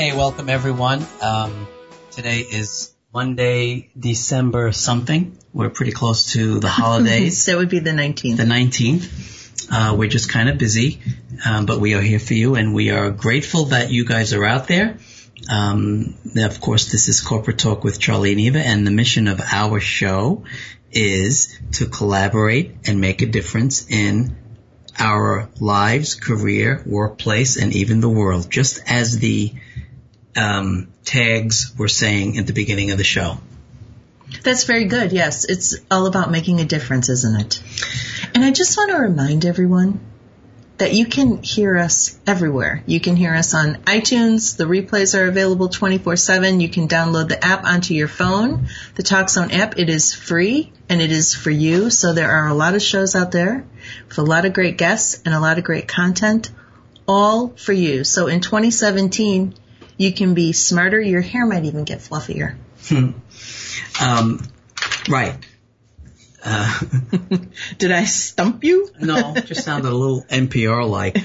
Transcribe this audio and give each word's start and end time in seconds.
Hey, 0.00 0.16
welcome 0.16 0.48
everyone. 0.48 1.06
Um, 1.20 1.68
today 2.10 2.38
is 2.38 2.90
Monday, 3.12 3.90
December 3.98 4.72
something. 4.72 5.36
We're 5.52 5.68
pretty 5.68 5.92
close 5.92 6.32
to 6.32 6.58
the 6.58 6.68
holidays. 6.70 7.44
that 7.44 7.58
would 7.58 7.68
be 7.68 7.80
the 7.80 7.90
19th. 7.90 8.38
the 8.38 8.44
19th. 8.44 9.68
Uh, 9.70 9.94
we're 9.96 10.08
just 10.08 10.30
kind 10.30 10.48
of 10.48 10.56
busy, 10.56 11.02
um, 11.44 11.66
but 11.66 11.80
we 11.80 11.92
are 11.92 12.00
here 12.00 12.18
for 12.18 12.32
you 12.32 12.54
and 12.54 12.72
we 12.72 12.88
are 12.90 13.10
grateful 13.10 13.66
that 13.66 13.90
you 13.90 14.06
guys 14.06 14.32
are 14.32 14.42
out 14.42 14.68
there. 14.68 14.96
Um, 15.52 16.16
of 16.34 16.62
course, 16.62 16.90
this 16.90 17.08
is 17.08 17.20
Corporate 17.20 17.58
Talk 17.58 17.84
with 17.84 18.00
Charlie 18.00 18.32
and 18.32 18.40
Eva 18.40 18.60
and 18.60 18.86
the 18.86 18.90
mission 18.90 19.28
of 19.28 19.42
our 19.52 19.80
show 19.80 20.44
is 20.90 21.60
to 21.72 21.84
collaborate 21.84 22.74
and 22.86 23.02
make 23.02 23.20
a 23.20 23.26
difference 23.26 23.86
in 23.90 24.34
our 24.98 25.50
lives, 25.60 26.14
career, 26.14 26.82
workplace, 26.86 27.58
and 27.58 27.74
even 27.76 28.00
the 28.00 28.08
world, 28.08 28.50
just 28.50 28.80
as 28.86 29.18
the 29.18 29.52
um, 30.36 30.88
tags 31.04 31.72
were 31.76 31.88
saying 31.88 32.38
at 32.38 32.46
the 32.46 32.52
beginning 32.52 32.90
of 32.90 32.98
the 32.98 33.04
show. 33.04 33.38
That's 34.42 34.64
very 34.64 34.84
good. 34.84 35.12
Yes, 35.12 35.44
it's 35.44 35.76
all 35.90 36.06
about 36.06 36.30
making 36.30 36.60
a 36.60 36.64
difference, 36.64 37.08
isn't 37.08 37.40
it? 37.40 37.62
And 38.34 38.44
I 38.44 38.52
just 38.52 38.76
want 38.76 38.92
to 38.92 38.98
remind 38.98 39.44
everyone 39.44 40.00
that 40.78 40.94
you 40.94 41.04
can 41.04 41.42
hear 41.42 41.76
us 41.76 42.18
everywhere. 42.26 42.82
You 42.86 43.00
can 43.00 43.14
hear 43.14 43.34
us 43.34 43.52
on 43.52 43.74
iTunes. 43.84 44.56
The 44.56 44.64
replays 44.64 45.18
are 45.18 45.26
available 45.26 45.68
24/7. 45.68 46.60
You 46.60 46.70
can 46.70 46.88
download 46.88 47.28
the 47.28 47.44
app 47.44 47.64
onto 47.64 47.92
your 47.92 48.08
phone. 48.08 48.68
The 48.94 49.02
TalkZone 49.02 49.52
app, 49.52 49.78
it 49.78 49.90
is 49.90 50.14
free 50.14 50.72
and 50.88 51.02
it 51.02 51.12
is 51.12 51.34
for 51.34 51.50
you. 51.50 51.90
So 51.90 52.14
there 52.14 52.30
are 52.30 52.48
a 52.48 52.54
lot 52.54 52.74
of 52.74 52.82
shows 52.82 53.14
out 53.14 53.30
there 53.30 53.64
with 54.08 54.18
a 54.18 54.22
lot 54.22 54.46
of 54.46 54.54
great 54.54 54.78
guests 54.78 55.20
and 55.26 55.34
a 55.34 55.40
lot 55.40 55.58
of 55.58 55.64
great 55.64 55.86
content 55.86 56.50
all 57.06 57.48
for 57.48 57.74
you. 57.74 58.04
So 58.04 58.28
in 58.28 58.40
2017, 58.40 59.54
you 60.00 60.12
can 60.12 60.32
be 60.32 60.54
smarter. 60.54 60.98
Your 60.98 61.20
hair 61.20 61.44
might 61.44 61.66
even 61.66 61.84
get 61.84 61.98
fluffier. 61.98 62.56
Um, 64.00 64.42
right. 65.10 65.36
Uh, 66.42 66.80
Did 67.78 67.92
I 67.92 68.04
stump 68.06 68.64
you? 68.64 68.88
no, 69.00 69.34
just 69.34 69.62
sounded 69.62 69.90
a 69.90 69.94
little 69.94 70.22
NPR 70.22 70.88
like, 70.88 71.18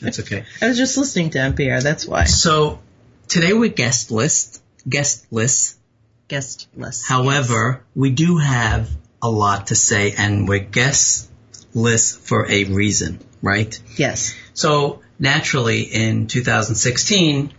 that's 0.00 0.18
okay. 0.18 0.44
I 0.60 0.66
was 0.66 0.78
just 0.78 0.96
listening 0.98 1.30
to 1.30 1.38
NPR. 1.38 1.80
That's 1.80 2.04
why. 2.04 2.24
So 2.24 2.80
today 3.28 3.52
we're 3.52 3.70
guest 3.70 4.10
list, 4.10 4.60
guest 4.88 5.24
list. 5.30 5.78
Guest 6.26 6.66
list. 6.74 7.06
However, 7.06 7.84
we 7.94 8.10
do 8.10 8.38
have 8.38 8.90
a 9.22 9.30
lot 9.30 9.68
to 9.68 9.76
say 9.76 10.12
and 10.18 10.48
we're 10.48 10.58
guest 10.58 11.30
list 11.72 12.18
for 12.18 12.50
a 12.50 12.64
reason, 12.64 13.20
right? 13.42 13.80
Yes. 13.96 14.34
So 14.54 15.02
naturally 15.20 15.82
in 15.82 16.26
2016, 16.26 17.52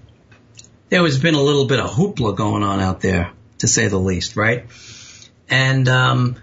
there 0.94 1.02
has 1.02 1.18
been 1.18 1.34
a 1.34 1.42
little 1.42 1.66
bit 1.66 1.80
of 1.80 1.90
hoopla 1.90 2.36
going 2.36 2.62
on 2.62 2.80
out 2.80 3.02
there, 3.02 3.32
to 3.58 3.68
say 3.68 3.88
the 3.88 3.98
least, 3.98 4.38
right? 4.38 4.68
And, 5.50 5.90
um, 5.90 6.36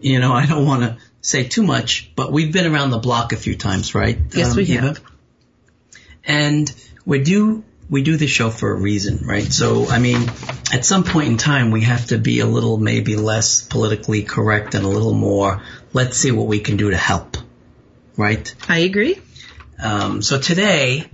you 0.00 0.20
know, 0.20 0.32
I 0.32 0.46
don't 0.46 0.64
want 0.64 0.82
to 0.84 0.96
say 1.20 1.42
too 1.42 1.64
much, 1.64 2.12
but 2.14 2.30
we've 2.30 2.52
been 2.52 2.72
around 2.72 2.90
the 2.90 2.98
block 2.98 3.32
a 3.32 3.36
few 3.36 3.56
times, 3.56 3.92
right? 3.92 4.16
Yes, 4.32 4.52
Um, 4.52 4.56
we 4.58 4.66
have. 4.66 5.02
And 6.24 6.72
we 7.04 7.24
do, 7.24 7.64
we 7.90 8.04
do 8.04 8.16
the 8.16 8.28
show 8.28 8.48
for 8.48 8.70
a 8.70 8.76
reason, 8.76 9.26
right? 9.26 9.52
So, 9.52 9.88
I 9.88 9.98
mean, 9.98 10.22
at 10.72 10.84
some 10.84 11.02
point 11.02 11.26
in 11.26 11.36
time, 11.36 11.72
we 11.72 11.80
have 11.80 12.06
to 12.06 12.18
be 12.18 12.38
a 12.38 12.46
little 12.46 12.78
maybe 12.78 13.16
less 13.16 13.60
politically 13.60 14.22
correct 14.22 14.76
and 14.76 14.84
a 14.84 14.88
little 14.88 15.14
more, 15.14 15.64
let's 15.92 16.16
see 16.16 16.30
what 16.30 16.46
we 16.46 16.60
can 16.60 16.76
do 16.76 16.90
to 16.90 16.96
help, 16.96 17.38
right? 18.16 18.54
I 18.68 18.78
agree. 18.90 19.20
Um, 19.82 20.22
so 20.22 20.38
today, 20.38 21.10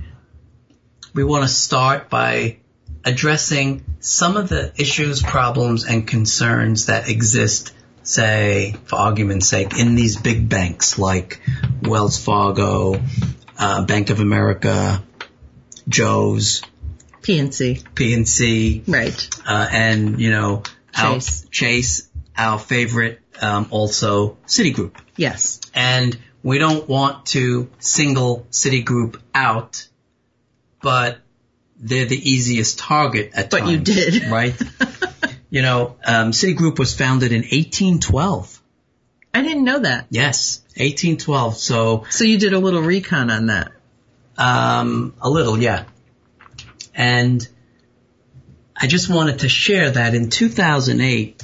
we 1.15 1.25
want 1.25 1.43
to 1.45 1.49
start 1.49 2.11
by 2.11 2.59
addressing 3.05 3.85
some 4.01 4.37
of 4.37 4.49
the 4.49 4.73
issues, 4.81 5.23
problems, 5.23 5.85
and 5.85 6.07
concerns 6.07 6.87
that 6.87 7.09
exist, 7.09 7.73
say, 8.03 8.75
for 8.85 8.97
argument's 8.97 9.49
sake, 9.49 9.79
in 9.79 9.95
these 9.95 10.17
big 10.17 10.49
banks 10.49 10.99
like 10.99 11.41
Wells 11.83 12.19
Fargo, 12.23 13.01
uh, 13.59 13.85
Bank 13.85 14.11
of 14.11 14.21
America, 14.21 15.03
Joe's, 15.89 16.63
PNC. 17.23 17.83
PNC, 17.95 18.83
Right. 18.87 19.29
uh, 19.47 19.69
and 19.71 20.21
you 20.21 20.31
know, 20.31 20.63
our- 20.97 21.15
Chase. 21.15 21.47
Chase, 21.51 22.09
our 22.37 22.59
favorite, 22.59 23.21
um, 23.41 23.67
also 23.71 24.37
Citigroup 24.47 24.93
Yes. 25.17 25.61
and 25.75 26.17
we 26.43 26.59
don't 26.59 26.89
want 26.89 27.27
to 27.27 27.69
single 27.79 28.47
Citigroup 28.51 29.17
out, 29.35 29.87
but 30.83 31.19
they're 31.79 32.07
the 32.07 32.31
easiest 32.31 32.79
target 32.79 33.33
at 33.35 33.51
But 33.51 33.61
times. 33.61 33.71
you 33.73 33.79
did. 33.79 34.25
right? 34.31 34.55
you 35.51 35.63
know, 35.63 35.97
um, 36.05 36.33
Citigroup 36.33 36.79
was 36.79 36.95
founded 36.95 37.33
in 37.33 37.41
1812. 37.43 38.61
I 39.33 39.43
didn't 39.43 39.65
know 39.65 39.79
that. 39.81 40.07
Yes, 40.11 40.61
1812. 40.77 41.57
So 41.57 42.05
So 42.11 42.25
you 42.25 42.39
did 42.39 42.53
a 42.53 42.59
little 42.59 42.83
recon 42.83 43.31
on 43.31 43.47
that. 43.47 43.73
um, 44.37 45.15
a 45.21 45.31
little, 45.31 45.59
yeah. 45.59 45.85
And 46.95 47.47
I 48.77 48.87
just 48.87 49.09
wanted 49.09 49.41
to 49.41 49.49
share 49.49 49.91
that 49.93 50.15
in 50.15 50.31
2008, 50.31 51.43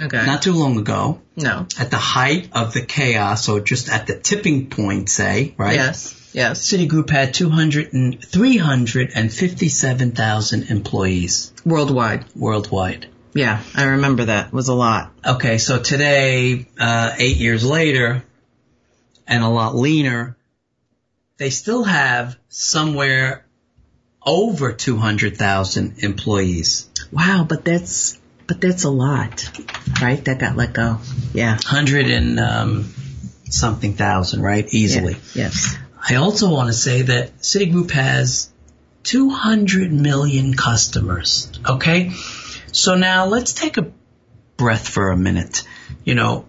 Okay. 0.00 0.24
not 0.24 0.40
too 0.42 0.52
long 0.54 0.78
ago, 0.78 1.20
no. 1.36 1.66
at 1.78 1.90
the 1.90 1.98
height 1.98 2.48
of 2.52 2.72
the 2.72 2.80
chaos, 2.82 3.48
or 3.48 3.60
just 3.60 3.88
at 3.90 4.06
the 4.06 4.16
tipping 4.18 4.70
point, 4.70 5.10
say, 5.10 5.54
right? 5.58 5.74
Yes. 5.74 6.16
Yes. 6.32 6.60
Citigroup 6.62 7.10
had 7.10 7.34
200 7.34 7.92
and 7.92 8.24
357,000 8.24 10.70
employees 10.70 11.52
Worldwide. 11.64 12.24
worldwide. 12.36 13.08
Yeah. 13.34 13.60
I 13.74 13.82
remember 13.84 14.26
that. 14.26 14.46
It 14.48 14.52
was 14.52 14.68
a 14.68 14.74
lot. 14.74 15.10
Okay, 15.26 15.58
so 15.58 15.80
today, 15.80 16.66
uh, 16.78 17.14
eight 17.18 17.36
years 17.38 17.64
later, 17.64 18.22
and 19.26 19.42
a 19.42 19.48
lot 19.48 19.74
leaner, 19.74 20.36
they 21.36 21.50
still 21.50 21.82
have 21.84 22.36
somewhere 22.48 23.44
over 24.24 24.72
200,000 24.72 25.94
employees. 25.98 26.88
Wow. 27.10 27.44
But 27.48 27.64
that's, 27.64 28.19
but 28.50 28.60
that's 28.60 28.82
a 28.82 28.90
lot. 28.90 29.48
Right? 30.02 30.24
That 30.24 30.40
got 30.40 30.56
let 30.56 30.72
go. 30.72 30.98
Yeah. 31.32 31.52
100 31.52 32.10
and 32.10 32.40
um, 32.40 32.92
something 33.48 33.94
thousand, 33.94 34.42
right? 34.42 34.66
Easily. 34.74 35.12
Yeah. 35.34 35.44
Yes. 35.44 35.76
I 36.08 36.16
also 36.16 36.50
want 36.50 36.66
to 36.66 36.72
say 36.72 37.02
that 37.02 37.38
Citigroup 37.38 37.92
has 37.92 38.50
200 39.04 39.92
million 39.92 40.54
customers. 40.54 41.48
Okay? 41.64 42.10
So 42.72 42.96
now 42.96 43.26
let's 43.26 43.52
take 43.52 43.76
a 43.76 43.92
breath 44.56 44.88
for 44.88 45.12
a 45.12 45.16
minute. 45.16 45.62
You 46.02 46.16
know, 46.16 46.46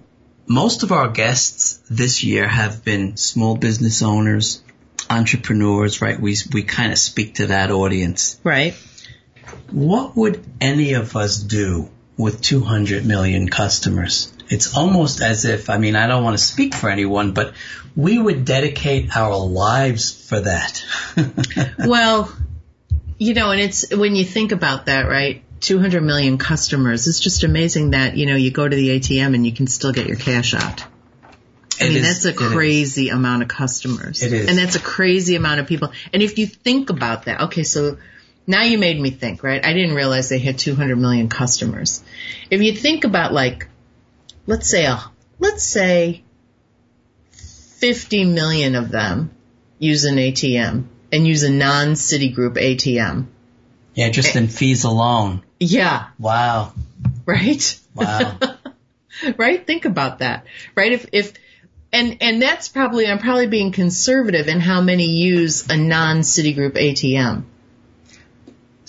most 0.48 0.82
of 0.82 0.92
our 0.92 1.10
guests 1.10 1.82
this 1.88 2.24
year 2.24 2.48
have 2.48 2.84
been 2.84 3.16
small 3.16 3.56
business 3.56 4.02
owners, 4.02 4.64
entrepreneurs, 5.08 6.02
right? 6.02 6.20
We, 6.20 6.36
we 6.52 6.64
kind 6.64 6.92
of 6.92 6.98
speak 6.98 7.36
to 7.36 7.48
that 7.48 7.70
audience. 7.70 8.40
Right. 8.44 8.74
What 9.72 10.16
would 10.18 10.44
any 10.60 10.94
of 10.94 11.16
us 11.16 11.38
do 11.38 11.90
with 12.18 12.42
200 12.42 13.06
million 13.06 13.50
customers? 13.50 14.32
It's 14.50 14.76
almost 14.76 15.22
as 15.22 15.46
if, 15.46 15.70
I 15.70 15.78
mean, 15.78 15.96
I 15.96 16.08
don't 16.08 16.24
want 16.24 16.38
to 16.38 16.44
speak 16.44 16.74
for 16.76 16.90
anyone, 16.90 17.32
but 17.34 17.54
we 17.96 18.20
would 18.20 18.44
dedicate 18.46 19.16
our 19.16 19.38
lives 19.38 20.12
for 20.30 20.40
that. 20.42 20.84
Well, 21.78 22.32
you 23.18 23.34
know, 23.34 23.52
and 23.52 23.62
it's 23.62 23.96
when 23.96 24.16
you 24.16 24.26
think 24.26 24.52
about 24.52 24.88
that, 24.88 25.08
right? 25.08 25.44
200 25.62 26.02
million 26.02 26.38
customers. 26.38 27.08
It's 27.08 27.20
just 27.20 27.44
amazing 27.44 27.92
that, 27.92 28.18
you 28.18 28.26
know, 28.26 28.36
you 28.36 28.50
go 28.52 28.68
to 28.68 28.76
the 28.76 29.00
ATM 29.00 29.36
and 29.36 29.46
you 29.46 29.52
can 29.52 29.68
still 29.68 29.92
get 29.92 30.08
your 30.08 30.18
cash 30.18 30.54
out. 30.56 30.84
I 31.80 31.86
It 31.86 31.90
mean, 31.90 31.98
is- 31.98 32.24
that's 32.24 32.26
a 32.26 32.30
is. 32.44 32.52
crazy 32.52 33.10
amount 33.10 33.44
of 33.44 33.48
customers. 33.48 34.24
It 34.24 34.34
is. 34.34 34.50
And 34.50 34.58
that's 34.58 34.76
a 34.76 34.80
crazy 34.80 35.36
amount 35.36 35.60
of 35.60 35.68
people. 35.68 35.92
And 36.14 36.22
if 36.24 36.38
you 36.40 36.48
think 36.48 36.90
about 36.90 37.26
that, 37.26 37.42
okay, 37.42 37.64
so 37.64 37.98
now 38.52 38.64
you 38.64 38.78
made 38.78 39.00
me 39.00 39.10
think, 39.10 39.44
right? 39.44 39.64
I 39.66 39.74
didn't 39.74 39.96
realize 39.96 40.30
they 40.30 40.40
had 40.40 40.60
200 40.60 40.96
million 40.98 41.28
customers. 41.30 42.04
If 42.50 42.62
you 42.62 42.74
think 42.74 43.04
about 43.04 43.34
like, 43.34 43.68
let's 44.46 44.70
say 44.70 44.86
a, 44.86 45.00
let's 45.40 45.64
say 45.64 46.24
50 47.32 48.26
million 48.26 48.76
of 48.76 48.92
them 48.92 49.32
use 49.80 50.04
an 50.06 50.16
ATM 50.16 50.86
and 51.12 51.28
use 51.28 51.44
a 51.44 51.50
non-Citigroup 51.52 52.56
ATM. 52.56 53.26
Yeah, 53.96 54.10
just 54.10 54.36
in 54.36 54.48
fees 54.48 54.84
alone. 54.84 55.44
Yeah, 55.60 56.08
Wow. 56.20 56.74
right? 57.26 57.80
Wow. 57.96 58.38
right? 59.38 59.66
Think 59.68 59.86
about 59.86 60.20
that. 60.20 60.46
Right? 60.76 60.94
If 60.94 61.08
if 61.12 61.34
and 61.92 62.18
and 62.22 62.42
that's 62.42 62.70
probably 62.70 63.08
I'm 63.08 63.20
probably 63.20 63.48
being 63.48 63.72
conservative 63.72 64.48
in 64.48 64.60
how 64.62 64.82
many 64.82 65.18
use 65.18 65.70
a 65.70 65.76
non 65.78 66.20
Citigroup 66.22 66.74
ATM. 66.78 67.44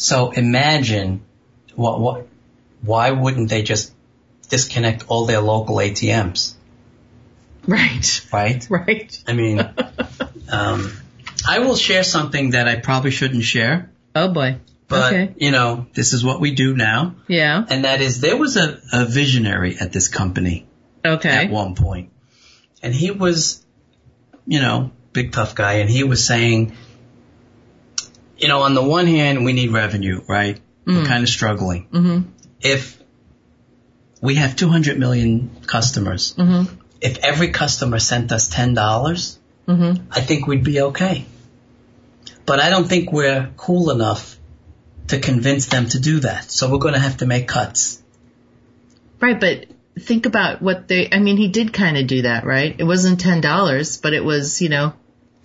So 0.02 0.32
imagine 0.32 1.22
what 1.76 2.00
what 2.00 2.26
why 2.82 3.10
wouldn't 3.12 3.48
they 3.50 3.62
just 3.62 3.92
disconnect 4.48 5.04
all 5.08 5.26
their 5.26 5.40
local 5.40 5.76
ATMs, 5.76 6.54
Right. 7.66 8.26
right? 8.32 8.66
Right. 8.68 9.22
I 9.26 9.32
mean, 9.32 9.60
um, 10.50 10.92
I 11.48 11.60
will 11.60 11.76
share 11.76 12.02
something 12.02 12.50
that 12.50 12.66
I 12.68 12.76
probably 12.76 13.12
shouldn't 13.12 13.44
share, 13.44 13.90
Oh 14.16 14.28
boy. 14.28 14.58
but 14.88 15.12
okay. 15.12 15.34
you 15.36 15.52
know, 15.52 15.86
this 15.94 16.12
is 16.12 16.24
what 16.24 16.40
we 16.40 16.50
do 16.54 16.74
now, 16.76 17.14
Yeah. 17.28 17.64
and 17.68 17.84
that 17.84 18.00
is 18.00 18.20
there 18.20 18.36
was 18.36 18.56
a, 18.56 18.80
a 18.92 19.04
visionary 19.06 19.76
at 19.80 19.92
this 19.92 20.08
company 20.08 20.66
Okay. 21.04 21.28
at 21.46 21.50
one 21.50 21.76
point, 21.76 22.10
and 22.82 22.92
he 22.92 23.12
was, 23.12 23.64
you 24.46 24.60
know, 24.60 24.90
big 25.12 25.30
tough 25.32 25.54
guy, 25.54 25.74
and 25.74 25.88
he 25.88 26.02
was 26.02 26.24
saying, 26.26 26.72
you 28.42 28.48
know, 28.48 28.62
on 28.62 28.74
the 28.74 28.82
one 28.82 29.06
hand, 29.06 29.44
we 29.44 29.52
need 29.52 29.70
revenue, 29.70 30.20
right? 30.28 30.58
We're 30.84 31.04
kind 31.04 31.22
of 31.22 31.28
struggling. 31.28 31.86
Mhm. 31.92 32.24
If 32.60 32.98
we 34.20 34.34
have 34.34 34.56
200 34.56 34.98
million 34.98 35.50
customers, 35.66 36.34
Mhm. 36.36 36.66
if 37.00 37.18
every 37.18 37.50
customer 37.52 38.00
sent 38.00 38.32
us 38.32 38.48
$10, 38.48 38.74
dollars 38.74 39.38
Mhm. 39.68 40.00
I 40.10 40.20
think 40.20 40.48
we'd 40.48 40.64
be 40.64 40.80
okay. 40.80 41.24
But 42.44 42.58
I 42.58 42.68
don't 42.70 42.88
think 42.88 43.12
we're 43.12 43.48
cool 43.56 43.90
enough 43.90 44.36
to 45.08 45.20
convince 45.20 45.66
them 45.66 45.88
to 45.90 46.00
do 46.00 46.20
that. 46.20 46.50
So 46.50 46.68
we're 46.68 46.78
going 46.78 46.94
to 46.94 47.00
have 47.00 47.18
to 47.18 47.26
make 47.26 47.46
cuts. 47.46 48.02
Right, 49.20 49.38
but 49.38 49.66
think 50.00 50.26
about 50.26 50.60
what 50.62 50.88
they 50.88 51.08
I 51.12 51.20
mean 51.20 51.36
he 51.36 51.48
did 51.48 51.72
kind 51.72 51.96
of 51.96 52.08
do 52.08 52.22
that, 52.22 52.44
right? 52.44 52.74
It 52.76 52.84
wasn't 52.84 53.20
$10, 53.20 54.00
but 54.02 54.14
it 54.14 54.24
was, 54.24 54.60
you 54.60 54.68
know, 54.68 54.94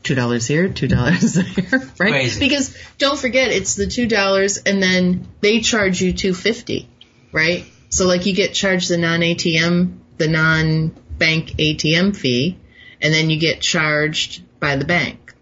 $2 0.04 0.48
here, 0.48 0.70
$2 0.70 1.34
there, 1.34 1.80
right? 2.00 2.12
Crazy. 2.12 2.40
Because 2.40 2.78
don't 2.98 3.20
forget 3.20 3.52
it's 3.52 3.76
the 3.76 3.86
$2 3.86 4.62
and 4.66 4.82
then 4.82 5.28
they 5.42 5.62
charge 5.62 6.02
you 6.02 6.14
250, 6.14 6.90
right? 7.32 7.66
So 7.90 8.08
like 8.08 8.26
you 8.26 8.34
get 8.34 8.54
charged 8.54 8.90
the 8.90 8.98
non-ATM, 8.98 9.98
the 10.18 10.28
non-bank 10.28 11.56
ATM 11.58 12.16
fee, 12.16 12.58
and 13.02 13.14
then 13.14 13.30
you 13.30 13.40
get 13.40 13.62
charged 13.62 14.44
by 14.60 14.76
the 14.76 14.86
bank. 14.86 15.34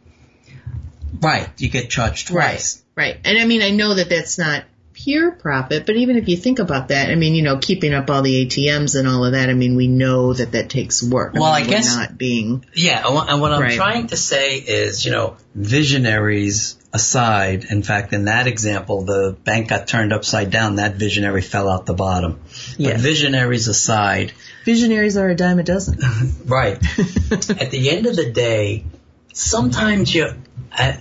Right. 1.22 1.50
You 1.58 1.70
get 1.70 1.90
charged 1.90 2.28
twice. 2.28 2.84
Right. 2.96 3.20
And 3.24 3.38
I 3.38 3.46
mean, 3.46 3.62
I 3.62 3.72
know 3.72 3.96
that 3.96 4.10
that's 4.10 4.38
not 4.38 4.64
pure 5.06 5.32
profit, 5.32 5.86
but 5.86 5.96
even 5.96 6.18
if 6.18 6.28
you 6.28 6.36
think 6.36 6.58
about 6.58 6.88
that, 6.88 7.10
I 7.12 7.16
mean, 7.16 7.36
you 7.36 7.44
know, 7.44 7.58
keeping 7.60 7.94
up 7.94 8.10
all 8.10 8.24
the 8.24 8.46
ATMs 8.48 8.96
and 9.00 9.08
all 9.08 9.24
of 9.24 9.34
that, 9.34 9.50
I 9.50 9.54
mean, 9.54 9.76
we 9.76 9.88
know 9.88 10.34
that 10.34 10.54
that 10.54 10.70
takes 10.70 11.04
work. 11.04 11.36
Well, 11.36 11.44
I 11.44 11.60
mean, 11.62 11.68
we're 11.70 11.76
guess- 11.78 11.96
not 11.96 12.18
being 12.18 12.66
Yeah, 12.74 13.06
and 13.06 13.14
what- 13.40 13.52
I'm 13.52 13.62
Right. 13.62 13.76
trying 13.78 14.08
to 14.08 14.18
say 14.18 14.56
is, 14.58 15.06
you 15.06 15.12
know, 15.12 15.38
visionaries 15.54 16.76
aside, 16.92 17.66
in 17.70 17.84
fact, 17.84 18.14
in 18.14 18.26
that 18.26 18.48
example, 18.48 19.04
the 19.04 19.36
bank 19.44 19.68
got 19.70 19.88
turned 19.88 20.12
upside 20.12 20.50
down, 20.50 20.78
that 20.78 20.96
visionary 20.96 21.42
fell 21.42 21.70
out 21.70 21.86
the 21.86 21.94
bottom. 21.94 22.40
Yeah. 22.78 22.94
But 22.94 23.02
visionaries 23.02 23.68
aside, 23.68 24.32
visionaries 24.66 25.18
are 25.18 25.30
a 25.30 25.36
dime 25.36 25.60
a 25.60 25.64
dozen. 25.64 26.00
right, 26.46 26.78
at 27.32 27.70
the 27.72 27.90
end 27.92 28.08
of 28.08 28.16
the 28.16 28.32
day, 28.32 28.86
sometimes 29.34 30.14
you, 30.16 30.34
uh, 30.78 30.94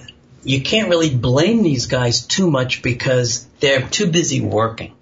you 0.44 0.62
can't 0.62 0.88
really 0.88 1.14
blame 1.14 1.62
these 1.62 1.86
guys 1.86 2.26
too 2.26 2.50
much 2.50 2.82
because 2.82 3.46
they're 3.60 3.86
too 3.86 4.10
busy 4.10 4.40
working. 4.40 4.94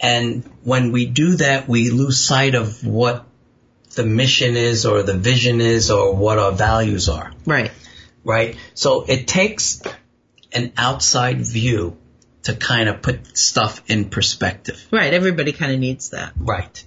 And 0.00 0.44
when 0.64 0.92
we 0.92 1.06
do 1.06 1.36
that, 1.36 1.68
we 1.68 1.90
lose 1.90 2.18
sight 2.18 2.54
of 2.54 2.84
what 2.84 3.24
the 3.94 4.04
mission 4.04 4.56
is 4.56 4.86
or 4.86 5.02
the 5.02 5.14
vision 5.14 5.60
is 5.60 5.90
or 5.90 6.14
what 6.14 6.38
our 6.38 6.52
values 6.52 7.08
are 7.10 7.30
right. 7.44 7.70
right? 8.24 8.56
So 8.74 9.04
it 9.06 9.28
takes 9.28 9.82
an 10.50 10.72
outside 10.76 11.44
view 11.44 11.98
to 12.44 12.54
kind 12.56 12.88
of 12.88 13.02
put 13.02 13.36
stuff 13.36 13.82
in 13.88 14.06
perspective, 14.10 14.84
Right. 14.90 15.12
Everybody 15.14 15.52
kind 15.52 15.72
of 15.72 15.78
needs 15.78 16.10
that. 16.10 16.32
right? 16.36 16.84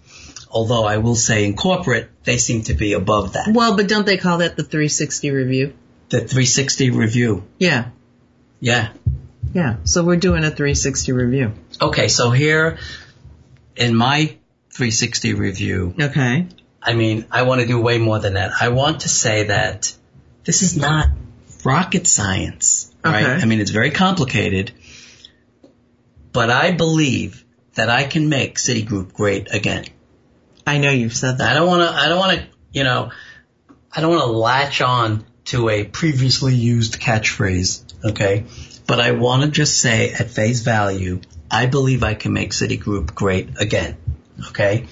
Although 0.50 0.86
I 0.86 0.98
will 0.98 1.16
say 1.16 1.46
in 1.46 1.56
corporate, 1.56 2.10
they 2.24 2.38
seem 2.38 2.64
to 2.64 2.74
be 2.74 2.94
above 2.94 3.34
that. 3.34 3.50
Well, 3.54 3.76
but 3.78 3.88
don't 3.88 4.06
they 4.06 4.18
call 4.18 4.40
that 4.40 4.56
the 4.58 4.64
360 4.64 5.30
review? 5.32 5.74
The 6.10 6.20
360 6.20 6.90
review. 6.92 7.44
Yeah. 7.60 7.90
Yeah. 8.66 8.94
Yeah. 9.54 9.76
So 9.84 10.04
we're 10.04 10.16
doing 10.16 10.44
a 10.44 10.50
360 10.50 11.12
review. 11.12 11.54
Okay, 11.80 12.08
so 12.08 12.32
here 12.32 12.80
in 13.76 13.96
my 13.96 14.38
360 14.72 15.36
review, 15.36 15.94
Okay. 16.02 16.48
I 16.82 16.94
mean, 16.94 17.28
I 17.30 17.44
want 17.44 17.62
to 17.62 17.68
do 17.68 17.80
way 17.80 18.00
more 18.00 18.18
than 18.18 18.34
that. 18.34 18.54
I 18.60 18.70
want 18.70 19.02
to 19.02 19.10
say 19.10 19.44
that 19.44 19.96
this 20.46 20.64
is 20.64 20.76
not 20.76 21.10
rocket 21.64 22.08
science, 22.08 22.92
right? 23.04 23.24
Okay. 23.24 23.42
I 23.44 23.46
mean, 23.46 23.60
it's 23.60 23.70
very 23.70 23.92
complicated, 23.92 24.72
but 26.32 26.50
I 26.50 26.72
believe 26.72 27.46
that 27.76 27.90
I 27.90 28.06
can 28.06 28.30
make 28.30 28.58
Citigroup 28.58 29.14
great 29.14 29.54
again. 29.54 29.86
I 30.66 30.80
know 30.80 30.90
you've 30.90 31.16
said 31.16 31.38
that. 31.38 31.52
I 31.52 31.54
don't 31.54 31.68
want 31.68 31.84
to, 31.84 31.96
I 31.96 32.08
don't 32.08 32.20
want 32.20 32.40
to, 32.40 32.48
you 32.74 32.84
know, 32.84 33.12
I 33.92 34.02
don't 34.02 34.10
want 34.10 34.24
to 34.24 34.32
latch 34.32 34.82
on 34.82 35.24
to 35.46 35.70
a 35.70 35.84
previously 35.84 36.56
used 36.56 37.00
catchphrase, 37.00 37.85
okay? 38.06 38.46
But 38.88 39.00
I 39.00 39.12
want 39.12 39.44
to 39.44 39.50
just 39.50 39.80
say 39.80 40.12
at 40.12 40.30
face 40.30 40.62
value, 40.62 41.22
I 41.50 41.66
believe 41.66 42.04
I 42.04 42.14
can 42.14 42.34
make 42.34 42.52
Citigroup 42.52 43.14
great 43.16 43.60
again, 43.60 43.98
okay? 44.50 44.86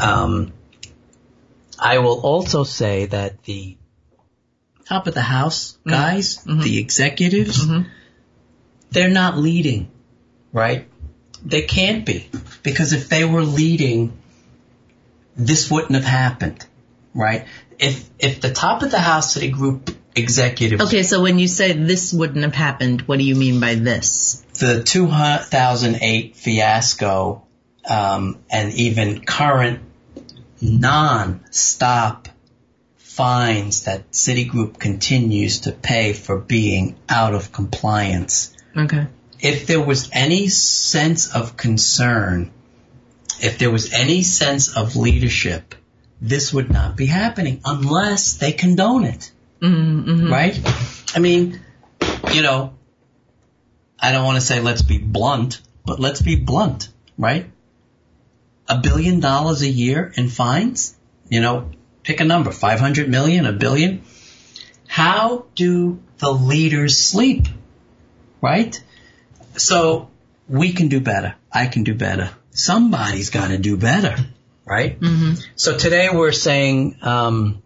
Um, 0.00 0.52
I 1.78 1.98
will 1.98 2.20
also 2.20 2.64
say 2.64 3.06
that 3.06 3.42
the 3.44 3.76
top 4.86 5.06
of 5.06 5.14
the 5.14 5.22
house 5.22 5.72
mm-hmm. 5.72 5.90
guys, 5.90 6.38
mm-hmm. 6.38 6.60
the 6.60 6.78
executives, 6.78 7.66
mm-hmm. 7.66 7.88
they're 8.90 9.10
not 9.10 9.36
leading, 9.36 9.90
right? 10.52 10.88
They 11.44 11.62
can't 11.62 12.04
be 12.04 12.28
because 12.62 12.92
if 12.92 13.08
they 13.08 13.24
were 13.24 13.42
leading, 13.42 14.16
this 15.36 15.70
wouldn't 15.70 15.94
have 15.94 16.04
happened, 16.04 16.64
right? 17.14 17.46
If 17.78 18.08
if 18.18 18.40
the 18.40 18.52
top 18.52 18.82
of 18.82 18.90
the 18.90 18.98
house 18.98 19.36
Citigroup 19.36 19.94
executives, 20.16 20.82
Okay. 20.82 21.02
So 21.02 21.22
when 21.22 21.38
you 21.38 21.46
say 21.46 21.72
this 21.72 22.12
wouldn't 22.12 22.42
have 22.42 22.54
happened, 22.54 23.02
what 23.02 23.18
do 23.18 23.24
you 23.24 23.34
mean 23.34 23.60
by 23.60 23.74
this? 23.74 24.42
the 24.58 24.82
2008 24.82 26.36
fiasco, 26.36 27.46
um, 27.88 28.38
and 28.50 28.72
even 28.72 29.20
current 29.24 29.80
non-stop 30.60 32.28
fines 32.96 33.84
that 33.84 34.10
Citigroup 34.12 34.78
continues 34.78 35.60
to 35.60 35.72
pay 35.72 36.12
for 36.12 36.38
being 36.38 36.96
out 37.08 37.34
of 37.34 37.52
compliance. 37.52 38.54
Okay. 38.76 39.06
If 39.40 39.66
there 39.66 39.80
was 39.80 40.10
any 40.12 40.48
sense 40.48 41.34
of 41.34 41.56
concern, 41.56 42.50
if 43.40 43.58
there 43.58 43.70
was 43.70 43.92
any 43.92 44.22
sense 44.22 44.74
of 44.74 44.96
leadership, 44.96 45.74
this 46.20 46.52
would 46.52 46.70
not 46.70 46.96
be 46.96 47.06
happening 47.06 47.60
unless 47.64 48.34
they 48.34 48.52
condone 48.52 49.04
it. 49.04 49.30
Mm-hmm. 49.60 50.30
Right? 50.30 50.60
I 51.14 51.18
mean, 51.18 51.60
you 52.32 52.42
know, 52.42 52.74
I 53.98 54.12
don't 54.12 54.24
want 54.24 54.36
to 54.36 54.40
say 54.44 54.60
let's 54.60 54.82
be 54.82 54.98
blunt, 54.98 55.60
but 55.84 55.98
let's 55.98 56.20
be 56.20 56.36
blunt, 56.36 56.88
right? 57.16 57.50
A 58.68 58.78
billion 58.78 59.20
dollars 59.20 59.62
a 59.62 59.68
year 59.68 60.12
in 60.16 60.28
fines? 60.28 60.96
You 61.28 61.40
know, 61.40 61.70
pick 62.02 62.20
a 62.20 62.24
number, 62.24 62.52
500 62.52 63.08
million, 63.08 63.46
a 63.46 63.52
billion? 63.52 64.02
How 64.86 65.46
do 65.54 66.00
the 66.18 66.30
leaders 66.30 66.98
sleep? 66.98 67.46
Right? 68.40 68.80
So 69.56 70.10
we 70.48 70.72
can 70.72 70.88
do 70.88 71.00
better. 71.00 71.34
I 71.50 71.66
can 71.66 71.84
do 71.84 71.94
better. 71.94 72.30
Somebody's 72.50 73.30
got 73.30 73.48
to 73.48 73.58
do 73.58 73.76
better, 73.76 74.16
right? 74.64 74.98
Mm-hmm. 75.00 75.34
So 75.56 75.76
today 75.76 76.08
we're 76.12 76.32
saying, 76.32 76.98
um, 77.02 77.62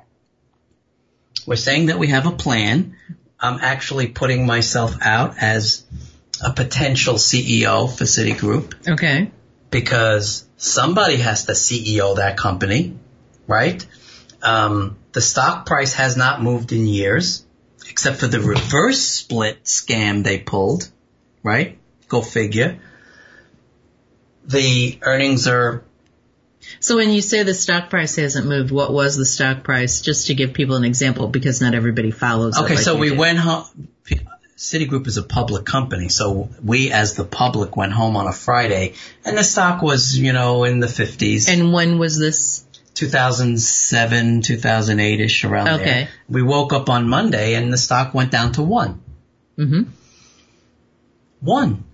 we're 1.47 1.56
saying 1.56 1.87
that 1.87 1.99
we 1.99 2.09
have 2.09 2.26
a 2.26 2.32
plan. 2.32 2.97
I'm 3.38 3.59
actually 3.61 4.09
putting 4.09 4.47
myself 4.47 4.97
out 5.00 5.35
as 5.38 5.85
a 6.44 6.52
potential 6.52 7.14
CEO 7.14 7.90
for 7.90 8.04
Citigroup 8.04 8.88
Okay. 8.88 9.30
because 9.70 10.47
somebody 10.56 11.16
has 11.16 11.44
to 11.47 11.52
CEO 11.52 12.16
that 12.16 12.37
company, 12.37 12.97
right? 13.47 13.85
Um, 14.42 14.97
the 15.12 15.20
stock 15.20 15.66
price 15.66 15.94
has 15.94 16.16
not 16.16 16.42
moved 16.42 16.73
in 16.73 16.87
years, 16.87 17.44
except 17.88 18.20
for 18.20 18.26
the 18.26 18.40
reverse 18.40 19.00
split 19.00 19.64
scam 19.64 20.23
they 20.25 20.38
pulled, 20.38 20.88
right? 21.42 21.78
Go 22.09 22.23
figure. 22.23 22.78
The 24.47 24.99
earnings 25.02 25.47
are 25.47 25.85
So 26.79 26.97
when 26.97 27.11
you 27.11 27.23
say 27.23 27.43
the 27.43 27.55
stock 27.55 27.90
price 27.90 28.17
hasn't 28.17 28.47
moved, 28.47 28.71
what 28.71 28.93
was 28.93 29.17
the 29.17 29.25
stock 29.25 29.64
price? 29.64 30.00
Just 30.00 30.26
to 30.29 30.35
give 30.35 30.52
people 30.52 30.76
an 30.76 30.85
example, 30.85 31.26
because 31.26 31.61
not 31.61 31.75
everybody 31.75 32.11
follows. 32.11 32.59
Okay, 32.59 32.75
like 32.75 32.85
so 32.85 32.97
we 32.97 33.11
do. 33.11 33.17
went 33.17 33.38
home. 33.38 33.64
Citigroup 34.57 35.07
is 35.07 35.17
a 35.17 35.23
public 35.23 35.64
company, 35.64 36.11
so 36.11 36.50
we 36.62 36.93
as 36.93 37.14
the 37.14 37.25
public 37.25 37.76
went 37.76 37.93
home 37.93 38.14
on 38.17 38.26
a 38.26 38.33
Friday, 38.33 38.93
and 39.25 39.38
the 39.38 39.43
stock 39.43 39.81
was, 39.81 40.19
you 40.19 40.35
know, 40.35 40.64
in 40.64 40.81
the 40.81 40.87
50s. 40.87 41.49
And 41.49 41.73
when 41.73 41.99
was 41.99 42.19
this? 42.19 42.67
2007, 43.00 44.43
2008-ish 44.43 45.45
around 45.45 45.64
there. 45.64 45.75
Okay. 45.76 46.09
We 46.29 46.43
woke 46.43 46.75
up 46.75 46.90
on 46.90 47.09
Monday 47.09 47.55
and 47.55 47.73
the 47.73 47.79
stock 47.79 48.12
went 48.12 48.31
down 48.31 48.52
to 48.52 48.62
one. 48.62 49.02
Mm-hmm. 49.57 49.85
One. 51.40 51.85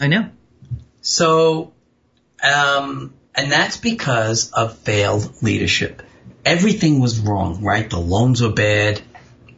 I 0.00 0.06
know. 0.06 0.30
So, 1.00 1.72
um, 2.44 3.12
and 3.38 3.52
that's 3.52 3.76
because 3.76 4.50
of 4.50 4.76
failed 4.78 5.42
leadership. 5.42 6.02
Everything 6.44 6.98
was 6.98 7.20
wrong, 7.20 7.62
right? 7.62 7.88
The 7.88 7.98
loans 7.98 8.42
were 8.42 8.52
bad. 8.52 9.00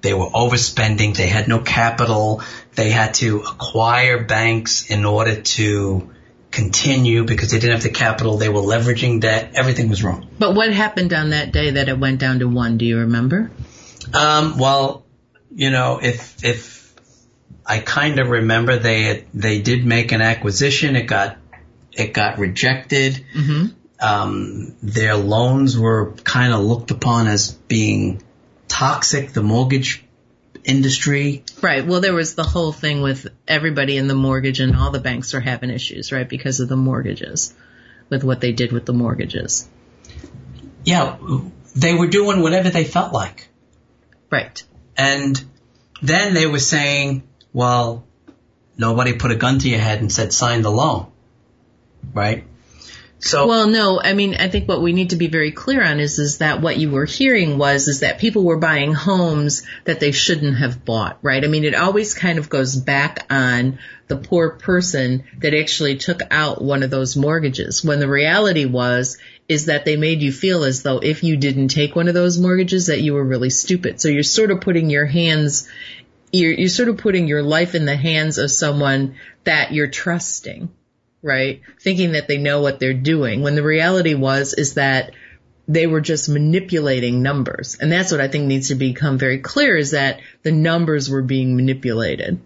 They 0.03 0.13
were 0.13 0.27
overspending. 0.27 1.17
They 1.17 1.29
had 1.29 1.49
no 1.49 1.61
capital. 1.61 2.43
They 2.75 2.91
had 2.91 3.15
to 3.15 3.41
acquire 3.41 4.25
banks 4.25 4.91
in 4.91 5.07
order 5.07 5.41
to 5.41 6.11
continue 6.51 7.25
because 7.25 7.53
they 7.53 7.59
didn't 7.59 7.77
have 7.77 7.83
the 7.83 7.91
capital. 7.91 8.37
They 8.37 8.51
were 8.51 8.61
leveraging 8.61 9.21
debt. 9.21 9.53
Everything 9.55 9.89
was 9.89 10.05
wrong. 10.05 10.29
But 10.39 10.55
what 10.55 10.73
happened 10.73 11.15
on 11.15 11.31
that 11.31 11.53
day 11.53 11.71
that 11.71 11.89
it 11.89 11.99
went 11.99 12.21
down 12.21 12.41
to 12.41 12.49
one? 12.49 12.77
Do 12.77 12.85
you 12.85 12.99
remember? 12.99 13.51
Um, 14.13 14.59
well, 14.59 15.07
you 15.55 15.71
know, 15.71 16.01
if 16.03 16.45
if 16.45 16.95
I 17.65 17.79
kind 17.79 18.19
of 18.19 18.29
remember 18.29 18.79
they 18.79 19.25
they 19.33 19.63
did 19.63 19.87
make 19.87 20.13
an 20.13 20.21
acquisition, 20.21 20.97
it 20.97 21.07
got 21.07 21.39
it 22.01 22.13
got 22.13 22.39
rejected. 22.39 23.25
hmm 23.33 23.67
Um, 24.03 24.75
their 24.83 25.15
loans 25.15 25.79
were 25.79 26.13
kind 26.25 26.53
of 26.55 26.61
looked 26.61 26.91
upon 26.91 27.27
as 27.27 27.53
being 27.53 28.23
toxic. 28.69 29.33
The 29.33 29.43
mortgage 29.43 30.03
industry. 30.65 31.45
Right. 31.61 31.87
Well, 31.87 32.01
there 32.01 32.15
was 32.15 32.35
the 32.35 32.45
whole 32.45 32.73
thing 32.73 33.03
with 33.03 33.27
everybody 33.47 33.97
in 33.97 34.09
the 34.09 34.15
mortgage 34.15 34.61
and 34.61 34.75
all 34.77 34.91
the 34.91 35.01
banks 35.01 35.35
are 35.35 35.41
having 35.41 35.71
issues, 35.71 36.13
right? 36.13 36.29
Because 36.29 36.61
of 36.61 36.69
the 36.69 36.77
mortgages, 36.77 37.55
with 38.09 38.25
what 38.25 38.41
they 38.41 38.53
did 38.53 38.73
with 38.73 38.87
the 38.87 38.93
mortgages. 38.93 39.69
Yeah, 40.85 41.19
they 41.77 41.95
were 41.95 42.09
doing 42.09 42.41
whatever 42.41 42.71
they 42.71 42.85
felt 42.85 43.13
like. 43.13 43.49
Right. 44.31 44.63
And 44.97 45.43
then 46.03 46.35
they 46.35 46.47
were 46.47 46.59
saying, 46.59 47.23
well, 47.53 48.07
nobody 48.77 49.15
put 49.15 49.31
a 49.31 49.37
gun 49.37 49.59
to 49.59 49.69
your 49.69 49.81
head 49.81 50.01
and 50.01 50.13
said 50.13 50.33
sign 50.33 50.63
the 50.63 50.71
loan. 50.71 51.10
Right? 52.13 52.45
So 53.23 53.47
Well, 53.47 53.69
no, 53.69 54.01
I 54.01 54.15
mean, 54.15 54.35
I 54.35 54.49
think 54.49 54.67
what 54.67 54.81
we 54.81 54.95
need 54.95 55.11
to 55.11 55.17
be 55.17 55.27
very 55.27 55.53
clear 55.53 55.85
on 55.85 56.01
is, 56.01 56.19
is 56.19 56.39
that 56.39 56.63
what 56.63 56.79
you 56.79 56.91
were 56.91 57.05
hearing 57.05 57.59
was, 57.59 57.87
is 57.87 58.01
that 58.01 58.19
people 58.19 58.45
were 58.45 58.57
buying 58.57 58.95
homes 58.95 59.63
that 59.85 60.01
they 60.01 60.11
shouldn't 60.11 60.57
have 60.57 60.87
bought, 60.87 61.19
right? 61.21 61.45
I 61.45 61.47
mean, 61.47 61.65
it 61.65 61.75
always 61.75 62.15
kind 62.15 62.39
of 62.39 62.49
goes 62.49 62.75
back 62.75 63.27
on 63.29 63.79
the 64.09 64.17
poor 64.17 64.53
person 64.53 65.25
that 65.39 65.53
actually 65.53 65.99
took 65.99 66.23
out 66.31 66.63
one 66.63 66.83
of 66.83 66.91
those 66.91 67.15
mortgages 67.15 67.85
when 67.85 68.01
the 68.01 68.09
reality 68.09 68.65
was, 68.65 69.19
is 69.49 69.67
that 69.67 69.85
they 69.85 69.97
made 69.97 70.23
you 70.23 70.33
feel 70.33 70.65
as 70.65 70.83
though 70.83 70.99
if 70.99 71.23
you 71.23 71.37
didn't 71.37 71.69
take 71.69 71.95
one 71.95 72.09
of 72.09 72.15
those 72.15 72.39
mortgages 72.39 72.87
that 72.87 73.03
you 73.03 73.13
were 73.13 73.25
really 73.25 73.51
stupid. 73.51 74.01
So 74.01 74.09
you're 74.09 74.23
sort 74.23 74.51
of 74.51 74.63
putting 74.63 74.89
your 74.89 75.05
hands, 75.05 75.69
you're, 76.33 76.53
you're 76.53 76.69
sort 76.71 76.89
of 76.89 76.97
putting 76.97 77.29
your 77.29 77.43
life 77.43 77.75
in 77.75 77.85
the 77.85 77.97
hands 77.97 78.39
of 78.39 78.51
someone 78.51 79.17
that 79.45 79.73
you're 79.73 79.89
trusting 79.89 80.71
right? 81.23 81.61
Thinking 81.81 82.13
that 82.13 82.29
they 82.29 82.39
know 82.39 82.61
what 82.61 82.81
they're 82.81 82.95
doing 82.95 83.43
when 83.43 83.55
the 83.55 83.63
reality 83.63 84.15
was 84.15 84.55
is 84.55 84.75
that 84.75 85.13
they 85.69 85.87
were 85.87 86.01
just 86.01 86.29
manipulating 86.29 87.23
numbers. 87.23 87.77
And 87.81 87.93
that's 87.93 88.11
what 88.11 88.21
I 88.21 88.29
think 88.29 88.47
needs 88.47 88.69
to 88.69 88.75
become 88.75 89.19
very 89.19 89.39
clear 89.39 89.77
is 89.77 89.93
that 89.93 90.21
the 90.43 90.51
numbers 90.51 91.09
were 91.09 91.23
being 91.23 91.55
manipulated. 91.57 92.41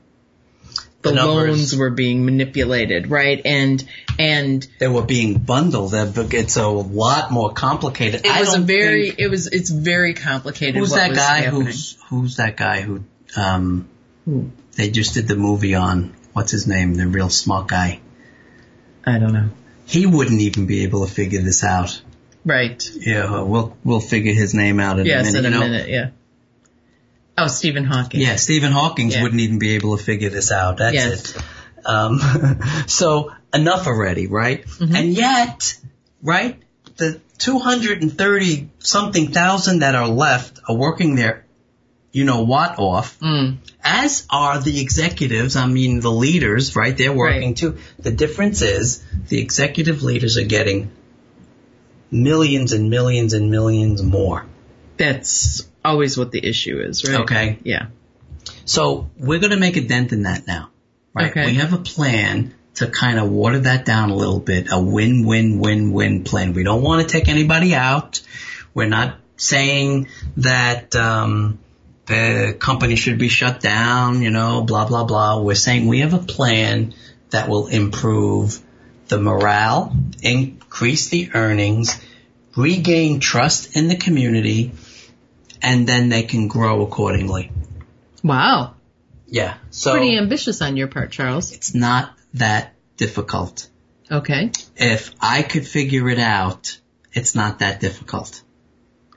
The, 1.00 1.10
The 1.10 1.16
loans 1.16 1.76
were 1.76 1.90
being 1.90 2.24
manipulated, 2.24 3.08
right? 3.08 3.40
And, 3.44 3.86
and 4.18 4.66
they 4.78 4.88
were 4.88 5.02
being 5.02 5.38
bundled. 5.38 5.92
It's 5.94 6.56
a 6.56 6.66
lot 6.66 7.30
more 7.30 7.52
complicated. 7.52 8.24
it 8.24 8.30
I 8.30 8.40
was 8.40 8.54
a 8.54 8.60
very, 8.60 9.08
it 9.16 9.30
was, 9.30 9.46
it's 9.46 9.70
very 9.70 10.14
complicated. 10.14 10.76
who's 10.76 10.92
that 10.92 11.14
guy 11.14 11.40
happening. 11.40 11.66
who's 11.66 11.98
who's 12.08 12.36
that 12.36 12.56
guy 12.56 12.80
who 12.80 13.04
um 13.36 13.88
Who? 14.24 14.50
they 14.76 14.90
just 14.90 15.14
did 15.14 15.28
the 15.28 15.36
movie 15.36 15.74
on 15.74 16.14
what's 16.32 16.52
his 16.52 16.66
name 16.66 16.94
the 16.94 17.06
real 17.06 17.28
smart 17.28 17.68
guy 17.68 18.00
I 19.06 19.18
don't 19.18 19.32
know. 19.32 19.50
he 19.86 20.06
wouldn't 20.06 20.40
even 20.40 20.66
be 20.66 20.84
able 20.84 21.06
to 21.06 21.12
figure 21.12 21.42
this 21.42 21.62
out 21.64 22.00
Right. 22.44 22.82
yeah 22.96 23.40
we'll 23.42 23.76
we'll 23.84 24.00
figure 24.00 24.32
his 24.32 24.52
name 24.54 24.80
out 24.80 24.98
in 24.98 25.06
Yes, 25.06 25.28
a 25.30 25.32
minute 25.32 25.38
in 25.46 25.52
a 25.52 25.56
you 25.56 25.60
know. 25.64 25.70
minute, 25.70 25.88
yeah. 25.88 26.10
Oh, 27.36 27.46
Stephen 27.48 27.84
Hawking. 27.84 28.20
yeah 28.20 28.36
Stephen 28.36 28.72
Hawking 28.72 29.10
Yeah. 29.10 29.22
wouldn't 29.22 29.40
even 29.40 29.58
be 29.58 29.74
able 29.74 29.96
to 29.96 30.02
figure 30.02 30.30
this 30.30 30.52
out 30.52 30.78
that's 30.78 30.94
Yes. 30.94 31.30
it 31.36 31.42
um 31.86 32.18
so 32.86 33.32
enough 33.52 33.86
already 33.86 34.26
right 34.26 34.64
Mhm. 34.66 34.94
and 34.94 35.12
yet 35.12 35.76
right 36.22 36.60
the 36.96 37.20
230 37.38 38.70
something 38.78 39.32
thousand 39.32 39.80
that 39.80 39.94
are 39.94 40.08
left 40.08 40.60
are 40.68 40.76
working 40.76 41.14
their 41.16 41.43
you 42.14 42.22
know 42.24 42.42
what 42.44 42.78
off 42.78 43.18
Mm. 43.20 43.56
as 43.82 44.24
are 44.30 44.60
the 44.62 44.80
executives. 44.80 45.56
I 45.56 45.66
mean, 45.66 45.98
the 46.00 46.12
leaders, 46.12 46.76
right? 46.76 46.96
They're 46.96 47.12
working 47.12 47.48
Right. 47.50 47.56
too. 47.56 47.76
The 47.98 48.12
difference 48.12 48.62
is 48.62 49.02
the 49.28 49.40
executive 49.40 50.02
leaders 50.04 50.36
are 50.36 50.44
getting 50.44 50.90
millions 52.10 52.72
and 52.72 52.88
millions 52.90 53.32
and 53.32 53.50
millions 53.50 54.02
more. 54.02 54.46
That's 54.96 55.66
always 55.84 56.16
what 56.16 56.30
the 56.30 56.44
issue 56.46 56.80
is, 56.80 57.04
right? 57.04 57.20
Okay. 57.22 57.58
Yeah. 57.64 57.86
So 58.64 59.10
we're 59.18 59.40
going 59.40 59.50
to 59.50 59.58
make 59.58 59.76
a 59.76 59.80
dent 59.82 60.12
in 60.12 60.22
that 60.22 60.46
now, 60.46 60.70
right? 61.14 61.30
Okay. 61.30 61.46
We 61.46 61.54
have 61.54 61.72
a 61.72 61.78
plan 61.78 62.54
to 62.74 62.86
kind 62.86 63.18
of 63.18 63.28
water 63.30 63.58
that 63.60 63.84
down 63.84 64.10
a 64.10 64.14
little 64.16 64.40
bit, 64.40 64.68
a 64.70 64.80
win-win-win-win 64.80 66.22
plan. 66.24 66.52
We 66.52 66.62
don't 66.62 66.82
want 66.82 67.02
to 67.02 67.08
take 67.08 67.28
anybody 67.28 67.74
out. 67.74 68.20
We're 68.72 68.88
not 68.88 69.18
saying 69.36 70.06
that, 70.38 70.94
um, 70.94 71.58
the 72.06 72.56
company 72.58 72.96
should 72.96 73.18
be 73.18 73.28
shut 73.28 73.60
down, 73.60 74.22
you 74.22 74.30
know, 74.30 74.62
blah, 74.62 74.86
blah, 74.86 75.04
blah. 75.04 75.40
We're 75.40 75.54
saying 75.54 75.86
we 75.86 76.00
have 76.00 76.14
a 76.14 76.18
plan 76.18 76.94
that 77.30 77.48
will 77.48 77.66
improve 77.68 78.60
the 79.08 79.18
morale, 79.20 79.96
increase 80.22 81.08
the 81.08 81.30
earnings, 81.34 82.00
regain 82.56 83.20
trust 83.20 83.76
in 83.76 83.88
the 83.88 83.96
community, 83.96 84.72
and 85.62 85.86
then 85.86 86.08
they 86.10 86.22
can 86.22 86.48
grow 86.48 86.82
accordingly. 86.82 87.50
Wow. 88.22 88.74
Yeah. 89.26 89.56
So 89.70 89.92
Pretty 89.92 90.16
ambitious 90.16 90.62
on 90.62 90.76
your 90.76 90.88
part, 90.88 91.10
Charles. 91.10 91.52
it's 91.52 91.74
not 91.74 92.14
that 92.34 92.74
difficult. 92.96 93.68
Okay. 94.10 94.52
If 94.76 95.14
I 95.20 95.42
could 95.42 95.66
figure 95.66 96.08
it 96.10 96.18
out, 96.18 96.78
it's 97.12 97.34
not 97.34 97.60
that 97.60 97.80
difficult. 97.80 98.42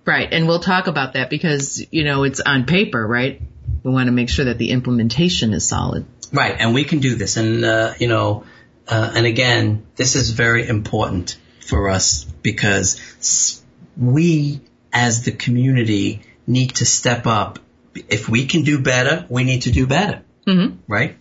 Right. 0.08 0.32
And 0.32 0.48
we'll 0.48 0.62
talk 0.62 0.88
about 0.88 1.14
that 1.14 1.30
because, 1.30 1.86
you 1.92 2.06
know, 2.06 2.24
it's 2.24 2.40
on 2.40 2.66
paper, 2.66 3.06
right? 3.06 3.42
We 3.84 3.92
want 3.92 4.08
to 4.08 4.14
make 4.14 4.30
sure 4.30 4.46
that 4.46 4.58
the 4.58 4.72
implementation 4.72 5.54
is 5.54 5.68
solid. 5.68 6.06
Right. 6.32 6.56
And 6.58 6.74
we 6.74 6.86
can 6.86 7.00
do 7.00 7.16
this. 7.16 7.36
And, 7.36 7.66
uh, 7.66 7.94
you 8.00 8.08
know, 8.08 8.46
uh, 8.88 9.12
and 9.14 9.26
again, 9.26 9.86
this 9.98 10.16
is 10.16 10.30
very 10.30 10.66
important 10.66 11.38
for 11.60 11.90
us 11.90 12.24
because 12.24 13.62
we 13.98 14.62
as 14.94 15.24
the 15.24 15.34
community 15.34 16.22
need 16.48 16.76
to 16.76 16.86
step 16.86 17.28
up. 17.28 17.60
If 17.94 18.30
we 18.30 18.46
can 18.46 18.64
do 18.64 18.80
better, 18.80 19.26
we 19.28 19.44
need 19.44 19.64
to 19.64 19.72
do 19.72 19.88
better. 19.88 20.24
Mm-hmm. 20.48 20.78
Right? 20.88 21.18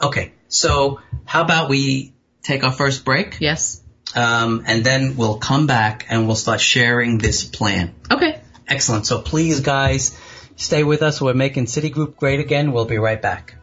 Okay. 0.00 0.32
So 0.46 1.00
how 1.24 1.42
about 1.42 1.68
we 1.68 2.14
take 2.42 2.62
our 2.62 2.72
first 2.72 3.04
break? 3.04 3.38
Yes. 3.40 3.81
Um, 4.14 4.64
and 4.66 4.84
then 4.84 5.16
we'll 5.16 5.38
come 5.38 5.66
back 5.66 6.06
and 6.08 6.26
we'll 6.26 6.36
start 6.36 6.60
sharing 6.60 7.18
this 7.18 7.44
plan. 7.44 7.94
Okay. 8.10 8.40
Excellent. 8.68 9.06
So 9.06 9.20
please, 9.20 9.60
guys, 9.60 10.18
stay 10.56 10.84
with 10.84 11.02
us. 11.02 11.20
We're 11.20 11.34
making 11.34 11.66
Citigroup 11.66 12.16
great 12.16 12.40
again. 12.40 12.72
We'll 12.72 12.84
be 12.84 12.98
right 12.98 13.20
back. 13.20 13.56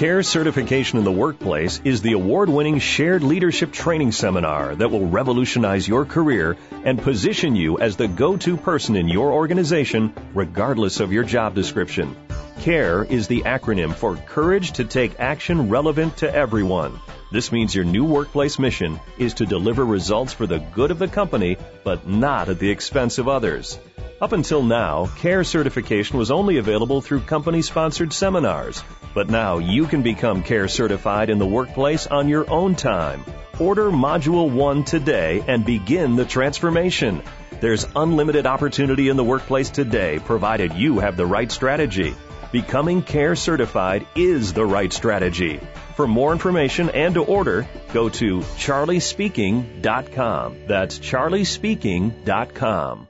CARE 0.00 0.22
Certification 0.22 0.96
in 0.96 1.04
the 1.04 1.12
Workplace 1.12 1.78
is 1.84 2.00
the 2.00 2.14
award 2.14 2.48
winning 2.48 2.78
shared 2.78 3.22
leadership 3.22 3.70
training 3.70 4.12
seminar 4.12 4.74
that 4.74 4.90
will 4.90 5.06
revolutionize 5.06 5.86
your 5.86 6.06
career 6.06 6.56
and 6.86 7.02
position 7.02 7.54
you 7.54 7.78
as 7.78 7.96
the 7.96 8.08
go 8.08 8.38
to 8.38 8.56
person 8.56 8.96
in 8.96 9.10
your 9.10 9.30
organization, 9.30 10.14
regardless 10.32 11.00
of 11.00 11.12
your 11.12 11.24
job 11.24 11.54
description. 11.54 12.16
CARE 12.60 13.04
is 13.04 13.28
the 13.28 13.42
acronym 13.42 13.94
for 13.94 14.16
Courage 14.16 14.72
to 14.72 14.86
Take 14.86 15.20
Action 15.20 15.68
Relevant 15.68 16.16
to 16.16 16.34
Everyone. 16.34 16.98
This 17.32 17.52
means 17.52 17.74
your 17.74 17.84
new 17.84 18.04
workplace 18.04 18.58
mission 18.58 18.98
is 19.16 19.34
to 19.34 19.46
deliver 19.46 19.84
results 19.84 20.32
for 20.32 20.46
the 20.46 20.58
good 20.58 20.90
of 20.90 20.98
the 20.98 21.06
company, 21.06 21.56
but 21.84 22.08
not 22.08 22.48
at 22.48 22.58
the 22.58 22.70
expense 22.70 23.18
of 23.18 23.28
others. 23.28 23.78
Up 24.20 24.32
until 24.32 24.62
now, 24.62 25.06
CARE 25.18 25.44
certification 25.44 26.18
was 26.18 26.32
only 26.32 26.56
available 26.56 27.00
through 27.00 27.20
company 27.20 27.62
sponsored 27.62 28.12
seminars. 28.12 28.82
But 29.14 29.30
now 29.30 29.58
you 29.58 29.86
can 29.86 30.02
become 30.02 30.42
CARE 30.42 30.68
certified 30.68 31.30
in 31.30 31.38
the 31.38 31.46
workplace 31.46 32.08
on 32.08 32.28
your 32.28 32.50
own 32.50 32.74
time. 32.74 33.24
Order 33.60 33.90
Module 33.90 34.50
1 34.50 34.84
today 34.84 35.44
and 35.46 35.64
begin 35.64 36.16
the 36.16 36.24
transformation. 36.24 37.22
There's 37.60 37.86
unlimited 37.94 38.44
opportunity 38.44 39.08
in 39.08 39.16
the 39.16 39.24
workplace 39.24 39.70
today 39.70 40.18
provided 40.18 40.74
you 40.74 40.98
have 40.98 41.16
the 41.16 41.26
right 41.26 41.50
strategy. 41.50 42.14
Becoming 42.52 43.02
CARE 43.02 43.36
certified 43.36 44.06
is 44.16 44.52
the 44.52 44.66
right 44.66 44.92
strategy. 44.92 45.60
For 46.00 46.08
more 46.08 46.32
information 46.32 46.88
and 46.88 47.12
to 47.12 47.22
order, 47.22 47.68
go 47.92 48.08
to 48.08 48.38
charliespeaking.com. 48.38 50.56
That's 50.66 50.98
charliespeaking.com. 50.98 53.08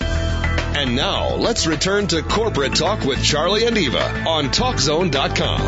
And 0.00 0.96
now, 0.96 1.36
let's 1.36 1.68
return 1.68 2.08
to 2.08 2.22
Corporate 2.22 2.74
Talk 2.74 3.04
with 3.04 3.22
Charlie 3.22 3.66
and 3.66 3.78
Eva 3.78 4.24
on 4.26 4.46
TalkZone.com. 4.46 5.60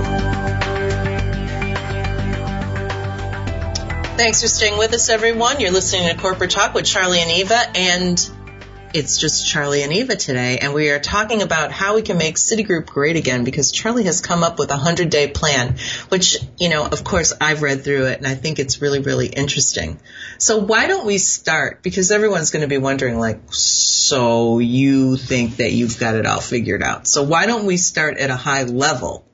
Thanks 4.17 4.43
for 4.43 4.49
staying 4.49 4.77
with 4.77 4.93
us, 4.95 5.09
everyone. 5.11 5.61
You're 5.61 5.71
listening 5.71 6.09
to 6.09 6.17
Corporate 6.21 6.51
Talk 6.51 6.75
with 6.75 6.85
Charlie 6.85 7.21
and 7.21 7.31
Eva, 7.31 7.61
and 7.77 8.29
it's 8.99 9.17
just 9.17 9.47
Charlie 9.47 9.83
and 9.83 9.93
Eva 9.93 10.17
today, 10.17 10.59
and 10.59 10.75
we 10.75 10.91
are 10.91 10.99
talking 10.99 11.43
about 11.43 11.71
how 11.71 11.95
we 11.95 12.03
can 12.03 12.19
make 12.19 12.35
Citigroup 12.35 12.87
great 12.87 13.17
again 13.17 13.45
because 13.45 13.71
Charlie 13.71 14.05
has 14.05 14.21
come 14.21 14.43
up 14.43 14.59
with 14.59 14.71
a 14.71 14.75
100 14.75 15.09
day 15.09 15.29
plan, 15.29 15.77
which, 16.09 16.39
you 16.59 16.69
know, 16.69 16.85
of 16.85 17.05
course 17.05 17.33
I've 17.41 17.63
read 17.63 17.85
through 17.85 18.07
it 18.07 18.19
and 18.19 18.27
I 18.27 18.35
think 18.35 18.59
it's 18.59 18.83
really, 18.83 18.99
really 18.99 19.29
interesting. 19.29 20.01
So 20.39 20.59
why 20.59 20.89
don't 20.89 21.07
we 21.07 21.19
start? 21.19 21.83
Because 21.83 22.11
everyone's 22.11 22.51
going 22.51 22.63
to 22.63 22.69
be 22.69 22.79
wondering 22.79 23.19
like, 23.19 23.41
so 23.53 24.59
you 24.59 25.17
think 25.17 25.57
that 25.57 25.71
you've 25.71 25.99
got 25.99 26.17
it 26.17 26.27
all 26.27 26.41
figured 26.41 26.83
out. 26.83 27.07
So 27.07 27.23
why 27.23 27.47
don't 27.47 27.67
we 27.67 27.77
start 27.77 28.19
at 28.19 28.31
a 28.31 28.37
high 28.37 28.65
level 28.65 29.25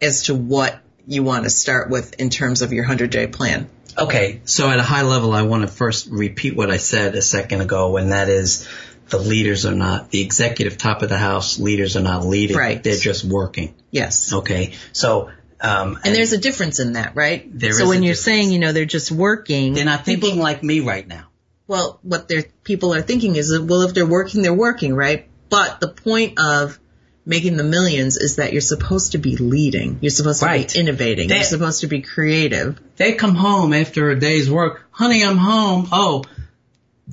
as 0.00 0.24
to 0.24 0.34
what 0.34 0.80
you 1.06 1.24
want 1.24 1.44
to 1.44 1.50
start 1.50 1.90
with 1.90 2.14
in 2.20 2.30
terms 2.30 2.62
of 2.62 2.72
your 2.72 2.84
100 2.84 3.10
day 3.10 3.26
plan? 3.26 3.68
Okay, 3.98 4.40
so 4.44 4.68
at 4.70 4.78
a 4.78 4.82
high 4.82 5.02
level, 5.02 5.32
I 5.32 5.42
want 5.42 5.62
to 5.62 5.68
first 5.68 6.08
repeat 6.10 6.56
what 6.56 6.70
I 6.70 6.76
said 6.76 7.14
a 7.14 7.22
second 7.22 7.60
ago, 7.60 7.96
and 7.96 8.12
that 8.12 8.28
is 8.28 8.68
the 9.08 9.18
leaders 9.18 9.66
are 9.66 9.74
not, 9.74 10.10
the 10.10 10.20
executive 10.22 10.78
top 10.78 11.02
of 11.02 11.08
the 11.08 11.18
house 11.18 11.58
leaders 11.58 11.96
are 11.96 12.02
not 12.02 12.24
leading. 12.24 12.56
Right. 12.56 12.82
They're 12.82 12.96
just 12.96 13.24
working. 13.24 13.74
Yes. 13.90 14.32
Okay, 14.32 14.74
so, 14.92 15.30
um, 15.60 15.98
And 16.04 16.14
there's 16.14 16.32
a 16.32 16.38
difference 16.38 16.78
in 16.80 16.92
that, 16.92 17.16
right? 17.16 17.46
There 17.52 17.72
so 17.72 17.88
when 17.88 18.02
you're 18.02 18.12
difference. 18.12 18.20
saying, 18.20 18.50
you 18.52 18.58
know, 18.60 18.72
they're 18.72 18.84
just 18.84 19.10
working, 19.10 19.74
they're 19.74 19.84
not 19.84 20.04
thinking 20.04 20.30
people- 20.30 20.42
like 20.42 20.62
me 20.62 20.80
right 20.80 21.06
now. 21.06 21.26
well, 21.66 21.98
what 22.02 22.28
their 22.28 22.44
people 22.64 22.94
are 22.94 23.02
thinking 23.02 23.36
is 23.36 23.56
well, 23.58 23.82
if 23.82 23.94
they're 23.94 24.06
working, 24.06 24.42
they're 24.42 24.54
working, 24.54 24.94
right? 24.94 25.28
But 25.48 25.80
the 25.80 25.88
point 25.88 26.38
of 26.38 26.78
making 27.26 27.56
the 27.56 27.64
millions 27.64 28.16
is 28.16 28.36
that 28.36 28.52
you're 28.52 28.60
supposed 28.60 29.12
to 29.12 29.18
be 29.18 29.36
leading. 29.36 29.98
You're 30.00 30.10
supposed 30.10 30.40
to 30.40 30.46
Right. 30.46 30.72
be 30.72 30.80
innovating. 30.80 31.28
They- 31.28 31.36
you're 31.36 31.44
supposed 31.44 31.80
to 31.82 31.86
be 31.86 32.00
creative. 32.00 32.78
They 32.96 33.12
come 33.12 33.34
home 33.34 33.72
after 33.72 34.10
a 34.10 34.18
day's 34.18 34.50
work. 34.50 34.86
Honey, 34.90 35.22
I'm 35.24 35.36
home. 35.36 35.88
Oh, 35.92 36.24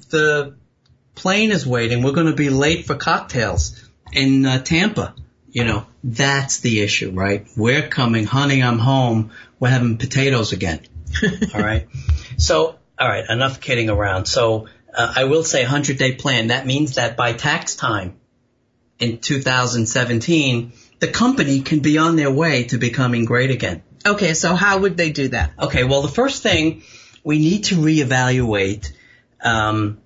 the 0.09 0.53
plane 1.15 1.51
is 1.51 1.65
waiting. 1.65 2.03
We're 2.03 2.11
going 2.13 2.27
to 2.27 2.33
be 2.33 2.49
late 2.49 2.85
for 2.85 2.95
cocktails 2.95 3.75
in 4.13 4.45
uh, 4.45 4.59
Tampa. 4.59 5.13
You 5.49 5.65
know, 5.65 5.85
that's 6.03 6.59
the 6.59 6.81
issue, 6.81 7.11
right? 7.11 7.47
We're 7.57 7.87
coming. 7.87 8.25
Honey, 8.25 8.61
I'm 8.61 8.79
home. 8.79 9.31
We're 9.59 9.69
having 9.69 9.97
potatoes 9.97 10.51
again. 10.53 10.81
all 11.55 11.61
right. 11.61 11.87
So, 12.37 12.75
all 12.99 13.07
right, 13.07 13.23
enough 13.27 13.59
kidding 13.59 13.89
around. 13.89 14.25
So, 14.25 14.67
uh, 14.95 15.13
I 15.15 15.23
will 15.23 15.43
say 15.43 15.63
100 15.63 15.97
day 15.97 16.13
plan. 16.13 16.47
That 16.47 16.65
means 16.67 16.95
that 16.95 17.17
by 17.17 17.33
tax 17.33 17.75
time 17.75 18.15
in 18.99 19.19
2017, 19.19 20.73
the 20.99 21.07
company 21.07 21.61
can 21.61 21.79
be 21.79 21.97
on 21.97 22.15
their 22.15 22.31
way 22.31 22.63
to 22.65 22.77
becoming 22.77 23.25
great 23.25 23.51
again. 23.51 23.83
Okay, 24.05 24.33
so 24.33 24.55
how 24.55 24.79
would 24.79 24.97
they 24.97 25.11
do 25.11 25.27
that? 25.29 25.51
Okay, 25.59 25.83
well, 25.83 26.01
the 26.01 26.07
first 26.07 26.41
thing 26.43 26.81
we 27.23 27.39
need 27.39 27.65
to 27.65 27.75
reevaluate 27.75 28.91
um, 29.43 29.99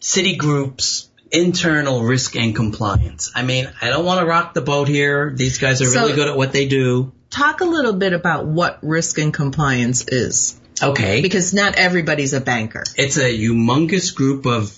Citigroup's 0.00 1.08
internal 1.30 2.02
risk 2.02 2.34
and 2.36 2.56
compliance. 2.56 3.30
I 3.34 3.42
mean, 3.42 3.70
I 3.80 3.90
don't 3.90 4.04
want 4.04 4.20
to 4.20 4.26
rock 4.26 4.54
the 4.54 4.60
boat 4.62 4.88
here. 4.88 5.32
These 5.34 5.58
guys 5.58 5.80
are 5.80 5.84
So- 5.86 6.00
really 6.02 6.14
good 6.14 6.28
at 6.28 6.36
what 6.36 6.52
they 6.52 6.66
do. 6.66 7.12
Talk 7.30 7.60
a 7.60 7.64
little 7.64 7.92
bit 7.92 8.12
about 8.12 8.46
what 8.46 8.78
risk 8.82 9.18
and 9.18 9.32
compliance 9.32 10.04
is, 10.08 10.56
Okay, 10.82 11.20
because 11.22 11.54
not 11.54 11.76
everybody's 11.76 12.32
a 12.32 12.40
banker. 12.40 12.82
it's 12.96 13.16
a 13.18 13.30
humongous 13.38 14.12
group 14.12 14.46
of 14.46 14.74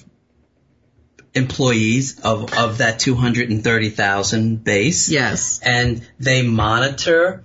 employees 1.35 2.21
of 2.21 2.53
of 2.55 2.79
that 2.79 2.99
230,000 3.01 4.63
base. 4.63 5.09
Yes. 5.09 5.61
and 5.63 6.07
they 6.19 6.43
monitor 6.43 7.45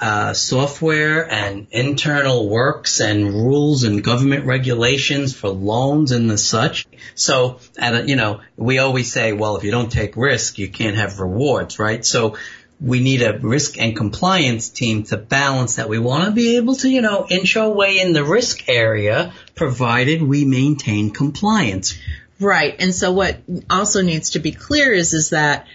uh, 0.00 0.34
software 0.34 1.30
and 1.30 1.68
internal 1.70 2.48
works 2.48 3.00
and 3.00 3.32
rules 3.32 3.82
and 3.84 4.04
government 4.04 4.44
regulations 4.44 5.34
for 5.34 5.48
loans 5.48 6.12
and 6.12 6.28
the 6.30 6.36
such. 6.36 6.86
So, 7.14 7.60
at 7.78 7.94
a, 7.94 8.06
you 8.06 8.16
know, 8.16 8.40
we 8.56 8.78
always 8.78 9.10
say, 9.10 9.32
well, 9.32 9.56
if 9.56 9.64
you 9.64 9.70
don't 9.70 9.90
take 9.90 10.16
risk, 10.16 10.58
you 10.58 10.68
can't 10.68 10.96
have 10.96 11.18
rewards, 11.18 11.78
right? 11.78 12.04
So, 12.04 12.36
we 12.78 13.00
need 13.00 13.22
a 13.22 13.38
risk 13.38 13.78
and 13.78 13.96
compliance 13.96 14.68
team 14.68 15.04
to 15.04 15.16
balance 15.16 15.76
that. 15.76 15.88
We 15.88 15.98
want 15.98 16.26
to 16.26 16.30
be 16.32 16.56
able 16.56 16.74
to, 16.76 16.90
you 16.90 17.00
know, 17.00 17.26
inch 17.30 17.56
our 17.56 17.70
way 17.70 18.00
in 18.00 18.12
the 18.12 18.22
risk 18.22 18.68
area, 18.68 19.32
provided 19.54 20.22
we 20.22 20.44
maintain 20.44 21.10
compliance. 21.10 21.98
Right. 22.38 22.74
And 22.78 22.94
so 22.94 23.12
what 23.12 23.38
also 23.70 24.02
needs 24.02 24.30
to 24.30 24.38
be 24.38 24.52
clear 24.52 24.92
is, 24.92 25.14
is 25.14 25.30
that 25.30 25.66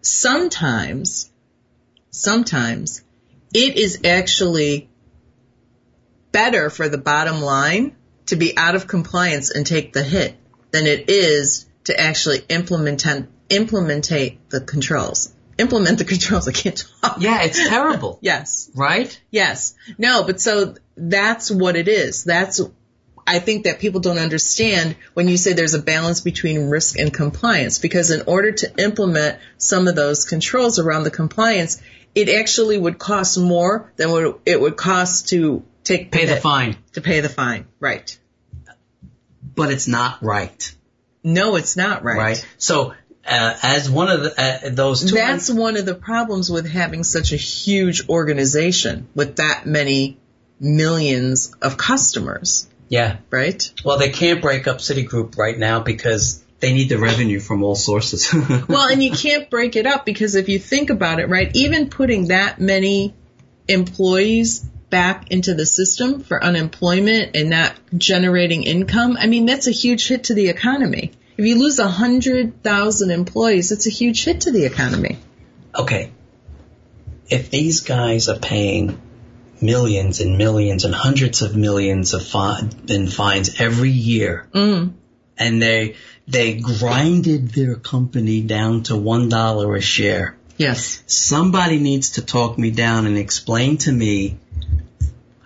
sometimes, 0.00 1.30
sometimes 2.10 3.02
it 3.52 3.76
is 3.76 4.00
actually 4.04 4.88
better 6.32 6.70
for 6.70 6.88
the 6.88 6.98
bottom 6.98 7.40
line 7.40 7.96
to 8.26 8.36
be 8.36 8.56
out 8.56 8.74
of 8.74 8.86
compliance 8.86 9.50
and 9.50 9.66
take 9.66 9.92
the 9.92 10.02
hit 10.02 10.36
than 10.70 10.86
it 10.86 11.08
is 11.10 11.66
to 11.84 11.98
actually 11.98 12.38
implement, 12.48 13.04
implementate 13.48 14.38
the 14.48 14.60
controls. 14.60 15.32
Implement 15.58 15.98
the 15.98 16.04
controls. 16.04 16.48
I 16.48 16.52
can't 16.52 16.84
talk. 17.00 17.18
Yeah, 17.20 17.42
it's 17.42 17.68
terrible, 17.68 18.18
Yes. 18.22 18.70
right? 18.74 19.20
Yes. 19.30 19.74
No, 19.98 20.24
but 20.24 20.40
so 20.40 20.74
that's 20.96 21.50
what 21.50 21.76
it 21.76 21.86
is. 21.86 22.24
That's, 22.24 22.60
I 23.26 23.38
think 23.38 23.64
that 23.64 23.78
people 23.78 24.00
don't 24.00 24.18
understand 24.18 24.96
when 25.14 25.28
you 25.28 25.36
say 25.36 25.52
there's 25.52 25.74
a 25.74 25.82
balance 25.82 26.20
between 26.20 26.68
risk 26.68 26.98
and 26.98 27.12
compliance 27.12 27.78
because 27.78 28.10
in 28.10 28.22
order 28.26 28.52
to 28.52 28.82
implement 28.82 29.38
some 29.56 29.88
of 29.88 29.96
those 29.96 30.24
controls 30.24 30.78
around 30.78 31.04
the 31.04 31.10
compliance, 31.10 31.80
it 32.14 32.28
actually 32.28 32.78
would 32.78 32.98
cost 32.98 33.38
more 33.38 33.92
than 33.96 34.10
what 34.10 34.40
it 34.44 34.60
would 34.60 34.76
cost 34.76 35.30
to 35.30 35.64
take 35.84 36.10
Pay 36.10 36.26
the 36.26 36.36
fine. 36.36 36.76
To 36.92 37.00
pay 37.00 37.20
the 37.20 37.28
fine. 37.28 37.66
Right. 37.80 38.18
But 39.54 39.70
it's 39.70 39.88
not 39.88 40.22
right. 40.22 40.74
No, 41.22 41.56
it's 41.56 41.76
not 41.76 42.04
right. 42.04 42.18
right? 42.18 42.46
So, 42.58 42.94
uh, 43.26 43.56
as 43.62 43.90
one 43.90 44.10
of 44.10 44.22
the, 44.22 44.40
uh, 44.40 44.70
those 44.70 45.10
two, 45.10 45.14
That's 45.14 45.48
one 45.48 45.76
of 45.76 45.86
the 45.86 45.94
problems 45.94 46.50
with 46.50 46.68
having 46.70 47.04
such 47.04 47.32
a 47.32 47.36
huge 47.36 48.08
organization 48.08 49.08
with 49.14 49.36
that 49.36 49.64
many 49.64 50.18
millions 50.60 51.54
of 51.62 51.76
customers, 51.76 52.68
yeah. 52.88 53.18
right? 53.30 53.72
Well, 53.84 53.98
they 53.98 54.10
can't 54.10 54.42
break 54.42 54.66
up 54.66 54.78
Citigroup 54.78 55.36
right 55.36 55.58
now 55.58 55.80
because 55.80 56.44
they 56.60 56.72
need 56.72 56.88
the 56.88 56.98
revenue 56.98 57.40
from 57.40 57.62
all 57.62 57.74
sources. 57.74 58.32
Well, 58.68 58.88
and 58.88 59.02
you 59.02 59.10
can't 59.10 59.50
break 59.50 59.76
it 59.76 59.86
up 59.86 60.06
because 60.06 60.34
if 60.34 60.48
you 60.48 60.58
think 60.58 60.90
about 60.90 61.20
it, 61.20 61.28
right, 61.28 61.50
even 61.54 61.90
putting 61.90 62.28
that 62.28 62.60
many 62.60 63.14
employees 63.68 64.60
back 64.90 65.30
into 65.30 65.54
the 65.54 65.66
system 65.66 66.20
for 66.20 66.42
unemployment 66.42 67.36
and 67.36 67.50
not 67.50 67.74
generating 67.96 68.62
income, 68.62 69.16
I 69.18 69.26
mean, 69.26 69.46
that's 69.46 69.66
a 69.66 69.72
huge 69.72 70.08
hit 70.08 70.24
to 70.24 70.34
the 70.34 70.48
economy. 70.48 71.12
If 71.36 71.44
you 71.44 71.58
lose 71.58 71.78
a 71.80 71.88
hundred 71.88 72.62
thousand 72.62 73.10
employees, 73.10 73.72
it's 73.72 73.86
a 73.86 73.90
huge 73.90 74.24
hit 74.24 74.42
to 74.42 74.52
the 74.52 74.64
economy. 74.64 75.18
okay, 75.74 76.12
if 77.28 77.50
these 77.50 77.80
guys 77.80 78.28
are 78.28 78.38
paying 78.38 79.00
millions 79.64 80.20
and 80.20 80.38
millions 80.38 80.84
and 80.84 80.94
hundreds 80.94 81.42
of 81.42 81.56
millions 81.56 82.12
of 82.14 82.24
fi- 82.26 82.68
in 82.88 83.08
fines 83.08 83.60
every 83.60 83.90
year, 83.90 84.46
Mm. 84.52 84.92
and 85.38 85.62
they 85.62 85.94
they 86.28 86.54
grinded 86.54 87.50
their 87.50 87.74
company 87.74 88.40
down 88.42 88.82
to 88.84 88.96
one 88.96 89.28
dollar 89.28 89.74
a 89.76 89.80
share. 89.80 90.36
Yes. 90.56 91.02
Somebody 91.06 91.78
needs 91.78 92.10
to 92.10 92.22
talk 92.22 92.56
me 92.58 92.70
down 92.70 93.06
and 93.06 93.18
explain 93.18 93.76
to 93.78 93.92
me 93.92 94.36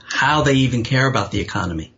how 0.04 0.42
they 0.42 0.54
even 0.54 0.82
care 0.84 1.06
about 1.06 1.30
the 1.32 1.40
economy. 1.40 1.92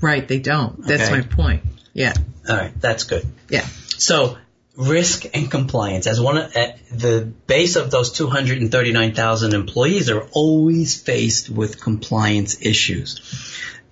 Right, 0.00 0.26
they 0.26 0.38
don't. 0.38 0.86
That's 0.86 1.04
Okay. 1.04 1.12
my 1.12 1.20
point. 1.22 1.62
Yeah. 1.92 2.12
All 2.48 2.56
right, 2.56 2.72
that's 2.80 3.04
good. 3.04 3.26
Yeah. 3.48 3.66
So 3.98 4.36
risk 4.76 5.24
and 5.34 5.50
compliance 5.50 6.06
as 6.06 6.20
one 6.20 6.36
of 6.36 6.56
uh, 6.56 6.66
the 6.92 7.32
base 7.46 7.76
of 7.76 7.90
those 7.90 8.12
239,000 8.12 9.54
employees 9.54 10.10
are 10.10 10.22
always 10.32 11.00
faced 11.00 11.48
with 11.48 11.80
compliance 11.80 12.58
issues. 12.60 13.20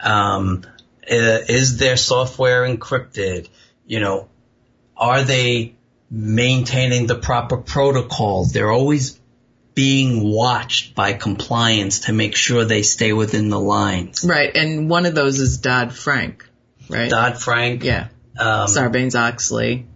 Um, 0.00 0.64
Uh, 1.04 1.44
is 1.48 1.76
their 1.76 1.98
software 1.98 2.66
encrypted? 2.66 3.48
You 3.86 4.00
know, 4.00 4.28
are 4.96 5.22
they 5.22 5.74
maintaining 6.10 7.06
the 7.06 7.14
proper 7.14 7.58
protocols? 7.58 8.52
They're 8.52 8.72
always 8.72 9.20
being 9.74 10.22
watched 10.22 10.94
by 10.94 11.12
compliance 11.12 12.06
to 12.06 12.12
make 12.12 12.36
sure 12.36 12.64
they 12.64 12.82
stay 12.82 13.12
within 13.12 13.50
the 13.50 13.60
lines. 13.60 14.24
Right, 14.24 14.56
and 14.56 14.88
one 14.88 15.04
of 15.04 15.14
those 15.14 15.40
is 15.40 15.58
Dodd 15.58 15.92
Frank, 15.92 16.48
right? 16.88 17.10
Dodd 17.10 17.36
Frank. 17.38 17.84
Yeah. 17.84 18.08
Um, 18.38 18.66
Sarbanes 18.66 19.14
Oxley. 19.14 19.86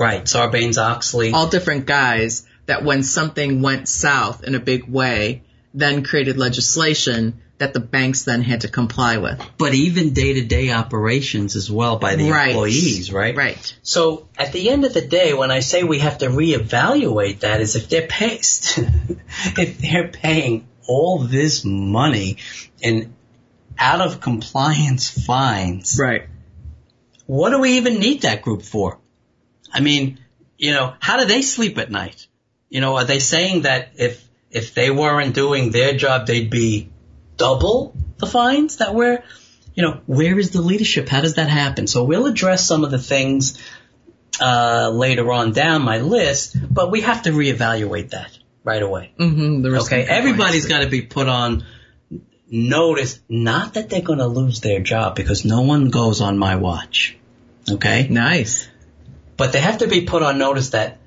Right. 0.00 0.24
Sarbanes 0.24 0.78
Oxley. 0.78 1.30
All 1.32 1.46
different 1.48 1.84
guys 1.86 2.46
that 2.66 2.82
when 2.84 3.02
something 3.02 3.60
went 3.62 3.86
south 3.88 4.42
in 4.44 4.54
a 4.54 4.60
big 4.60 4.88
way, 4.88 5.42
then 5.74 6.02
created 6.02 6.36
legislation 6.38 7.40
that 7.58 7.74
the 7.74 7.80
banks 7.80 8.22
then 8.22 8.40
had 8.40 8.62
to 8.62 8.68
comply 8.68 9.18
with. 9.18 9.38
but 9.58 9.74
even 9.74 10.14
day 10.14 10.32
to 10.32 10.40
day 10.46 10.70
operations 10.72 11.54
as 11.56 11.70
well 11.70 11.96
by 11.98 12.16
the 12.16 12.30
Right. 12.30 12.48
employees, 12.52 13.12
right? 13.12 13.36
Right. 13.36 13.74
So 13.82 14.26
at 14.38 14.52
the 14.52 14.70
end 14.70 14.86
of 14.86 14.94
the 14.94 15.02
day, 15.06 15.34
when 15.34 15.50
I 15.50 15.60
say 15.60 15.82
we 15.84 15.98
have 15.98 16.16
to 16.18 16.28
reevaluate 16.28 17.40
that 17.40 17.60
is 17.60 17.76
if 17.76 17.90
they're 17.90 18.06
paid, 18.06 18.40
if 19.58 19.78
they're 19.78 20.08
paying 20.08 20.66
all 20.88 21.18
this 21.18 21.62
money 21.62 22.38
in 22.80 23.12
out 23.78 24.00
of 24.00 24.20
compliance 24.20 25.10
fines, 25.10 25.98
Right. 26.00 26.22
what 27.26 27.50
do 27.50 27.60
we 27.60 27.76
even 27.76 27.98
need 28.00 28.22
that 28.22 28.40
group 28.40 28.62
for? 28.62 28.98
I 29.72 29.80
mean, 29.80 30.18
you 30.58 30.72
know, 30.72 30.94
how 31.00 31.18
do 31.18 31.26
they 31.26 31.42
sleep 31.42 31.78
at 31.78 31.90
night? 31.90 32.26
You 32.68 32.80
know, 32.80 32.96
are 32.96 33.04
they 33.04 33.18
saying 33.18 33.62
that 33.62 33.92
if 33.96 34.26
if 34.50 34.74
they 34.74 34.90
weren't 34.90 35.34
doing 35.34 35.70
their 35.70 35.94
job, 35.94 36.26
they'd 36.26 36.50
be 36.50 36.90
double 37.36 37.94
the 38.18 38.26
fines 38.26 38.76
that 38.76 38.94
we're, 38.94 39.22
you 39.74 39.82
know, 39.82 40.00
where 40.06 40.38
is 40.38 40.50
the 40.50 40.60
leadership? 40.60 41.08
How 41.08 41.20
does 41.20 41.34
that 41.34 41.48
happen? 41.48 41.86
So 41.86 42.04
we'll 42.04 42.26
address 42.26 42.66
some 42.66 42.84
of 42.84 42.90
the 42.90 42.98
things 42.98 43.58
uh, 44.40 44.90
later 44.92 45.32
on 45.32 45.52
down 45.52 45.82
my 45.82 45.98
list, 45.98 46.56
but 46.72 46.90
we 46.90 47.02
have 47.02 47.22
to 47.22 47.30
reevaluate 47.30 48.10
that 48.10 48.38
right 48.64 48.82
away. 48.82 49.12
Mm-hmm. 49.18 49.66
Okay, 49.66 50.04
everybody's 50.04 50.66
got 50.66 50.80
to 50.80 50.88
be 50.88 51.02
put 51.02 51.28
on 51.28 51.64
notice. 52.50 53.20
Not 53.28 53.74
that 53.74 53.88
they're 53.88 54.02
going 54.02 54.18
to 54.18 54.26
lose 54.26 54.60
their 54.60 54.80
job 54.80 55.14
because 55.14 55.44
no 55.44 55.62
one 55.62 55.90
goes 55.90 56.20
on 56.20 56.38
my 56.38 56.56
watch. 56.56 57.16
Okay, 57.70 58.08
Nice. 58.08 58.68
But 59.40 59.52
they 59.52 59.60
have 59.60 59.78
to 59.78 59.88
be 59.88 60.02
put 60.02 60.22
on 60.22 60.36
notice 60.36 60.68
that 60.70 60.98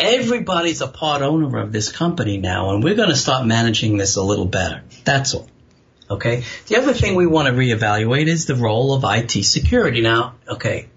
everybody's 0.00 0.80
a 0.80 0.88
part 0.88 1.20
owner 1.20 1.58
of 1.58 1.72
this 1.72 1.92
company 1.92 2.38
now, 2.38 2.70
and 2.70 2.82
we're 2.82 2.94
going 2.94 3.10
to 3.10 3.16
start 3.16 3.46
managing 3.46 3.98
this 3.98 4.16
a 4.16 4.22
little 4.22 4.46
better. 4.46 4.82
That's 5.04 5.34
all. 5.34 5.46
Okay. 6.08 6.44
The 6.68 6.76
other 6.76 6.94
thing 6.94 7.16
we 7.16 7.26
want 7.26 7.48
to 7.48 7.52
reevaluate 7.52 8.28
is 8.28 8.46
the 8.46 8.54
role 8.54 8.94
of 8.94 9.04
IT 9.04 9.44
security. 9.44 10.00
Now, 10.00 10.36
okay, 10.48 10.88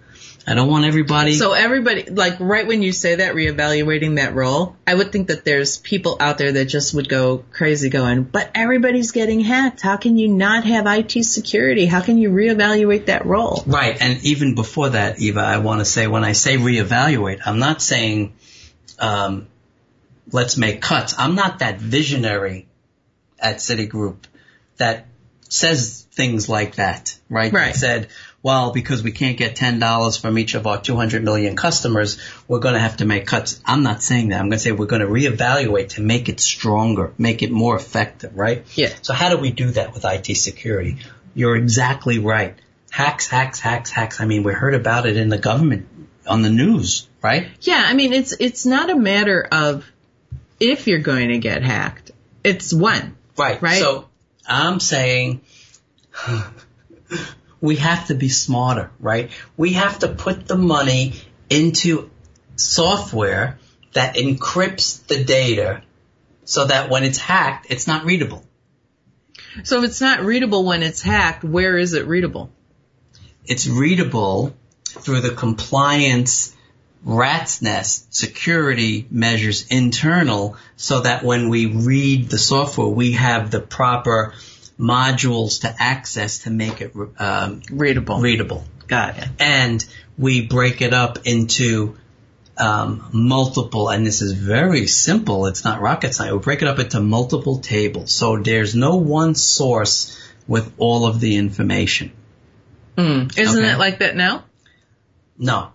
I 0.48 0.54
don't 0.54 0.70
want 0.70 0.86
everybody. 0.86 1.34
So 1.34 1.54
everybody, 1.54 2.04
like 2.04 2.40
right 2.40 2.68
when 2.68 2.84
you 2.84 2.92
say 2.92 3.16
that, 3.16 3.34
reevaluating 3.34 4.18
that 4.18 4.36
role, 4.36 4.76
I 4.86 4.94
would 4.94 5.12
think 5.12 5.30
that 5.30 5.44
there's 5.44 5.78
people 5.78 6.18
out 6.20 6.38
there 6.38 6.52
that 6.52 6.66
just 6.66 6.94
would 6.94 7.10
go 7.10 7.40
crazy 7.52 7.90
going, 7.90 8.24
but 8.24 8.52
everybody's 8.54 9.12
getting 9.12 9.40
hacked. 9.40 9.82
How 9.82 9.98
can 9.98 10.18
you 10.18 10.28
not 10.28 10.64
have 10.66 10.86
IT 10.86 11.24
security? 11.24 11.88
How 11.88 12.02
can 12.02 12.20
you 12.20 12.30
reevaluate 12.30 13.08
that 13.08 13.26
role? 13.26 13.64
Right, 13.66 14.00
and 14.00 14.24
even 14.24 14.54
before 14.54 14.90
that, 14.90 15.20
Eva, 15.20 15.40
I 15.40 15.58
want 15.58 15.80
to 15.80 15.86
say 15.86 16.06
when 16.06 16.24
I 16.24 16.34
say 16.34 16.58
reevaluate, 16.58 17.42
I'm 17.44 17.58
not 17.58 17.82
saying 17.82 18.34
um, 19.00 19.48
let's 20.32 20.58
make 20.58 20.80
cuts. 20.82 21.16
I'm 21.18 21.34
not 21.34 21.60
that 21.60 21.80
visionary 21.80 22.68
at 23.40 23.58
Citigroup 23.58 24.18
that 24.78 25.08
says 25.50 26.06
things 26.12 26.50
like 26.50 26.76
that, 26.76 27.18
right? 27.30 27.52
Right. 27.52 27.74
That 27.74 27.80
said, 27.80 28.08
well, 28.46 28.70
because 28.70 29.02
we 29.02 29.12
can't 29.12 29.38
get 29.38 29.56
ten 29.56 29.80
dollars 29.80 30.18
from 30.18 30.38
each 30.38 30.54
of 30.54 30.68
our 30.68 30.80
200 30.80 31.24
million 31.24 31.56
customers, 31.56 32.20
we're 32.48 32.60
going 32.60 32.76
to 32.76 32.80
have 32.80 32.98
to 32.98 33.06
make 33.06 33.26
cuts. 33.26 33.60
I'm 33.66 33.82
not 33.82 34.04
saying 34.04 34.30
that. 34.30 34.40
I'm 34.40 34.50
going 34.50 34.60
to 34.60 34.60
say 34.60 34.72
we're 34.72 34.86
going 34.86 35.02
to 35.02 35.08
reevaluate 35.08 35.90
to 35.96 36.04
make 36.04 36.30
it 36.30 36.40
stronger, 36.40 37.12
make 37.18 37.42
it 37.42 37.50
more 37.50 37.76
effective, 37.76 38.38
right? 38.38 38.64
Yeah. 38.76 38.94
So 39.02 39.14
how 39.14 39.30
do 39.30 39.40
we 39.40 39.50
do 39.50 39.72
that 39.72 39.96
with 39.96 40.06
IT 40.06 40.38
security? 40.38 40.98
You're 41.34 41.56
exactly 41.56 42.20
right. 42.20 42.54
Hacks, 42.92 43.28
hacks, 43.28 43.60
hacks, 43.60 43.90
hacks. 43.90 44.22
I 44.22 44.26
mean, 44.26 44.44
we 44.44 44.54
heard 44.54 44.76
about 44.76 45.08
it 45.08 45.18
in 45.18 45.30
the 45.30 45.40
government 45.40 45.88
on 46.28 46.44
the 46.44 46.52
news, 46.52 47.10
right? 47.24 47.48
Yeah, 47.62 47.84
I 47.84 47.96
mean, 47.96 48.14
it's 48.14 48.36
it's 48.40 48.64
not 48.64 48.92
a 48.92 48.96
matter 48.96 49.42
of 49.52 49.92
if 50.60 50.86
you're 50.86 51.00
going 51.00 51.30
to 51.30 51.40
get 51.40 51.64
hacked. 51.64 52.12
It's 52.44 52.72
when. 52.72 53.18
Right. 53.36 53.60
Right. 53.60 53.80
So 53.80 54.08
I'm 54.48 54.80
saying 54.80 55.42
we 57.66 57.78
have 57.78 58.08
to 58.08 58.16
be 58.16 58.30
smarter, 58.30 58.92
right? 59.00 59.32
We 59.58 59.74
have 59.74 60.00
to 60.00 60.08
put 60.08 60.48
the 60.48 60.58
money 60.58 61.14
into 61.50 62.10
software 62.56 63.60
that 63.94 64.16
encrypts 64.16 65.06
the 65.08 65.24
data 65.24 65.82
so 66.44 66.66
that 66.66 66.90
when 66.90 67.04
it's 67.04 67.18
hacked, 67.18 67.68
it's 67.70 67.88
not 67.88 68.06
readable. 68.06 68.44
So 69.64 69.80
if 69.80 69.86
it's 69.86 70.02
not 70.02 70.22
readable 70.22 70.66
when 70.66 70.84
it's 70.84 71.02
hacked, 71.02 71.44
where 71.44 71.78
is 71.78 71.94
it 71.94 72.08
readable? 72.08 72.50
It's 73.46 73.68
readable 73.68 74.56
through 74.84 75.22
the 75.22 75.32
compliance 75.32 76.56
rat's 77.04 77.62
nest 77.62 78.14
security 78.14 79.08
measures 79.12 79.68
internal 79.68 80.58
so 80.76 81.02
that 81.02 81.24
when 81.24 81.50
we 81.50 81.68
read 81.68 82.30
the 82.30 82.38
software, 82.38 82.88
we 82.88 83.14
have 83.14 83.52
the 83.52 83.60
proper 83.60 84.34
modules 84.80 85.62
to 85.62 85.74
access 85.80 86.40
to 86.40 86.50
make 86.50 86.82
it 86.82 86.94
um, 87.18 87.62
Readable. 87.72 88.20
readable. 88.20 88.64
Got 88.88 89.18
it. 89.18 89.28
And 89.40 89.86
we 90.18 90.46
break 90.46 90.82
it 90.82 90.94
up 90.94 91.20
into 91.26 91.98
um, 92.58 93.10
multiple, 93.12 93.90
and 93.90 94.06
this 94.06 94.22
is 94.22 94.32
very 94.34 94.88
simple. 94.88 95.48
It's 95.48 95.64
not 95.66 95.82
rocket 95.82 96.14
science. 96.14 96.34
We 96.34 96.40
break 96.40 96.62
it 96.62 96.68
up 96.68 96.80
into 96.80 97.00
multiple 97.02 97.60
tables. 97.60 98.12
So 98.14 98.38
there's 98.38 98.76
no 98.76 98.96
one 98.98 99.36
source 99.36 100.18
with 100.48 100.72
all 100.78 101.06
of 101.08 101.20
the 101.20 101.36
information. 101.38 102.12
Mm. 102.98 103.38
Isn't 103.38 103.64
Okay. 103.64 103.74
it 103.74 103.78
like 103.78 104.00
that 104.00 104.16
now? 104.16 104.46
No, 105.38 105.72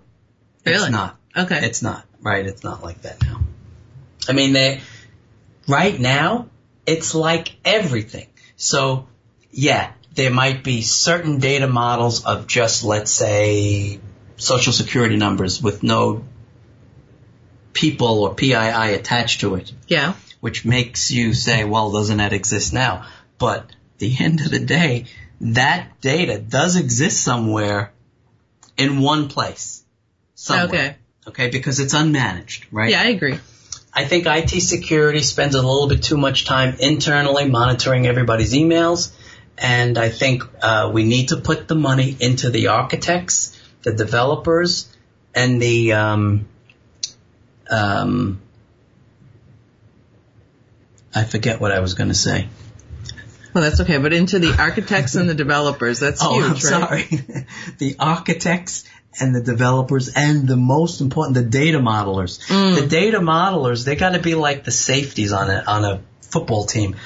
Really? 0.64 0.76
it's 0.84 0.90
not. 0.90 1.18
Okay. 1.36 1.58
It's 1.66 1.82
not. 1.82 2.06
Right, 2.22 2.46
it's 2.46 2.64
not 2.64 2.82
like 2.82 3.02
that 3.02 3.22
now. 3.22 3.40
I 4.28 4.32
mean, 4.32 4.52
they, 4.54 4.80
right 5.68 5.98
now, 5.98 6.48
it's 6.86 7.14
like 7.14 7.56
everything. 7.64 8.26
So, 8.61 9.09
yeah, 9.51 9.92
there 10.14 10.31
might 10.31 10.62
be 10.62 10.83
certain 10.83 11.38
data 11.38 11.66
models 11.66 12.27
of 12.27 12.46
just, 12.46 12.85
let's 12.85 13.11
say, 13.11 14.01
social 14.37 14.75
security 14.75 15.16
numbers 15.16 15.62
with 15.62 15.83
no 15.83 16.25
people 17.73 18.25
or 18.25 18.35
PII 18.35 18.53
attached 18.53 19.40
to 19.40 19.55
it, 19.55 19.73
yeah. 19.88 20.12
which 20.40 20.66
makes 20.66 21.11
you 21.11 21.33
say, 21.33 21.64
well, 21.64 21.90
doesn't 21.90 22.18
that 22.18 22.35
exist 22.35 22.75
now? 22.75 23.07
But 23.38 23.61
at 23.61 23.99
the 23.99 24.14
end 24.20 24.40
of 24.42 24.51
the 24.51 24.59
day, 24.59 25.07
that 25.40 25.99
data 26.03 26.38
does 26.38 26.77
exist 26.77 27.25
somewhere 27.25 27.94
in 28.77 29.01
one 29.01 29.29
place. 29.29 29.83
Somewhere. 30.35 30.66
Okay. 30.68 30.96
Okay, 31.29 31.49
because 31.49 31.81
it's 31.81 31.94
unmanaged, 31.94 32.66
right? 32.70 32.90
Yeah, 32.90 33.01
I 33.01 33.09
agree. 33.09 33.38
I 33.92 34.05
think 34.05 34.26
IT 34.26 34.61
security 34.61 35.20
spends 35.20 35.55
a 35.55 35.62
little 35.62 35.88
bit 35.88 36.03
too 36.03 36.16
much 36.16 36.44
time 36.44 36.76
internally 36.79 37.48
monitoring 37.48 38.07
everybody's 38.07 38.53
emails, 38.53 39.12
and 39.59 39.98
I 39.98 40.09
think 40.09 40.44
uh, 40.62 40.90
we 40.92 41.05
need 41.05 41.29
to 41.29 41.37
put 41.37 41.66
the 41.66 41.74
money 41.74 42.16
into 42.18 42.50
the 42.50 42.68
architects, 42.68 43.59
the 43.83 43.92
developers, 43.92 44.88
and 45.35 45.61
the 45.61 45.92
um, 45.92 46.48
um, 47.68 48.40
I 51.14 51.24
forget 51.24 51.61
what 51.61 51.72
I 51.72 51.81
was 51.81 51.94
going 51.94 52.09
to 52.09 52.14
say. 52.14 52.48
Well, 53.53 53.64
that's 53.64 53.81
okay. 53.81 53.98
But 53.98 54.12
into 54.12 54.38
the 54.38 54.55
architects 54.57 55.16
and 55.16 55.29
the 55.29 55.35
developers, 55.35 55.98
that's 55.98 56.20
Oh, 56.24 56.35
huge, 56.35 56.64
I'm 56.64 56.83
right? 56.83 57.09
sorry. 57.09 57.46
the 57.79 57.96
architects 57.98 58.85
and 59.18 59.35
the 59.35 59.42
developers 59.42 60.09
and 60.14 60.46
the 60.46 60.57
most 60.57 61.01
important, 61.01 61.35
the 61.35 61.42
data 61.42 61.79
modelers. 61.79 62.40
Mm. 62.49 62.81
The 62.81 62.87
data 62.87 63.18
modelers, 63.18 63.85
they 63.85 63.96
got 63.96 64.11
to 64.11 64.20
be 64.20 64.35
like 64.35 64.64
the 64.64 64.70
safeties 64.70 65.33
on 65.33 65.51
a 65.51 65.64
on 65.66 65.85
a 65.85 66.03
football 66.23 66.64
team. 66.64 66.96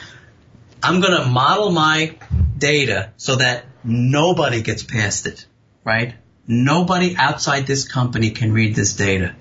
I'm 0.82 1.00
going 1.00 1.18
to 1.18 1.26
model 1.26 1.70
my 1.70 2.16
data 2.58 3.12
so 3.16 3.36
that 3.36 3.64
nobody 3.82 4.60
gets 4.60 4.82
past 4.82 5.26
it, 5.26 5.46
right? 5.82 6.14
Nobody 6.46 7.16
outside 7.16 7.66
this 7.66 7.88
company 7.88 8.30
can 8.30 8.52
read 8.52 8.74
this 8.74 8.94
data, 8.94 9.34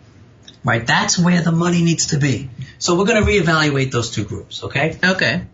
right? 0.63 0.87
That's 0.87 1.19
where 1.19 1.41
the 1.41 1.51
money 1.51 1.83
needs 1.83 2.07
to 2.07 2.17
be. 2.17 2.49
So 2.77 2.97
we're 2.97 3.05
going 3.05 3.23
to 3.23 3.29
reevaluate 3.29 3.91
those 3.91 4.11
two 4.11 4.23
groups, 4.23 4.63
okay? 4.63 4.97
Okay. 5.03 5.45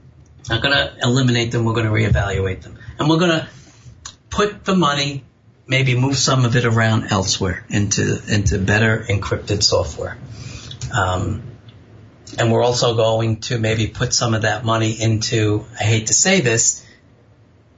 Not 0.48 0.62
going 0.62 0.76
to 0.76 0.96
eliminate 1.02 1.52
them. 1.52 1.66
We're 1.66 1.74
going 1.74 1.88
to 1.88 1.92
reevaluate 1.92 2.62
them. 2.62 2.78
And 3.00 3.10
we're 3.10 3.20
going 3.20 3.32
to 3.32 3.48
put 4.30 4.66
the 4.66 4.76
money, 4.76 5.24
maybe 5.70 5.96
move 5.96 6.18
some 6.18 6.46
of 6.46 6.56
it 6.56 6.66
around 6.66 7.12
elsewhere 7.12 7.64
into, 7.70 8.20
into 8.28 8.58
better 8.58 9.06
encrypted 9.08 9.62
software. 9.62 10.18
Um, 10.92 11.44
and 12.38 12.52
we're 12.52 12.64
also 12.64 12.96
going 12.96 13.42
to 13.42 13.60
maybe 13.60 13.88
put 13.88 14.12
some 14.14 14.34
of 14.34 14.42
that 14.42 14.66
money 14.66 15.00
into, 15.00 15.66
I 15.80 15.84
hate 15.84 16.08
to 16.08 16.14
say 16.14 16.42
this, 16.42 16.86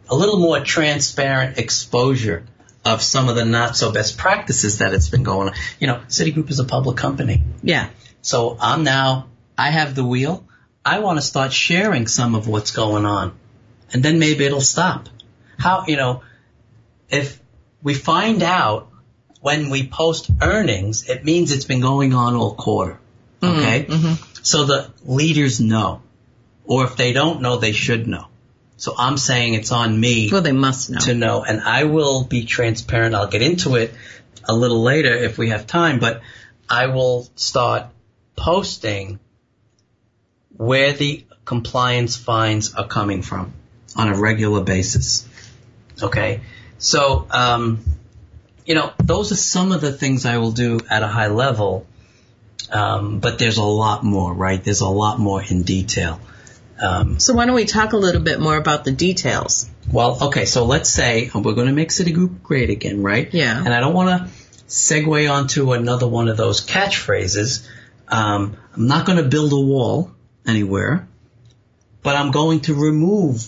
a 0.10 0.16
little 0.16 0.40
more 0.40 0.62
transparent 0.62 1.58
exposure 1.58 2.46
of 2.86 3.02
some 3.02 3.28
of 3.28 3.36
the 3.36 3.46
not 3.46 3.76
so 3.76 3.92
best 3.92 4.18
practices 4.18 4.80
that 4.80 4.94
it's 4.94 5.10
been 5.10 5.24
going 5.24 5.50
on. 5.50 5.56
You 5.80 5.88
know, 5.88 6.02
Citigroup 6.08 6.50
is 6.50 6.60
a 6.60 6.64
public 6.64 6.96
company. 6.98 7.44
Yeah. 7.62 7.90
So 8.22 8.58
I'm 8.60 8.84
now, 8.84 9.28
I 9.58 9.70
have 9.70 9.96
the 9.96 10.06
wheel. 10.06 10.46
I 10.84 11.00
want 11.00 11.20
to 11.20 11.22
start 11.22 11.52
sharing 11.52 12.08
some 12.08 12.36
of 12.36 12.48
what's 12.48 12.72
going 12.72 13.06
on. 13.06 13.38
And 13.94 14.02
then 14.02 14.18
maybe 14.18 14.46
it'll 14.46 14.62
stop. 14.62 15.10
How, 15.58 15.86
you 15.88 15.98
know, 15.98 16.24
if 17.10 17.41
we 17.84 17.94
find 17.94 18.44
out 18.44 18.90
when 19.42 19.70
we 19.70 19.88
post 19.88 20.30
earnings, 20.42 21.10
it 21.10 21.26
means 21.26 21.52
it's 21.52 21.66
been 21.66 21.82
going 21.82 22.14
on 22.14 22.36
all 22.36 22.54
quarter. 22.54 23.00
Okay? 23.44 23.86
Mm-hmm. 23.86 24.44
So 24.44 24.66
the 24.66 24.92
leaders 25.04 25.60
know. 25.60 26.02
Or 26.66 26.86
if 26.86 26.96
they 26.96 27.12
don't 27.12 27.42
know, 27.42 27.58
they 27.58 27.72
should 27.72 28.08
know. 28.08 28.28
So 28.78 28.94
I'm 28.98 29.18
saying 29.18 29.56
it's 29.56 29.72
on 29.72 30.00
me 30.00 30.30
Well, 30.32 30.42
they 30.42 30.52
must 30.52 30.90
know. 30.90 31.00
to 31.02 31.14
know, 31.14 31.44
and 31.44 31.62
I 31.62 31.84
will 31.84 32.24
be 32.24 32.46
transparent. 32.46 33.14
I'll 33.14 33.28
get 33.28 33.42
into 33.42 33.76
it 33.76 33.94
a 34.44 34.54
little 34.54 34.82
later 34.82 35.14
if 35.14 35.38
we 35.38 35.50
have 35.50 35.68
time, 35.68 36.00
but 36.00 36.22
I 36.70 36.88
will 36.88 37.28
start 37.36 37.88
posting 38.36 39.20
where 40.56 40.94
the 40.94 41.26
compliance 41.46 42.16
fines 42.16 42.74
are 42.74 42.88
coming 42.88 43.22
from 43.22 43.54
on 43.96 44.08
a 44.08 44.18
regular 44.18 44.64
basis. 44.64 45.28
Okay, 46.02 46.42
so 46.82 47.28
um, 47.30 47.80
you 48.66 48.76
know 48.76 48.92
those 48.98 49.32
are 49.32 49.36
some 49.38 49.72
of 49.72 49.80
the 49.80 49.94
things 49.94 50.26
I 50.26 50.38
will 50.38 50.52
do 50.52 50.80
at 50.90 51.04
a 51.04 51.08
high 51.08 51.28
level, 51.28 51.86
um, 52.72 53.20
but 53.20 53.40
there's 53.40 53.58
a 53.58 53.64
lot 53.64 54.04
more, 54.04 54.34
right? 54.34 54.62
There's 54.62 54.82
a 54.82 54.90
lot 54.90 55.20
more 55.20 55.42
in 55.42 55.64
detail. 55.64 56.20
Um, 56.82 57.20
So 57.20 57.36
why 57.36 57.46
don't 57.46 57.56
we 57.56 57.66
talk 57.66 57.94
a 57.94 57.98
little 57.98 58.22
bit 58.22 58.40
more 58.40 58.58
about 58.58 58.84
the 58.84 58.92
details? 58.92 59.70
well, 59.92 60.18
okay, 60.28 60.46
so 60.46 60.66
let's 60.66 60.90
say 60.90 61.30
we're 61.34 61.54
going 61.54 61.68
to 61.68 61.74
make 61.74 61.90
Citigroup 61.90 62.42
great 62.44 62.70
again, 62.70 63.04
right? 63.04 63.32
Yeah. 63.34 63.58
And 63.58 63.74
I 63.74 63.80
don't 63.80 63.94
want 63.94 64.10
to 64.10 64.30
segue 64.68 65.32
onto 65.32 65.74
another 65.74 66.08
one 66.08 66.28
of 66.28 66.38
those 66.38 66.66
catchphrases. 66.66 67.68
Um, 68.08 68.58
I'm 68.74 68.88
not 68.88 69.06
going 69.06 69.18
to 69.18 69.30
build 69.30 69.54
a 69.54 69.60
wall 69.60 70.12
anywhere, 70.48 71.08
but 72.04 72.16
I'm 72.16 72.32
going 72.32 72.62
to 72.62 72.74
remove 72.74 73.48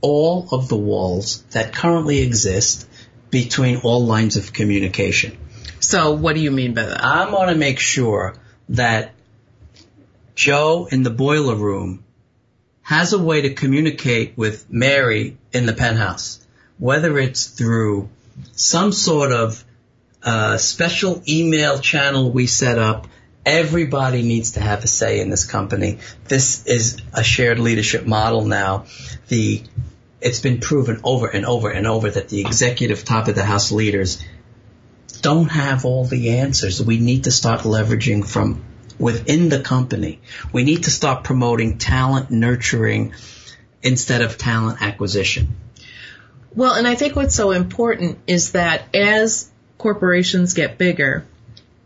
all 0.00 0.48
of 0.52 0.68
the 0.68 0.76
walls 0.76 1.42
that 1.50 1.72
currently 1.72 2.20
exist 2.20 2.88
between 3.30 3.78
all 3.78 4.04
lines 4.04 4.36
of 4.36 4.52
communication. 4.52 5.36
So 5.80 6.12
what 6.12 6.34
do 6.34 6.40
you 6.40 6.50
mean 6.50 6.74
by 6.74 6.82
that? 6.82 7.02
I 7.02 7.30
want 7.30 7.50
to 7.50 7.56
make 7.56 7.78
sure 7.78 8.36
that 8.70 9.12
Joe 10.34 10.88
in 10.90 11.02
the 11.02 11.10
boiler 11.10 11.54
room 11.54 12.04
has 12.82 13.12
a 13.12 13.18
way 13.18 13.42
to 13.42 13.54
communicate 13.54 14.36
with 14.36 14.70
Mary 14.70 15.36
in 15.52 15.66
the 15.66 15.72
penthouse, 15.72 16.44
whether 16.78 17.18
it's 17.18 17.46
through 17.46 18.08
some 18.52 18.92
sort 18.92 19.32
of 19.32 19.62
uh, 20.22 20.56
special 20.56 21.22
email 21.28 21.78
channel 21.78 22.30
we 22.30 22.46
set 22.46 22.78
up. 22.78 23.06
Everybody 23.44 24.22
needs 24.22 24.52
to 24.52 24.60
have 24.60 24.84
a 24.84 24.86
say 24.86 25.20
in 25.20 25.30
this 25.30 25.44
company. 25.44 25.98
This 26.26 26.66
is 26.66 26.98
a 27.14 27.24
shared 27.24 27.58
leadership 27.58 28.06
model 28.06 28.44
now. 28.44 28.86
The 29.28 29.62
it's 30.20 30.40
been 30.40 30.60
proven 30.60 31.00
over 31.04 31.26
and 31.28 31.46
over 31.46 31.70
and 31.70 31.86
over 31.86 32.10
that 32.10 32.28
the 32.28 32.40
executive 32.40 33.04
top 33.04 33.28
of 33.28 33.34
the 33.34 33.44
house 33.44 33.70
leaders 33.70 34.22
don't 35.20 35.48
have 35.48 35.84
all 35.84 36.04
the 36.04 36.38
answers. 36.38 36.82
We 36.82 36.98
need 36.98 37.24
to 37.24 37.30
start 37.30 37.60
leveraging 37.62 38.26
from 38.26 38.64
within 38.98 39.48
the 39.48 39.60
company. 39.60 40.20
We 40.52 40.64
need 40.64 40.84
to 40.84 40.90
start 40.90 41.24
promoting 41.24 41.78
talent 41.78 42.30
nurturing 42.30 43.14
instead 43.82 44.22
of 44.22 44.38
talent 44.38 44.82
acquisition. 44.82 45.56
Well, 46.54 46.74
and 46.74 46.88
I 46.88 46.94
think 46.94 47.14
what's 47.14 47.34
so 47.34 47.52
important 47.52 48.18
is 48.26 48.52
that 48.52 48.94
as 48.94 49.50
corporations 49.76 50.54
get 50.54 50.78
bigger, 50.78 51.24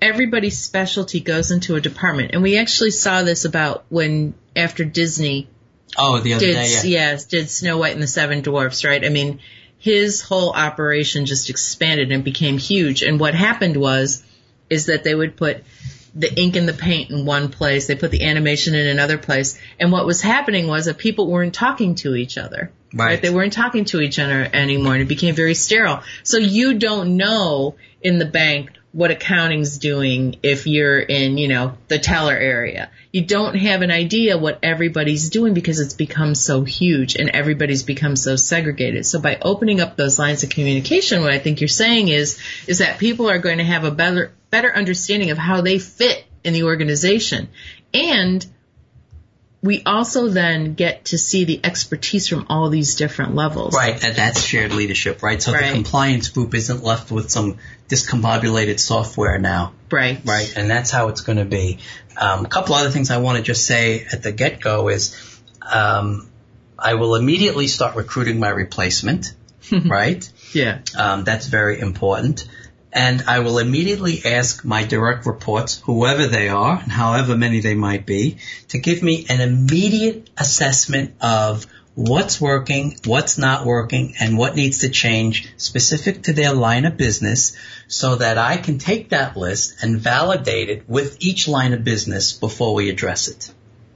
everybody's 0.00 0.58
specialty 0.58 1.20
goes 1.20 1.50
into 1.50 1.74
a 1.74 1.80
department. 1.80 2.30
And 2.32 2.42
we 2.42 2.56
actually 2.56 2.92
saw 2.92 3.22
this 3.22 3.44
about 3.44 3.84
when 3.88 4.34
after 4.56 4.84
Disney 4.84 5.48
Oh, 5.96 6.18
the 6.18 6.34
other 6.34 6.46
did 6.46 6.54
day, 6.54 6.70
yeah. 6.70 6.82
yes, 6.84 7.26
did 7.26 7.50
Snow 7.50 7.78
White 7.78 7.92
and 7.92 8.02
the 8.02 8.06
Seven 8.06 8.40
Dwarfs, 8.40 8.84
right? 8.84 9.04
I 9.04 9.08
mean, 9.08 9.40
his 9.78 10.20
whole 10.20 10.52
operation 10.52 11.26
just 11.26 11.50
expanded 11.50 12.12
and 12.12 12.24
became 12.24 12.58
huge. 12.58 13.02
And 13.02 13.18
what 13.18 13.34
happened 13.34 13.76
was 13.76 14.22
is 14.70 14.86
that 14.86 15.04
they 15.04 15.14
would 15.14 15.36
put 15.36 15.64
the 16.14 16.32
ink 16.38 16.56
and 16.56 16.68
the 16.68 16.72
paint 16.72 17.10
in 17.10 17.24
one 17.24 17.48
place, 17.48 17.86
they 17.86 17.94
put 17.94 18.10
the 18.10 18.24
animation 18.24 18.74
in 18.74 18.86
another 18.86 19.18
place, 19.18 19.58
and 19.78 19.90
what 19.90 20.06
was 20.06 20.20
happening 20.20 20.66
was 20.68 20.84
that 20.84 20.98
people 20.98 21.26
weren't 21.26 21.54
talking 21.54 21.94
to 21.96 22.14
each 22.14 22.36
other. 22.36 22.70
Right. 22.94 23.20
They 23.20 23.30
weren't 23.30 23.54
talking 23.54 23.86
to 23.86 24.00
each 24.00 24.18
other 24.18 24.48
anymore 24.52 24.94
and 24.94 25.02
it 25.02 25.08
became 25.08 25.34
very 25.34 25.54
sterile. 25.54 26.02
So 26.22 26.36
you 26.36 26.74
don't 26.78 27.16
know 27.16 27.76
in 28.02 28.18
the 28.18 28.26
bank 28.26 28.70
what 28.92 29.10
accounting's 29.10 29.78
doing 29.78 30.36
if 30.42 30.66
you're 30.66 31.00
in, 31.00 31.38
you 31.38 31.48
know, 31.48 31.76
the 31.88 31.98
teller 31.98 32.36
area. 32.36 32.90
You 33.10 33.24
don't 33.24 33.54
have 33.54 33.80
an 33.80 33.90
idea 33.90 34.36
what 34.36 34.58
everybody's 34.62 35.30
doing 35.30 35.54
because 35.54 35.80
it's 35.80 35.94
become 35.94 36.34
so 36.34 36.62
huge 36.62 37.16
and 37.16 37.30
everybody's 37.30 37.82
become 37.82 38.16
so 38.16 38.36
segregated. 38.36 39.06
So 39.06 39.18
by 39.18 39.38
opening 39.40 39.80
up 39.80 39.96
those 39.96 40.18
lines 40.18 40.42
of 40.42 40.50
communication, 40.50 41.22
what 41.22 41.32
I 41.32 41.38
think 41.38 41.62
you're 41.62 41.68
saying 41.68 42.08
is, 42.08 42.38
is 42.66 42.78
that 42.78 42.98
people 42.98 43.30
are 43.30 43.38
going 43.38 43.58
to 43.58 43.64
have 43.64 43.84
a 43.84 43.90
better, 43.90 44.32
better 44.50 44.74
understanding 44.74 45.30
of 45.30 45.38
how 45.38 45.62
they 45.62 45.78
fit 45.78 46.24
in 46.44 46.52
the 46.52 46.64
organization. 46.64 47.48
And 47.94 48.44
we 49.62 49.82
also 49.86 50.28
then 50.28 50.74
get 50.74 51.06
to 51.06 51.18
see 51.18 51.44
the 51.44 51.60
expertise 51.62 52.26
from 52.26 52.46
all 52.48 52.68
these 52.68 52.96
different 52.96 53.36
levels. 53.36 53.74
Right, 53.74 54.02
and 54.02 54.16
that's 54.16 54.42
shared 54.42 54.72
leadership, 54.72 55.22
right? 55.22 55.40
So 55.40 55.52
Right. 55.52 55.66
the 55.66 55.72
compliance 55.72 56.28
group 56.30 56.54
isn't 56.54 56.82
left 56.82 57.12
with 57.12 57.30
some 57.30 57.58
discombobulated 57.88 58.80
software 58.80 59.38
now. 59.38 59.72
Right. 59.90 60.20
Right, 60.24 60.52
and 60.56 60.68
that's 60.68 60.90
how 60.90 61.08
it's 61.08 61.20
going 61.20 61.38
to 61.38 61.44
be. 61.44 61.78
Um, 62.16 62.44
a 62.44 62.48
couple 62.48 62.74
other 62.74 62.90
things 62.90 63.10
I 63.10 63.18
want 63.18 63.38
to 63.38 63.44
just 63.44 63.64
say 63.64 64.04
at 64.10 64.22
the 64.22 64.32
get-go 64.32 64.88
is 64.88 65.16
um, 65.62 66.28
I 66.76 66.94
will 66.94 67.14
immediately 67.14 67.68
start 67.68 67.94
recruiting 67.94 68.40
my 68.40 68.48
replacement, 68.48 69.32
right? 69.86 70.28
Yeah. 70.52 70.80
Um, 70.98 71.22
that's 71.22 71.46
very 71.46 71.78
important. 71.78 72.48
And 72.92 73.22
I 73.26 73.38
will 73.38 73.58
immediately 73.58 74.20
ask 74.24 74.64
my 74.64 74.84
direct 74.84 75.24
reports, 75.24 75.80
whoever 75.80 76.26
they 76.26 76.48
are, 76.48 76.78
and 76.78 76.92
however 76.92 77.36
many 77.36 77.60
they 77.60 77.74
might 77.74 78.04
be, 78.04 78.36
to 78.68 78.78
give 78.78 79.02
me 79.02 79.24
an 79.30 79.40
immediate 79.40 80.28
assessment 80.36 81.14
of 81.22 81.66
what's 81.94 82.40
working, 82.40 82.96
what's 83.04 83.38
not 83.38 83.64
working, 83.64 84.14
and 84.20 84.36
what 84.36 84.56
needs 84.56 84.80
to 84.80 84.90
change 84.90 85.48
specific 85.56 86.24
to 86.24 86.32
their 86.32 86.52
line 86.52 86.84
of 86.84 86.96
business 86.96 87.56
so 87.88 88.16
that 88.16 88.38
I 88.38 88.56
can 88.58 88.78
take 88.78 89.10
that 89.10 89.36
list 89.36 89.82
and 89.82 89.98
validate 89.98 90.68
it 90.70 90.88
with 90.88 91.16
each 91.20 91.48
line 91.48 91.72
of 91.72 91.84
business 91.84 92.32
before 92.32 92.74
we 92.74 92.90
address 92.90 93.28
it. 93.28 93.52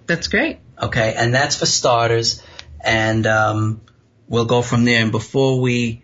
That's 0.06 0.28
great. 0.28 0.58
Okay, 0.80 1.14
and 1.16 1.34
that's 1.34 1.56
for 1.56 1.66
starters, 1.66 2.42
and 2.80 3.26
um, 3.26 3.80
we'll 4.28 4.44
go 4.44 4.62
from 4.62 4.84
there. 4.84 5.02
And 5.02 5.12
before 5.12 5.60
we 5.60 6.02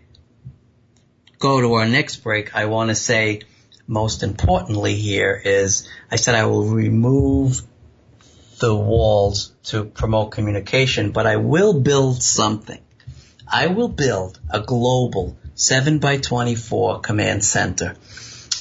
go 1.43 1.59
to 1.59 1.73
our 1.73 1.85
next 1.85 2.23
break, 2.23 2.55
I 2.55 2.65
want 2.65 2.89
to 2.89 2.95
say, 2.95 3.41
most 3.85 4.23
importantly, 4.23 4.95
here 4.95 5.39
is 5.43 5.89
I 6.09 6.15
said 6.15 6.35
I 6.35 6.45
will 6.45 6.69
remove 6.69 7.61
the 8.59 8.73
walls 8.73 9.51
to 9.63 9.83
promote 9.83 10.31
communication, 10.31 11.11
but 11.11 11.27
I 11.27 11.35
will 11.35 11.81
build 11.81 12.23
something. 12.23 12.79
I 13.45 13.67
will 13.67 13.89
build 13.89 14.39
a 14.49 14.61
global 14.61 15.35
7 15.55 15.99
by 15.99 16.15
24 16.15 17.01
command 17.01 17.43
center, 17.43 17.95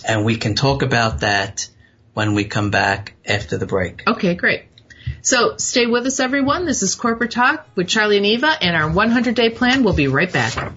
and 0.04 0.24
we 0.24 0.36
can 0.36 0.56
talk 0.56 0.82
about 0.82 1.20
that 1.20 1.68
when 2.14 2.34
we 2.34 2.46
come 2.46 2.72
back 2.72 3.14
after 3.24 3.58
the 3.58 3.66
break. 3.66 4.02
Okay, 4.08 4.34
great. 4.34 4.64
So 5.20 5.56
stay 5.56 5.86
with 5.86 6.04
us, 6.06 6.18
everyone. 6.18 6.66
This 6.66 6.82
is 6.82 6.96
Corporate 6.96 7.30
Talk 7.30 7.64
with 7.76 7.86
Charlie 7.86 8.16
and 8.16 8.26
Eva, 8.26 8.52
and 8.60 8.74
our 8.74 8.90
100 8.90 9.36
day 9.36 9.50
plan. 9.50 9.84
We'll 9.84 9.94
be 9.94 10.08
right 10.08 10.32
back. 10.32 10.72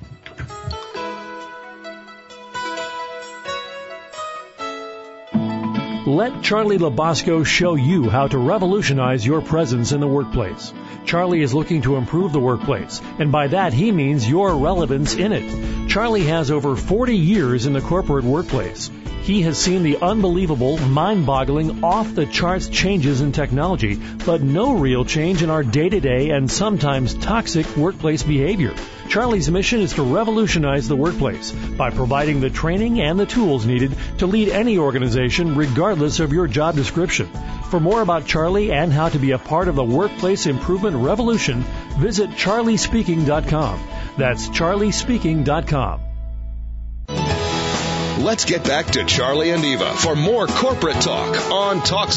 Let 6.15 6.43
Charlie 6.43 6.78
Labasco 6.78 7.45
show 7.45 7.75
you 7.75 8.10
how 8.10 8.28
to 8.28 8.38
revolutionize 8.38 9.25
your 9.25 9.41
presence 9.41 9.91
in 9.91 9.99
the 9.99 10.08
workplace. 10.08 10.71
Charlie 11.04 11.41
is 11.41 11.54
looking 11.54 11.82
to 11.82 11.97
improve 11.97 12.32
the 12.32 12.39
workplace, 12.39 13.01
and 13.19 13.34
by 13.34 13.47
that 13.47 13.73
he 13.73 13.91
means 13.91 14.30
your 14.30 14.56
relevance 14.56 15.15
in 15.15 15.34
it. 15.34 15.89
Charlie 15.89 16.23
has 16.23 16.51
over 16.51 16.78
40 16.78 17.17
years 17.17 17.65
in 17.65 17.73
the 17.73 17.82
corporate 17.82 18.23
workplace. 18.23 18.89
He 19.23 19.41
has 19.41 19.58
seen 19.58 19.84
the 19.84 19.97
unbelievable, 19.97 20.78
mind 20.78 21.25
boggling, 21.25 21.84
off 21.84 22.15
the 22.15 22.25
charts 22.25 22.69
changes 22.69 23.19
in 23.19 23.34
technology, 23.34 23.95
but 24.25 24.41
no 24.41 24.71
real 24.71 25.04
change 25.04 25.43
in 25.43 25.49
our 25.49 25.63
day 25.63 25.89
to 25.89 25.99
day 25.99 26.30
and 26.30 26.49
sometimes 26.49 27.13
toxic 27.13 27.75
workplace 27.75 28.23
behavior. 28.23 28.73
Charlie's 29.09 29.49
mission 29.49 29.81
is 29.81 29.93
to 29.93 30.03
revolutionize 30.03 30.87
the 30.87 30.95
workplace 30.95 31.51
by 31.51 31.89
providing 31.89 32.41
the 32.41 32.49
training 32.49 33.01
and 33.01 33.19
the 33.19 33.25
tools 33.25 33.65
needed 33.65 33.95
to 34.17 34.27
lead 34.27 34.49
any 34.49 34.77
organization 34.77 35.55
regardless 35.55 36.19
of 36.19 36.33
your 36.33 36.47
job 36.47 36.75
description. 36.75 37.29
For 37.69 37.79
more 37.79 38.01
about 38.01 38.25
Charlie 38.25 38.71
and 38.71 38.91
how 38.91 39.09
to 39.09 39.19
be 39.19 39.31
a 39.31 39.37
part 39.37 39.67
of 39.67 39.75
the 39.75 39.83
workplace 39.83 40.45
improvement 40.45 40.97
revolution, 40.97 41.63
visit 41.97 42.31
charliespeaking.com. 42.31 43.79
That's 44.17 44.49
charliespeaking.com. 44.49 46.01
Let's 48.23 48.45
get 48.45 48.63
back 48.63 48.87
to 48.87 49.03
Charlie 49.05 49.51
and 49.51 49.63
Eva 49.63 49.93
for 49.93 50.15
more 50.15 50.47
corporate 50.47 51.01
talk 51.01 51.51
on 51.51 51.81
Talk 51.81 52.11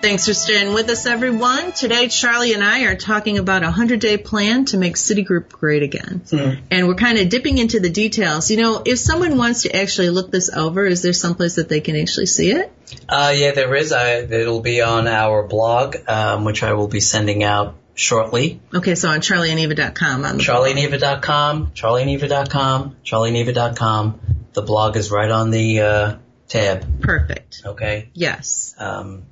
Thanks 0.00 0.26
for 0.26 0.34
staying 0.34 0.74
with 0.74 0.88
us, 0.90 1.06
everyone. 1.06 1.72
Today, 1.72 2.06
Charlie 2.06 2.54
and 2.54 2.62
I 2.62 2.84
are 2.84 2.94
talking 2.94 3.36
about 3.38 3.62
a 3.62 3.66
100 3.66 3.98
day 3.98 4.16
plan 4.16 4.64
to 4.66 4.76
make 4.76 4.94
Citigroup 4.94 5.48
great 5.48 5.82
again. 5.82 6.22
Mm-hmm. 6.24 6.66
And 6.70 6.86
we're 6.86 6.94
kind 6.94 7.18
of 7.18 7.28
dipping 7.28 7.58
into 7.58 7.80
the 7.80 7.90
details. 7.90 8.48
You 8.48 8.58
know, 8.58 8.82
if 8.86 9.00
someone 9.00 9.36
wants 9.36 9.62
to 9.62 9.74
actually 9.74 10.10
look 10.10 10.30
this 10.30 10.50
over, 10.54 10.86
is 10.86 11.02
there 11.02 11.12
someplace 11.12 11.56
that 11.56 11.68
they 11.68 11.80
can 11.80 11.96
actually 11.96 12.26
see 12.26 12.52
it? 12.52 12.72
Uh, 13.08 13.32
yeah, 13.34 13.50
there 13.50 13.74
is. 13.74 13.90
I, 13.90 14.18
it'll 14.18 14.60
be 14.60 14.82
on 14.82 15.08
our 15.08 15.42
blog, 15.42 15.96
um, 16.06 16.44
which 16.44 16.62
I 16.62 16.74
will 16.74 16.88
be 16.88 17.00
sending 17.00 17.42
out 17.42 17.74
shortly. 17.94 18.60
Okay, 18.72 18.94
so 18.94 19.08
on 19.08 19.18
charlieandeva.com. 19.18 20.24
On 20.24 20.38
charlieandeva.com, 20.38 21.72
charlieandeva.com, 21.72 22.96
charlieandeva.com. 23.04 24.20
The 24.52 24.62
blog 24.62 24.96
is 24.96 25.10
right 25.10 25.30
on 25.30 25.50
the 25.50 25.80
uh, 25.80 26.16
tab. 26.46 27.00
Perfect. 27.00 27.62
Okay. 27.64 28.10
Yes. 28.14 28.76
Um, 28.78 29.24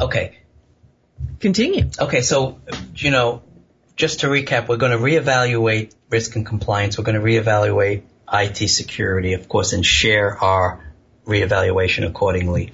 Okay. 0.00 0.38
Continue. 1.38 1.90
Okay, 1.98 2.22
so, 2.22 2.60
you 2.94 3.10
know, 3.10 3.42
just 3.96 4.20
to 4.20 4.28
recap, 4.28 4.68
we're 4.68 4.76
going 4.76 4.92
to 4.92 4.98
reevaluate 4.98 5.94
risk 6.08 6.36
and 6.36 6.46
compliance. 6.46 6.98
We're 6.98 7.04
going 7.04 7.20
to 7.20 7.26
reevaluate 7.26 8.02
IT 8.32 8.68
security, 8.68 9.34
of 9.34 9.48
course, 9.48 9.72
and 9.72 9.84
share 9.84 10.36
our 10.38 10.92
reevaluation 11.26 12.06
accordingly. 12.06 12.72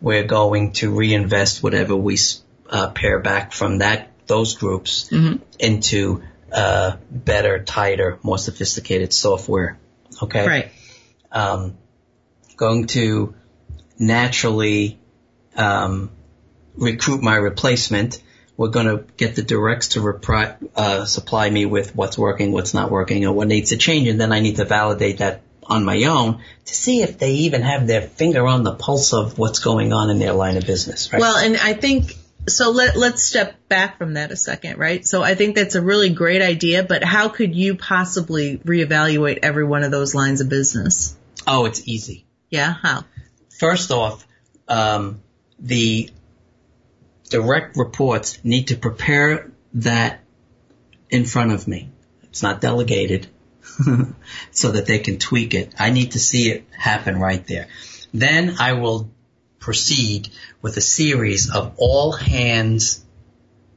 We're 0.00 0.24
going 0.24 0.72
to 0.74 0.94
reinvest 0.94 1.62
whatever 1.62 1.96
we 1.96 2.18
uh, 2.68 2.90
pare 2.90 3.20
back 3.20 3.52
from 3.52 3.78
that 3.78 4.10
those 4.26 4.56
groups 4.56 5.08
mm-hmm. 5.08 5.42
into 5.58 6.22
uh, 6.52 6.96
better, 7.10 7.62
tighter, 7.62 8.18
more 8.22 8.38
sophisticated 8.38 9.12
software. 9.12 9.78
Okay. 10.22 10.46
Right. 10.46 10.72
Um, 11.30 11.76
going 12.56 12.86
to 12.88 13.34
naturally 13.98 14.98
um, 15.56 16.10
recruit 16.76 17.22
my 17.22 17.36
replacement. 17.36 18.22
We're 18.56 18.68
going 18.68 18.86
to 18.86 19.04
get 19.16 19.36
the 19.36 19.42
directs 19.42 19.88
to 19.88 20.00
repri- 20.00 20.56
uh, 20.74 21.04
supply 21.04 21.50
me 21.50 21.66
with 21.66 21.94
what's 21.94 22.16
working, 22.16 22.52
what's 22.52 22.72
not 22.72 22.90
working, 22.90 23.26
or 23.26 23.32
what 23.32 23.48
needs 23.48 23.70
to 23.70 23.76
change, 23.76 24.08
and 24.08 24.20
then 24.20 24.32
I 24.32 24.40
need 24.40 24.56
to 24.56 24.64
validate 24.64 25.18
that 25.18 25.42
on 25.68 25.84
my 25.84 26.04
own 26.04 26.40
to 26.64 26.74
see 26.74 27.02
if 27.02 27.18
they 27.18 27.32
even 27.32 27.62
have 27.62 27.86
their 27.86 28.02
finger 28.02 28.46
on 28.46 28.62
the 28.62 28.74
pulse 28.74 29.12
of 29.12 29.38
what's 29.38 29.58
going 29.58 29.92
on 29.92 30.10
in 30.10 30.18
their 30.18 30.32
line 30.32 30.56
of 30.56 30.66
business. 30.66 31.12
Right? 31.12 31.20
Well, 31.20 31.36
and 31.36 31.56
I 31.56 31.74
think 31.74 32.16
so. 32.48 32.70
Let 32.70 32.96
let's 32.96 33.22
step 33.22 33.56
back 33.68 33.98
from 33.98 34.14
that 34.14 34.30
a 34.30 34.36
second, 34.36 34.78
right? 34.78 35.04
So 35.06 35.22
I 35.22 35.34
think 35.34 35.56
that's 35.56 35.74
a 35.74 35.82
really 35.82 36.10
great 36.10 36.42
idea, 36.42 36.82
but 36.82 37.02
how 37.04 37.28
could 37.28 37.54
you 37.54 37.76
possibly 37.76 38.58
reevaluate 38.58 39.40
every 39.42 39.64
one 39.64 39.82
of 39.82 39.90
those 39.90 40.14
lines 40.14 40.40
of 40.40 40.48
business? 40.48 41.16
Oh, 41.46 41.66
it's 41.66 41.86
easy. 41.86 42.26
Yeah, 42.50 42.72
how? 42.72 43.04
First 43.58 43.90
off, 43.90 44.26
um, 44.68 45.20
the 45.58 46.10
direct 47.30 47.76
reports 47.76 48.38
need 48.44 48.68
to 48.68 48.76
prepare 48.76 49.50
that 49.74 50.20
in 51.10 51.24
front 51.24 51.52
of 51.52 51.68
me. 51.68 51.88
It's 52.24 52.42
not 52.42 52.60
delegated 52.60 53.26
so 54.50 54.72
that 54.72 54.86
they 54.86 54.98
can 54.98 55.18
tweak 55.18 55.54
it. 55.54 55.74
I 55.78 55.90
need 55.90 56.12
to 56.12 56.18
see 56.18 56.50
it 56.50 56.66
happen 56.70 57.18
right 57.18 57.44
there. 57.46 57.68
Then 58.12 58.56
I 58.58 58.74
will 58.74 59.10
proceed 59.58 60.28
with 60.62 60.76
a 60.76 60.80
series 60.80 61.54
of 61.54 61.74
all 61.76 62.12
hands 62.12 63.04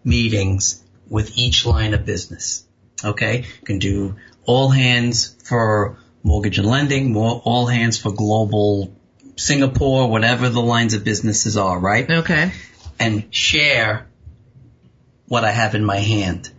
meetings 0.03 0.83
with 1.07 1.37
each 1.37 1.65
line 1.65 1.93
of 1.93 2.05
business. 2.05 2.65
Okay? 3.03 3.39
You 3.39 3.65
can 3.65 3.79
do 3.79 4.15
all 4.45 4.69
hands 4.69 5.35
for 5.43 5.97
mortgage 6.23 6.59
and 6.59 6.67
lending, 6.67 7.11
more 7.11 7.41
all 7.43 7.65
hands 7.65 7.97
for 7.97 8.11
global 8.11 8.93
Singapore, 9.35 10.09
whatever 10.09 10.49
the 10.49 10.61
lines 10.61 10.93
of 10.93 11.03
businesses 11.03 11.55
are, 11.55 11.79
right? 11.79 12.09
Okay 12.09 12.51
and 12.99 13.33
share 13.33 14.07
what 15.27 15.43
I 15.43 15.51
have 15.51 15.75
in 15.75 15.85
my 15.85 15.97
hand. 15.97 16.51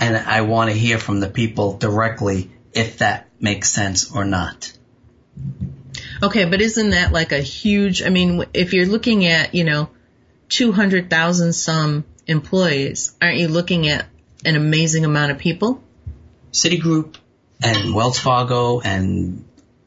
And 0.00 0.16
I 0.16 0.40
want 0.40 0.70
to 0.70 0.76
hear 0.76 0.98
from 0.98 1.20
the 1.20 1.28
people 1.28 1.76
directly 1.76 2.50
if 2.72 2.98
that 2.98 3.28
makes 3.38 3.68
sense 3.70 4.10
or 4.10 4.24
not. 4.24 4.72
Okay, 6.22 6.44
but 6.44 6.60
isn't 6.60 6.90
that 6.90 7.12
like 7.12 7.32
a 7.32 7.40
huge, 7.40 8.02
I 8.02 8.08
mean, 8.08 8.44
if 8.54 8.72
you're 8.72 8.86
looking 8.86 9.26
at, 9.26 9.54
you 9.54 9.64
know, 9.64 9.90
200,000 10.48 11.52
some 11.52 12.04
employees, 12.26 13.14
aren't 13.20 13.38
you 13.38 13.48
looking 13.48 13.88
at 13.88 14.06
an 14.44 14.56
amazing 14.56 15.04
amount 15.04 15.32
of 15.32 15.38
people? 15.38 15.82
Citigroup 16.52 17.16
and 17.62 17.94
Wells 17.94 18.18
Fargo 18.18 18.80
and 18.80 19.44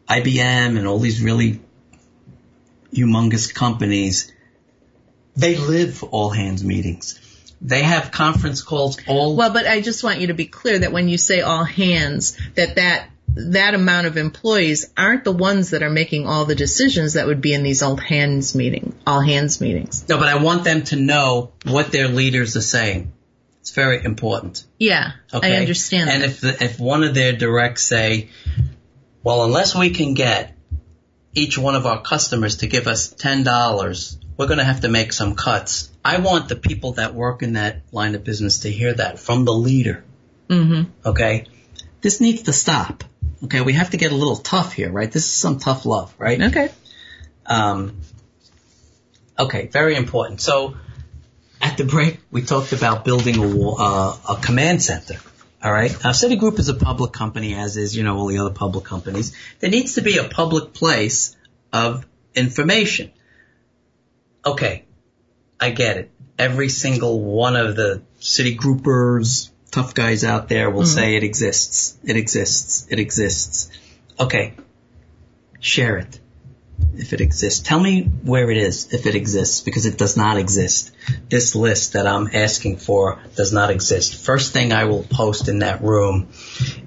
IBM 0.07 0.77
and 0.77 0.87
all 0.87 0.99
these 0.99 1.21
really 1.21 1.61
humongous 2.93 3.53
companies 3.53 4.31
they 5.35 5.57
live 5.57 6.03
all 6.03 6.29
hands 6.29 6.63
meetings. 6.63 7.19
They 7.61 7.83
have 7.83 8.11
conference 8.11 8.61
calls 8.61 8.97
all. 9.07 9.35
Well, 9.35 9.51
but 9.51 9.65
I 9.65 9.81
just 9.81 10.03
want 10.03 10.19
you 10.19 10.27
to 10.27 10.33
be 10.33 10.45
clear 10.45 10.79
that 10.79 10.91
when 10.91 11.07
you 11.07 11.17
say 11.17 11.41
all 11.41 11.63
hands, 11.63 12.37
that 12.55 12.75
that 12.75 13.09
that 13.35 13.73
amount 13.73 14.07
of 14.07 14.17
employees 14.17 14.91
aren't 14.95 15.23
the 15.23 15.31
ones 15.31 15.71
that 15.71 15.83
are 15.83 15.89
making 15.89 16.25
all 16.25 16.45
the 16.45 16.55
decisions 16.55 17.13
that 17.13 17.27
would 17.27 17.41
be 17.41 17.53
in 17.53 17.63
these 17.63 17.81
all 17.81 17.97
hands 17.97 18.55
meeting, 18.55 18.95
all 19.05 19.19
hands 19.19 19.59
meetings. 19.59 20.07
No, 20.07 20.17
but 20.17 20.27
I 20.27 20.41
want 20.41 20.63
them 20.63 20.83
to 20.85 20.95
know 20.95 21.51
what 21.65 21.91
their 21.91 22.07
leaders 22.07 22.55
are 22.55 22.61
saying. 22.61 23.11
It's 23.61 23.71
very 23.71 24.03
important. 24.03 24.63
Yeah, 24.77 25.13
okay? 25.33 25.55
I 25.55 25.59
understand. 25.59 26.09
And 26.09 26.21
that. 26.21 26.29
if 26.29 26.41
the, 26.41 26.63
if 26.63 26.79
one 26.79 27.03
of 27.03 27.13
their 27.13 27.33
directs 27.33 27.83
say, 27.83 28.29
well, 29.23 29.43
unless 29.43 29.75
we 29.75 29.89
can 29.89 30.13
get 30.13 30.55
each 31.33 31.57
one 31.57 31.75
of 31.75 31.85
our 31.85 32.01
customers 32.01 32.57
to 32.57 32.67
give 32.67 32.87
us 32.87 33.09
ten 33.09 33.43
dollars 33.43 34.17
we're 34.37 34.47
going 34.47 34.59
to 34.59 34.65
have 34.65 34.81
to 34.81 34.89
make 34.89 35.13
some 35.13 35.35
cuts. 35.35 35.91
I 36.03 36.19
want 36.19 36.49
the 36.49 36.55
people 36.55 36.93
that 36.93 37.13
work 37.13 37.41
in 37.41 37.53
that 37.53 37.81
line 37.91 38.15
of 38.15 38.23
business 38.23 38.59
to 38.59 38.71
hear 38.71 38.93
that 38.93 39.19
from 39.19 39.45
the 39.45 39.53
leader. 39.53 40.03
Mm-hmm. 40.49 40.91
Okay. 41.07 41.45
This 42.01 42.21
needs 42.21 42.43
to 42.43 42.53
stop. 42.53 43.03
Okay. 43.45 43.61
We 43.61 43.73
have 43.73 43.91
to 43.91 43.97
get 43.97 44.11
a 44.11 44.15
little 44.15 44.35
tough 44.35 44.73
here, 44.73 44.91
right? 44.91 45.11
This 45.11 45.25
is 45.25 45.33
some 45.33 45.59
tough 45.59 45.85
love, 45.85 46.13
right? 46.17 46.41
Okay. 46.41 46.69
Um, 47.45 48.01
okay. 49.39 49.67
Very 49.67 49.95
important. 49.95 50.41
So 50.41 50.75
at 51.61 51.77
the 51.77 51.85
break, 51.85 52.19
we 52.31 52.41
talked 52.41 52.73
about 52.73 53.05
building 53.05 53.37
a, 53.37 53.69
uh, 53.71 54.17
a 54.29 54.35
command 54.35 54.83
center. 54.83 55.15
All 55.63 55.71
right. 55.71 55.91
Now, 56.03 56.11
Citigroup 56.11 56.59
is 56.59 56.69
a 56.69 56.75
public 56.75 57.11
company, 57.11 57.55
as 57.55 57.77
is, 57.77 57.95
you 57.95 58.03
know, 58.03 58.17
all 58.17 58.27
the 58.27 58.37
other 58.37 58.53
public 58.53 58.85
companies. 58.85 59.35
There 59.59 59.69
needs 59.69 59.95
to 59.95 60.01
be 60.01 60.17
a 60.17 60.25
public 60.25 60.73
place 60.73 61.35
of 61.73 62.05
information 62.35 63.11
okay, 64.45 64.85
I 65.59 65.71
get 65.71 65.97
it. 65.97 66.11
Every 66.37 66.69
single 66.69 67.21
one 67.21 67.55
of 67.55 67.75
the 67.75 68.03
Citigroupers, 68.19 69.51
tough 69.71 69.93
guys 69.93 70.23
out 70.23 70.49
there 70.49 70.69
will 70.69 70.81
mm-hmm. 70.81 70.99
say 70.99 71.15
it 71.15 71.23
exists. 71.23 71.97
It 72.03 72.17
exists. 72.17 72.87
It 72.89 72.99
exists. 72.99 73.69
Okay. 74.19 74.53
Share 75.59 75.97
it 75.97 76.19
if 76.97 77.13
it 77.13 77.21
exists. 77.21 77.61
Tell 77.61 77.79
me 77.79 78.03
where 78.03 78.51
it 78.51 78.57
is 78.57 78.93
if 78.93 79.05
it 79.05 79.15
exists 79.15 79.61
because 79.61 79.85
it 79.85 79.97
does 79.97 80.17
not 80.17 80.37
exist. 80.37 80.91
This 81.29 81.55
list 81.55 81.93
that 81.93 82.05
I'm 82.05 82.29
asking 82.33 82.77
for 82.77 83.19
does 83.35 83.53
not 83.53 83.69
exist. 83.69 84.15
First 84.15 84.53
thing 84.53 84.73
I 84.73 84.85
will 84.85 85.03
post 85.03 85.47
in 85.47 85.59
that 85.59 85.81
room 85.81 86.29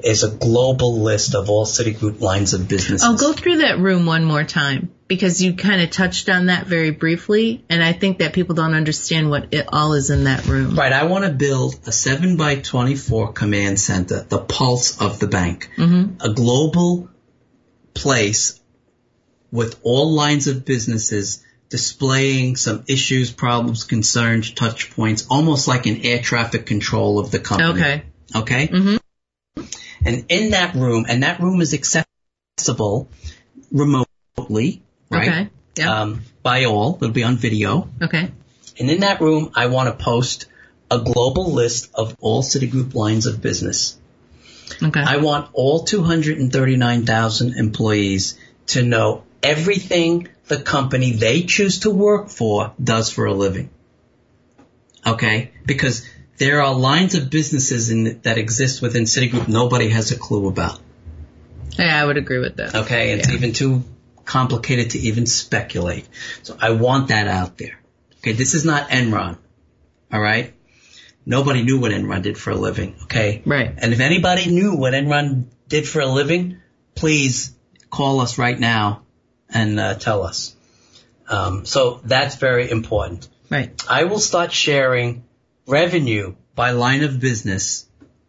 is 0.05 0.25
a 0.25 0.31
global 0.31 1.01
list 1.01 1.35
of 1.35 1.49
all 1.51 1.65
Citigroup 1.65 2.21
lines 2.21 2.55
of 2.55 2.69
business. 2.69 3.03
I'll 3.03 3.17
go 3.17 3.33
through 3.33 3.59
that 3.59 3.79
room 3.79 4.07
one 4.07 4.25
more 4.25 4.45
time 4.45 4.93
because 5.09 5.43
you 5.43 5.55
kind 5.55 5.81
of 5.81 5.91
touched 5.91 6.29
on 6.29 6.47
that 6.47 6.67
very 6.67 6.91
briefly 6.91 7.65
and 7.71 7.83
I 7.83 7.95
think 7.95 8.19
that 8.19 8.35
people 8.35 8.55
don't 8.55 8.75
understand 8.75 9.31
what 9.31 9.55
it 9.55 9.67
all 9.73 9.95
is 9.95 10.11
in 10.11 10.25
that 10.25 10.47
room. 10.47 10.77
Right. 10.77 10.93
I 10.93 11.05
want 11.05 11.25
to 11.25 11.33
build 11.33 11.81
a 11.87 11.93
7 11.93 12.37
by 12.37 12.57
24 12.57 13.33
command 13.33 13.81
center, 13.81 14.23
the 14.23 14.39
pulse 14.39 15.01
of 15.01 15.19
the 15.19 15.27
bank. 15.27 15.71
Mm-hmm. 15.77 16.21
A 16.21 16.35
global 16.35 17.09
place 17.95 18.61
with 19.51 19.81
all 19.83 20.13
lines 20.13 20.47
of 20.47 20.67
businesses 20.67 21.43
displaying 21.71 22.57
some 22.57 22.85
issues, 22.87 23.33
problems, 23.33 23.85
concerns, 23.85 24.53
touch 24.53 24.91
points, 24.91 25.27
almost 25.31 25.69
like 25.69 25.87
an 25.87 26.03
air 26.05 26.21
traffic 26.21 26.67
control 26.67 27.19
of 27.19 27.31
the 27.31 27.39
company. 27.39 27.81
Okay. 27.81 28.03
Okay? 28.35 28.69
Mm-hmm. 28.69 28.97
And 30.05 30.27
in 30.29 30.51
that 30.51 30.75
room, 30.75 31.07
and 31.09 31.23
that 31.23 31.41
room 31.41 31.61
is 31.61 31.75
accessible 31.75 33.09
remotely, 33.73 34.83
right? 35.11 35.29
Okay. 35.29 35.51
Yeah. 35.77 36.01
Um, 36.01 36.23
by 36.43 36.65
all. 36.65 36.97
It'll 36.97 37.11
be 37.11 37.25
on 37.25 37.37
video. 37.37 37.89
Okay. 38.03 38.31
And 38.79 38.91
in 38.91 39.01
that 39.01 39.21
room, 39.21 39.53
I 39.55 39.67
want 39.67 39.89
to 39.89 40.05
post 40.05 40.47
a 40.91 40.99
global 40.99 41.53
list 41.53 41.91
of 41.95 42.17
all 42.21 42.43
Citigroup 42.43 42.95
lines 42.95 43.27
of 43.27 43.41
business. 43.43 43.99
Okay. 44.83 45.01
I 45.01 45.17
want 45.19 45.51
all 45.53 45.85
239,000 45.85 47.55
employees 47.55 48.39
to 48.69 48.83
know 48.83 49.25
everything 49.43 50.29
the 50.47 50.61
company 50.61 51.13
they 51.13 51.43
choose 51.43 51.81
to 51.81 51.91
work 51.91 52.29
for 52.29 52.73
does 52.83 53.11
for 53.11 53.27
a 53.27 53.35
living. 53.35 53.71
Okay? 55.07 55.53
Because 55.65 56.07
there 56.39 56.63
are 56.63 56.75
lines 56.75 57.15
of 57.15 57.31
businesses 57.31 57.91
in, 57.91 58.21
that 58.23 58.39
exist 58.39 58.83
within 58.83 59.05
Citigroup 59.05 59.49
nobody 59.49 59.89
has 59.89 60.11
a 60.13 60.19
clue 60.19 60.49
about. 60.49 60.81
Yeah, 61.79 62.01
I 62.01 62.05
would 62.05 62.17
agree 62.17 62.39
with 62.39 62.57
that. 62.57 62.75
Okay? 62.75 63.13
It's 63.13 63.29
Yeah. 63.29 63.35
even 63.35 63.53
too 63.53 63.85
complicated 64.29 64.91
to 64.91 64.99
even 64.99 65.25
speculate. 65.27 66.07
So 66.43 66.57
I 66.61 66.71
want 66.71 67.09
that 67.09 67.27
out 67.27 67.57
there. 67.57 67.81
Okay? 68.19 68.33
This 68.33 68.53
is 68.55 68.65
not 68.65 68.91
Enron. 68.91 69.39
Alright? 70.13 70.55
Nobody 71.25 71.63
knew 71.63 71.81
what 71.81 71.93
Enron 71.93 72.23
did 72.23 72.37
for 72.37 72.51
a 72.51 72.55
living. 72.55 72.97
Okay? 73.05 73.43
Right. 73.47 73.75
And 73.77 73.93
if 73.93 74.01
anybody 74.01 74.51
knew 74.51 74.77
what 74.77 74.93
Enron 74.93 75.47
did 75.67 75.89
for 75.89 76.01
a 76.01 76.07
living, 76.07 76.59
please 76.95 77.55
call 77.91 78.21
us 78.21 78.37
right 78.37 78.59
now 78.59 79.03
and 79.49 79.81
uh, 79.81 79.95
tell 79.95 80.23
us. 80.25 80.55
Um, 81.29 81.65
so 81.65 82.01
that's 82.05 82.37
very 82.37 82.71
important. 82.71 83.29
Right. 83.49 83.83
I 83.89 84.05
will 84.05 84.21
start 84.21 84.53
sharing 84.53 85.25
revenue 85.67 86.35
by 86.55 86.73
line 86.73 87.03
of 87.03 87.19
business 87.19 87.87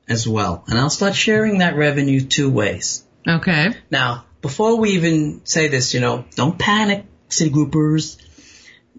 as 0.08 0.26
well. 0.26 0.64
And 0.68 0.80
I'll 0.80 0.90
start 0.90 1.14
sharing 1.14 1.58
that 1.58 1.76
revenue 1.76 2.22
two 2.22 2.50
ways. 2.50 3.04
Okay. 3.28 3.76
Now, 3.92 4.26
before 4.42 4.78
we 4.78 4.92
even 4.92 5.42
say 5.46 5.68
this, 5.68 5.94
you 5.94 6.00
know, 6.00 6.26
don't 6.36 6.58
panic, 6.58 7.06
Citigroupers. 7.30 8.18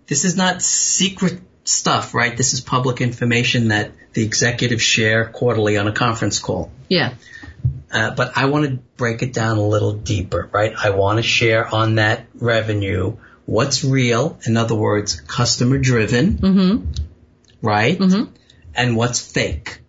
This 0.07 0.25
is 0.25 0.37
not 0.37 0.63
secret 0.63 1.41
stuff, 1.65 2.15
right? 2.15 2.37
This 2.37 2.53
is 2.53 2.61
public 2.61 3.01
information 3.01 3.69
that 3.69 3.93
the 4.13 4.25
executives 4.25 4.83
share 4.83 5.27
quarterly 5.27 5.77
on 5.77 5.89
a 5.89 5.93
conference 5.93 6.39
call. 6.39 6.71
Yeah. 6.89 7.15
Uh, 7.93 8.15
but 8.15 8.33
I 8.37 8.47
want 8.47 8.67
to 8.67 8.77
break 8.97 9.23
it 9.23 9.33
down 9.33 9.59
a 9.59 9.67
little 9.67 9.93
deeper, 9.93 10.49
right? 10.53 10.73
I 10.77 10.91
want 10.91 11.19
to 11.19 11.23
share 11.23 11.67
on 11.73 11.97
that 11.97 12.27
revenue 12.35 13.17
what's 13.47 13.85
real, 13.85 14.39
in 14.47 14.57
other 14.57 14.75
words, 14.77 15.21
customer 15.21 15.79
driven, 15.79 16.39
Mm-hmm. 16.39 16.93
right? 17.63 17.99
Mm-hmm. 17.99 18.33
And 18.75 18.97
what's 18.97 19.21
fake, 19.21 19.81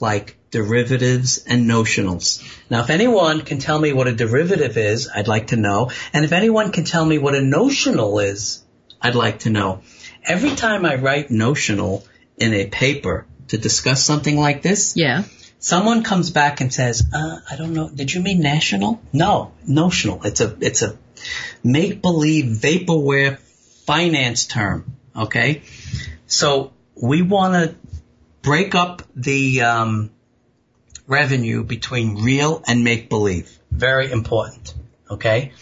like 0.00 0.37
derivatives 0.50 1.44
and 1.46 1.68
notionals. 1.68 2.42
Now, 2.70 2.80
if 2.82 2.90
anyone 2.90 3.42
can 3.42 3.58
tell 3.58 3.78
me 3.78 3.92
what 3.92 4.08
a 4.08 4.14
derivative 4.14 4.76
is, 4.76 5.08
I'd 5.14 5.28
like 5.28 5.48
to 5.48 5.56
know. 5.56 5.90
And 6.12 6.24
if 6.24 6.32
anyone 6.32 6.72
can 6.72 6.84
tell 6.84 7.04
me 7.04 7.18
what 7.18 7.34
a 7.34 7.40
notional 7.42 8.18
is, 8.18 8.64
I'd 9.00 9.14
like 9.14 9.40
to 9.40 9.50
know. 9.50 9.82
Every 10.24 10.54
time 10.56 10.84
I 10.84 10.94
write 10.96 11.30
notional 11.30 12.04
in 12.36 12.52
a 12.54 12.66
paper 12.66 13.26
to 13.48 13.58
discuss 13.58 14.02
something 14.02 14.36
like 14.36 14.62
this, 14.62 14.94
Yeah. 14.96 15.24
someone 15.58 16.02
comes 16.02 16.30
back 16.30 16.60
and 16.60 16.72
says, 16.72 17.02
uh, 17.12 17.38
I 17.50 17.56
don't 17.56 17.74
know, 17.74 17.88
did 17.88 18.12
you 18.12 18.20
mean 18.20 18.40
national? 18.40 19.00
No, 19.12 19.52
notional. 19.66 20.22
It's 20.24 20.40
a, 20.40 20.56
it's 20.60 20.82
a 20.82 20.96
make 21.62 22.00
believe 22.02 22.46
vaporware 22.58 23.38
finance 23.86 24.46
term. 24.46 24.96
Okay. 25.16 25.62
So 26.26 26.72
we 26.94 27.22
want 27.22 27.54
to 27.54 27.74
break 28.42 28.74
up 28.74 29.02
the, 29.16 29.62
um, 29.62 30.10
revenue 31.08 31.64
between 31.64 32.22
real 32.22 32.62
and 32.68 32.84
make 32.84 33.08
believe. 33.08 33.58
Very 33.72 34.12
important. 34.12 34.74
Okay. 35.10 35.52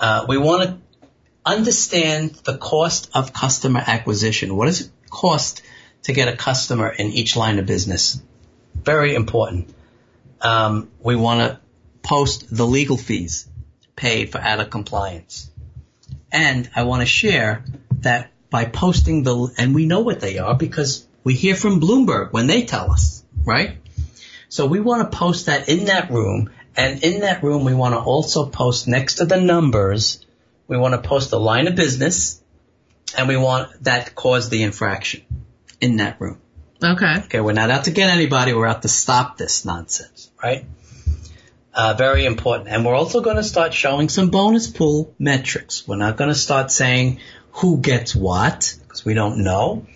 Uh, 0.00 0.26
we 0.28 0.38
want 0.38 0.62
to 0.62 0.78
understand 1.44 2.30
the 2.44 2.56
cost 2.56 3.10
of 3.14 3.32
customer 3.32 3.82
acquisition. 3.86 4.56
What 4.56 4.66
does 4.66 4.80
it 4.80 4.90
cost 5.08 5.62
to 6.04 6.12
get 6.12 6.28
a 6.28 6.36
customer 6.36 6.88
in 6.88 7.08
each 7.08 7.36
line 7.36 7.58
of 7.58 7.66
business? 7.66 8.20
Very 8.74 9.14
important. 9.14 9.72
Um, 10.40 10.90
we 11.00 11.14
want 11.14 11.40
to 11.40 11.60
post 12.02 12.54
the 12.54 12.66
legal 12.66 12.96
fees 12.96 13.48
paid 13.94 14.32
for 14.32 14.38
out 14.38 14.60
of 14.60 14.70
compliance. 14.70 15.50
And 16.32 16.68
I 16.74 16.84
want 16.84 17.02
to 17.02 17.06
share 17.06 17.64
that 18.00 18.30
by 18.50 18.64
posting 18.64 19.22
the, 19.22 19.52
and 19.58 19.74
we 19.74 19.86
know 19.86 20.00
what 20.00 20.20
they 20.20 20.38
are 20.38 20.54
because 20.54 21.06
we 21.24 21.34
hear 21.34 21.54
from 21.54 21.80
Bloomberg 21.80 22.32
when 22.32 22.46
they 22.46 22.62
tell 22.62 22.90
us, 22.90 23.24
right? 23.44 23.78
So 24.56 24.64
we 24.64 24.80
want 24.80 25.12
to 25.12 25.18
post 25.18 25.46
that 25.46 25.68
in 25.68 25.84
that 25.84 26.10
room. 26.10 26.48
And 26.74 27.04
in 27.04 27.20
that 27.20 27.42
room, 27.42 27.66
we 27.66 27.74
want 27.74 27.92
to 27.92 27.98
also 27.98 28.46
post 28.46 28.88
next 28.88 29.16
to 29.16 29.26
the 29.26 29.38
numbers, 29.38 30.24
we 30.66 30.78
want 30.78 30.94
to 30.94 31.06
post 31.06 31.28
the 31.28 31.38
line 31.38 31.68
of 31.68 31.74
business 31.74 32.40
and 33.18 33.28
we 33.28 33.36
want 33.36 33.84
that 33.84 34.14
caused 34.14 34.50
the 34.50 34.62
infraction 34.62 35.20
in 35.78 35.96
that 35.98 36.18
room. 36.22 36.38
Okay. 36.82 37.18
Okay, 37.24 37.40
we're 37.40 37.52
not 37.52 37.68
out 37.68 37.84
to 37.84 37.90
get 37.90 38.08
anybody. 38.08 38.54
We're 38.54 38.66
out 38.66 38.80
to 38.80 38.88
stop 38.88 39.36
this 39.36 39.66
nonsense, 39.66 40.30
right? 40.42 40.64
Uh, 41.74 41.92
very 41.92 42.24
important. 42.24 42.70
And 42.70 42.82
we're 42.82 42.94
also 42.94 43.20
going 43.20 43.36
to 43.36 43.44
start 43.44 43.74
showing 43.74 44.08
some 44.08 44.30
bonus 44.30 44.68
pool 44.68 45.14
metrics. 45.18 45.86
We're 45.86 45.96
not 45.96 46.16
going 46.16 46.30
to 46.30 46.34
start 46.34 46.70
saying 46.70 47.20
who 47.50 47.76
gets 47.76 48.16
what 48.16 48.74
because 48.80 49.04
we 49.04 49.12
don't 49.12 49.44
know. 49.44 49.86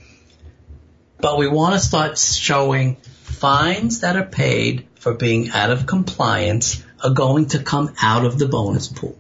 But 1.17 1.39
we 1.39 1.49
want 1.49 1.73
to 1.77 1.81
start 1.81 2.19
showing 2.19 2.99
fines 3.41 4.01
that 4.01 4.17
are 4.17 4.27
paid 4.27 4.87
for 4.97 5.15
being 5.15 5.51
out 5.51 5.71
of 5.71 5.87
compliance 5.87 6.85
are 7.03 7.15
going 7.15 7.47
to 7.47 7.59
come 7.59 7.95
out 8.03 8.27
of 8.27 8.39
the 8.39 8.47
bonus 8.47 8.87
pool. 8.87 9.19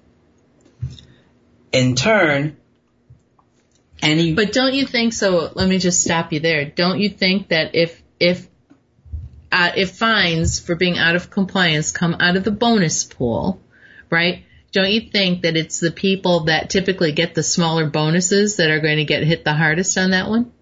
In 1.73 1.95
turn, 1.95 2.59
any 4.03 4.35
But 4.35 4.53
don't 4.53 4.75
you 4.75 4.87
think 4.87 5.15
so? 5.15 5.51
Let 5.55 5.69
me 5.69 5.79
just 5.79 6.03
stop 6.03 6.33
you 6.33 6.41
there. 6.41 6.67
Don't 6.67 7.01
you 7.01 7.09
think 7.09 7.49
that 7.49 7.75
if 7.75 8.03
if 8.19 8.47
uh, 9.51 9.73
if 9.77 9.93
fines 9.93 10.61
for 10.61 10.75
being 10.75 10.99
out 10.99 11.17
of 11.17 11.31
compliance 11.31 11.91
come 11.91 12.15
out 12.21 12.37
of 12.37 12.45
the 12.45 12.51
bonus 12.51 13.05
pool, 13.05 13.61
right? 14.11 14.45
Don't 14.73 14.91
you 14.91 15.01
think 15.11 15.43
that 15.43 15.57
it's 15.57 15.81
the 15.81 15.91
people 15.91 16.41
that 16.45 16.71
typically 16.71 17.13
get 17.13 17.35
the 17.35 17.43
smaller 17.43 17.87
bonuses 17.87 18.57
that 18.57 18.71
are 18.71 18.81
going 18.81 18.99
to 18.99 19.05
get 19.05 19.25
hit 19.25 19.45
the 19.45 19.55
hardest 19.55 19.97
on 19.99 20.11
that 20.11 20.29
one? 20.29 20.53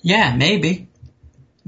Yeah, 0.00 0.36
maybe. 0.36 0.87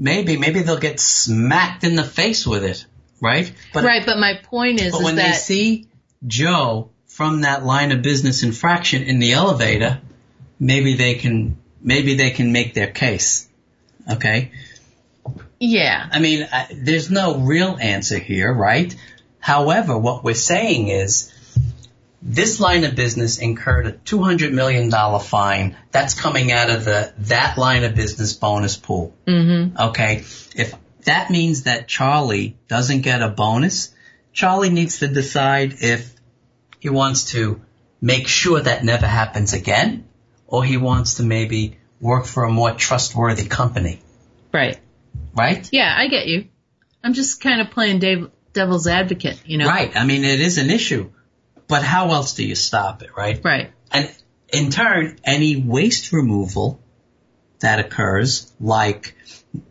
Maybe, 0.01 0.35
maybe 0.35 0.63
they'll 0.63 0.79
get 0.79 0.99
smacked 0.99 1.83
in 1.83 1.95
the 1.95 2.03
face 2.03 2.47
with 2.47 2.63
it, 2.63 2.87
right? 3.21 3.53
But, 3.71 3.83
right, 3.83 4.03
but 4.03 4.17
my 4.17 4.39
point 4.43 4.81
is, 4.81 4.93
but 4.93 5.01
is 5.01 5.03
when 5.03 5.15
they 5.15 5.33
see 5.33 5.89
Joe 6.25 6.89
from 7.05 7.41
that 7.41 7.63
line 7.63 7.91
of 7.91 8.01
business 8.01 8.41
infraction 8.41 9.03
in 9.03 9.19
the 9.19 9.33
elevator, 9.33 10.01
maybe 10.59 10.95
they 10.95 11.13
can, 11.13 11.55
maybe 11.83 12.15
they 12.15 12.31
can 12.31 12.51
make 12.51 12.73
their 12.73 12.87
case. 12.87 13.47
Okay? 14.11 14.51
yeah, 15.59 16.09
I 16.11 16.17
mean, 16.17 16.49
I, 16.51 16.65
there's 16.73 17.11
no 17.11 17.37
real 17.37 17.77
answer 17.79 18.17
here, 18.17 18.51
right? 18.51 18.95
However, 19.39 19.95
what 19.95 20.23
we're 20.23 20.33
saying 20.33 20.87
is, 20.87 21.31
this 22.21 22.59
line 22.59 22.83
of 22.83 22.95
business 22.95 23.39
incurred 23.39 23.87
a 23.87 23.93
$200 23.93 24.51
million 24.51 24.91
fine. 25.19 25.75
That's 25.91 26.13
coming 26.13 26.51
out 26.51 26.69
of 26.69 26.85
the, 26.85 27.13
that 27.19 27.57
line 27.57 27.83
of 27.83 27.95
business 27.95 28.33
bonus 28.33 28.77
pool. 28.77 29.15
mm-hmm. 29.27 29.77
Okay. 29.77 30.17
If 30.55 30.75
that 31.05 31.31
means 31.31 31.63
that 31.63 31.87
Charlie 31.87 32.57
doesn't 32.67 33.01
get 33.01 33.21
a 33.23 33.29
bonus, 33.29 33.93
Charlie 34.33 34.69
needs 34.69 34.99
to 34.99 35.07
decide 35.07 35.75
if 35.81 36.13
he 36.79 36.89
wants 36.89 37.31
to 37.31 37.61
make 38.01 38.27
sure 38.27 38.59
that 38.59 38.83
never 38.83 39.07
happens 39.07 39.53
again, 39.53 40.05
or 40.47 40.63
he 40.63 40.77
wants 40.77 41.15
to 41.15 41.23
maybe 41.23 41.77
work 41.99 42.25
for 42.25 42.43
a 42.43 42.49
more 42.49 42.71
trustworthy 42.71 43.45
company, 43.45 44.01
right. 44.51 44.79
right? 45.35 45.69
Yeah, 45.71 45.93
I 45.95 46.07
get 46.07 46.27
you. 46.27 46.47
I'm 47.03 47.13
just 47.13 47.41
kind 47.41 47.61
of 47.61 47.69
playing 47.69 47.99
dev- 47.99 48.31
devil's 48.53 48.87
advocate, 48.87 49.41
you 49.45 49.57
know? 49.57 49.67
Right. 49.67 49.95
I 49.95 50.05
mean, 50.05 50.23
it 50.23 50.41
is 50.41 50.57
an 50.57 50.69
issue, 50.69 51.11
but 51.71 51.83
how 51.83 52.11
else 52.11 52.33
do 52.33 52.45
you 52.45 52.53
stop 52.55 53.01
it, 53.01 53.15
right? 53.15 53.39
Right. 53.41 53.71
And 53.93 54.11
in 54.49 54.71
turn, 54.71 55.17
any 55.23 55.55
waste 55.55 56.11
removal 56.11 56.81
that 57.61 57.79
occurs, 57.79 58.51
like 58.59 59.15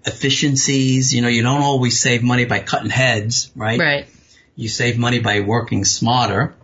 efficiencies, 0.06 1.12
you 1.12 1.20
know, 1.20 1.28
you 1.28 1.42
don't 1.42 1.60
always 1.60 2.00
save 2.00 2.22
money 2.22 2.46
by 2.46 2.60
cutting 2.60 2.88
heads, 2.88 3.52
right? 3.54 3.78
Right. 3.78 4.08
You 4.56 4.68
save 4.68 4.96
money 4.96 5.20
by 5.20 5.40
working 5.40 5.84
smarter. 5.84 6.54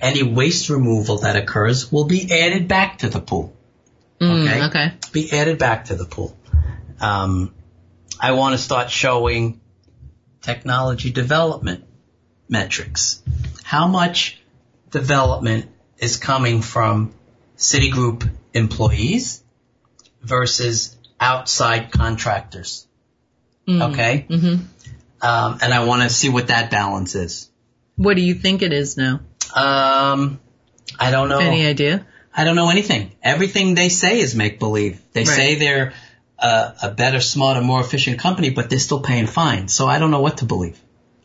Any 0.00 0.24
waste 0.24 0.68
removal 0.68 1.18
that 1.18 1.36
occurs 1.36 1.92
will 1.92 2.06
be 2.06 2.30
added 2.32 2.66
back 2.66 2.98
to 2.98 3.08
the 3.08 3.20
pool. 3.20 3.56
Mm, 4.20 4.48
Okay. 4.48 4.64
okay. 4.64 4.94
Be 5.12 5.30
added 5.32 5.58
back 5.58 5.84
to 5.86 5.94
the 5.94 6.06
pool. 6.06 6.36
Um, 7.00 7.54
I 8.18 8.32
want 8.32 8.54
to 8.54 8.58
start 8.58 8.90
showing 8.90 9.60
technology 10.42 11.12
development 11.12 11.84
metrics. 12.48 13.22
How 13.62 13.86
much 13.86 14.40
development 14.96 15.66
is 15.98 16.16
coming 16.16 16.62
from 16.62 17.12
Citigroup 17.56 18.28
employees 18.54 19.42
versus 20.22 20.96
outside 21.20 21.90
contractors? 21.92 22.86
Mm. 23.68 23.92
Okay. 23.92 24.26
Mm-hmm. 24.28 24.64
Um, 25.22 25.58
and 25.62 25.74
I 25.74 25.84
want 25.84 26.02
to 26.02 26.08
see 26.08 26.28
what 26.28 26.48
that 26.48 26.70
balance 26.70 27.14
is. 27.14 27.50
What 27.96 28.16
do 28.16 28.22
you 28.22 28.34
think 28.34 28.62
it 28.62 28.72
is 28.72 28.96
now? 28.96 29.20
Um, 29.54 30.40
I 30.98 31.10
don't 31.10 31.28
know. 31.28 31.38
Any 31.38 31.66
idea? 31.66 32.06
I 32.34 32.44
don't 32.44 32.56
know 32.56 32.68
anything. 32.68 33.12
Everything 33.22 33.74
they 33.74 33.88
say 33.88 34.20
is 34.20 34.34
make 34.34 34.58
believe. 34.58 35.00
They 35.12 35.24
Right. 35.24 35.36
say 35.36 35.54
they're 35.54 35.92
a, 36.38 36.74
a 36.82 36.90
better, 36.90 37.20
smarter, 37.20 37.62
more 37.62 37.80
efficient 37.80 38.18
company, 38.18 38.50
but 38.50 38.68
they're 38.68 38.78
still 38.78 39.00
paying 39.00 39.26
fines. 39.26 39.72
So 39.72 39.86
I 39.86 39.98
don't 39.98 40.10
know 40.10 40.20
what 40.20 40.38
to 40.38 40.44
believe. 40.44 40.78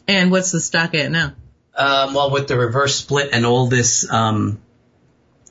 And 0.07 0.31
what's 0.31 0.51
the 0.51 0.61
stock 0.61 0.95
at 0.95 1.11
now? 1.11 1.33
Um, 1.75 2.13
well, 2.13 2.31
with 2.31 2.47
the 2.47 2.57
reverse 2.57 2.95
split 2.95 3.29
and 3.33 3.45
all 3.45 3.67
this, 3.67 4.09
um, 4.11 4.59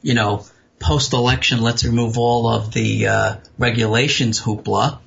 you 0.02 0.14
know, 0.14 0.44
post 0.78 1.12
election, 1.12 1.60
let's 1.62 1.84
remove 1.84 2.18
all 2.18 2.48
of 2.48 2.72
the 2.72 3.06
uh, 3.06 3.36
regulations 3.58 4.40
hoopla, 4.40 4.98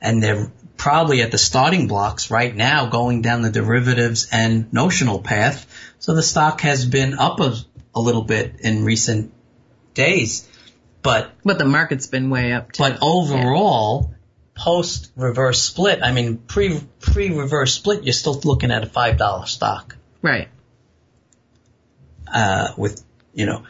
and 0.00 0.22
they're 0.22 0.50
probably 0.76 1.22
at 1.22 1.30
the 1.30 1.38
starting 1.38 1.86
blocks 1.88 2.30
right 2.30 2.54
now 2.54 2.86
going 2.86 3.22
down 3.22 3.42
the 3.42 3.50
derivatives 3.50 4.28
and 4.32 4.72
notional 4.72 5.20
path. 5.20 5.66
So 5.98 6.14
the 6.14 6.22
stock 6.22 6.62
has 6.62 6.84
been 6.86 7.18
up 7.18 7.38
a, 7.40 7.54
a 7.94 8.00
little 8.00 8.22
bit 8.24 8.56
in 8.60 8.84
recent 8.84 9.32
days, 9.94 10.48
but 11.02 11.32
But 11.44 11.58
the 11.58 11.66
market's 11.66 12.06
been 12.06 12.30
way 12.30 12.52
up 12.52 12.72
too. 12.72 12.82
but 12.82 12.98
overall, 13.02 14.12
post 14.54 15.12
reverse 15.16 15.62
split, 15.62 16.00
I 16.02 16.12
mean 16.12 16.38
pre 16.38 16.80
pre 17.00 17.30
reverse 17.30 17.74
split, 17.74 18.04
you're 18.04 18.12
still 18.12 18.40
looking 18.44 18.70
at 18.72 18.82
a 18.82 18.86
five 18.86 19.18
dollar 19.18 19.46
stock. 19.46 19.96
right. 20.22 20.48
Uh, 22.32 22.72
with 22.78 23.04
you 23.34 23.46
know, 23.46 23.64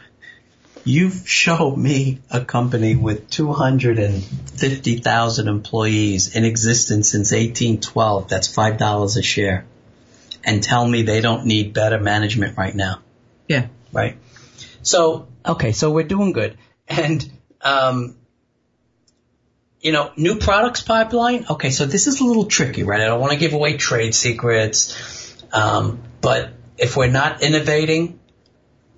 you've 0.85 1.27
showed 1.27 1.75
me 1.75 2.21
a 2.31 2.45
company 2.45 2.95
with 2.95 3.29
two 3.29 3.51
hundred 3.51 3.99
and 3.99 4.23
fifty 4.23 4.97
thousand 4.97 5.47
employees 5.49 6.35
in 6.35 6.45
existence 6.45 7.09
since 7.09 7.33
eighteen 7.33 7.81
twelve. 7.81 8.29
That's 8.29 8.47
five 8.47 8.77
dollars 8.77 9.17
a 9.17 9.21
share, 9.21 9.65
and 10.43 10.63
tell 10.63 10.87
me 10.87 11.01
they 11.01 11.21
don't 11.21 11.45
need 11.45 11.73
better 11.73 11.99
management 11.99 12.57
right 12.57 12.75
now. 12.75 13.01
Yeah. 13.47 13.67
right? 13.93 14.17
So, 14.81 15.27
okay, 15.45 15.71
so 15.71 15.91
we're 15.91 16.03
doing 16.03 16.33
good. 16.33 16.57
And, 16.87 17.31
um, 17.61 18.17
you 19.79 19.91
know, 19.91 20.11
new 20.17 20.37
products 20.37 20.81
pipeline. 20.81 21.45
Okay, 21.49 21.69
so 21.69 21.85
this 21.85 22.07
is 22.07 22.19
a 22.19 22.25
little 22.25 22.45
tricky, 22.45 22.83
right? 22.83 23.01
I 23.01 23.05
don't 23.05 23.21
want 23.21 23.33
to 23.33 23.39
give 23.39 23.53
away 23.53 23.77
trade 23.77 24.13
secrets. 24.13 25.35
Um, 25.53 26.01
but 26.19 26.51
if 26.77 26.97
we're 26.97 27.11
not 27.11 27.43
innovating, 27.43 28.19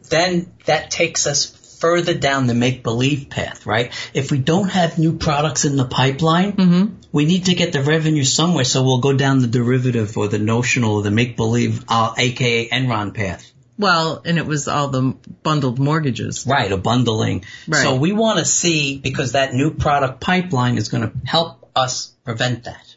then 0.10 0.52
that 0.66 0.92
takes 0.92 1.28
us 1.28 1.78
further 1.80 2.14
down 2.14 2.48
the 2.48 2.54
make 2.54 2.84
believe 2.84 3.30
path, 3.30 3.66
right? 3.66 3.92
If 4.14 4.32
we 4.32 4.38
don't 4.40 4.70
have 4.70 4.98
new 4.98 5.18
products 5.18 5.66
in 5.66 5.76
the 5.76 5.86
pipeline, 5.86 6.54
Mm-hmm. 6.54 6.96
we 7.12 7.26
need 7.26 7.46
to 7.46 7.54
get 7.56 7.74
the 7.74 7.82
revenue 7.84 8.24
somewhere, 8.24 8.64
so 8.64 8.84
we'll 8.84 9.02
go 9.02 9.14
down 9.14 9.40
the 9.40 9.48
derivative 9.48 10.18
or 10.18 10.28
the 10.28 10.40
notional 10.40 10.96
or 10.96 11.04
the 11.04 11.12
make 11.12 11.36
believe, 11.36 11.84
uh, 11.90 12.14
aka 12.18 12.70
Enron 12.70 13.14
path. 13.14 13.52
Well, 13.78 14.22
and 14.24 14.38
it 14.38 14.46
was 14.46 14.70
all 14.70 14.88
the 14.88 15.16
bundled 15.44 15.80
mortgages. 15.80 16.48
Right, 16.48 16.72
a 16.72 16.78
bundling. 16.78 17.44
Right. 17.68 17.84
So 17.84 17.96
we 17.98 18.14
want 18.14 18.40
to 18.40 18.46
see 18.46 18.98
because 18.98 19.34
that 19.34 19.54
new 19.54 19.72
product 19.72 20.22
pipeline 20.22 20.78
is 20.78 20.88
going 20.88 21.04
to 21.04 21.12
help 21.26 21.70
us 21.76 22.14
prevent 22.24 22.64
that. 22.64 22.96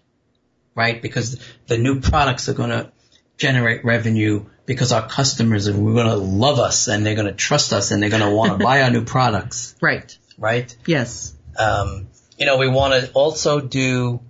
Right? 0.76 1.02
Because 1.02 1.40
the 1.66 1.78
new 1.78 2.00
products 2.00 2.48
are 2.48 2.54
going 2.54 2.70
to 2.70 2.92
generate 3.38 3.84
revenue 3.84 4.46
because 4.69 4.93
our 4.93 5.09
customers 5.09 5.66
are 5.66 5.73
going 5.73 6.07
to 6.07 6.16
love 6.16 6.59
us 6.59 6.89
and 6.89 7.05
they're 7.05 7.14
going 7.14 7.27
to 7.27 7.33
trust 7.33 7.73
us 7.73 7.91
and 7.91 8.03
they're 8.03 8.11
going 8.11 8.23
to 8.23 8.31
want 8.31 8.53
to 8.53 8.62
buy 8.62 8.83
our 8.83 8.91
new 8.91 9.03
products. 9.03 9.75
Right. 9.81 10.16
Right? 10.37 10.77
Yes. 10.87 11.35
Um, 11.59 12.09
you 12.37 12.45
know, 12.45 12.59
we 12.59 12.69
want 12.69 12.93
to 12.93 13.11
also 13.12 13.61
do 13.61 14.21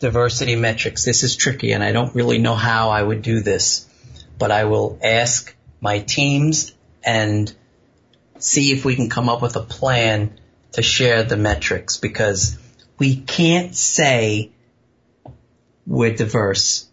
diversity 0.00 0.56
metrics. 0.56 1.04
This 1.04 1.22
is 1.22 1.36
tricky 1.36 1.70
and 1.70 1.82
I 1.82 1.92
don't 1.92 2.12
really 2.12 2.38
know 2.38 2.56
how 2.56 2.90
I 2.90 3.00
would 3.00 3.22
do 3.22 3.38
this, 3.38 3.88
but 4.36 4.50
I 4.50 4.64
will 4.64 4.98
ask 5.00 5.54
my 5.80 6.00
teams 6.00 6.74
and 7.04 7.54
see 8.40 8.72
if 8.72 8.84
we 8.84 8.96
can 8.96 9.08
come 9.08 9.28
up 9.28 9.42
with 9.42 9.54
a 9.54 9.62
plan 9.62 10.40
to 10.72 10.82
share 10.82 11.22
the 11.22 11.36
metrics 11.36 11.98
because 11.98 12.58
we 12.98 13.14
can't 13.14 13.76
say 13.76 14.50
we're 15.86 16.16
diverse. 16.16 16.89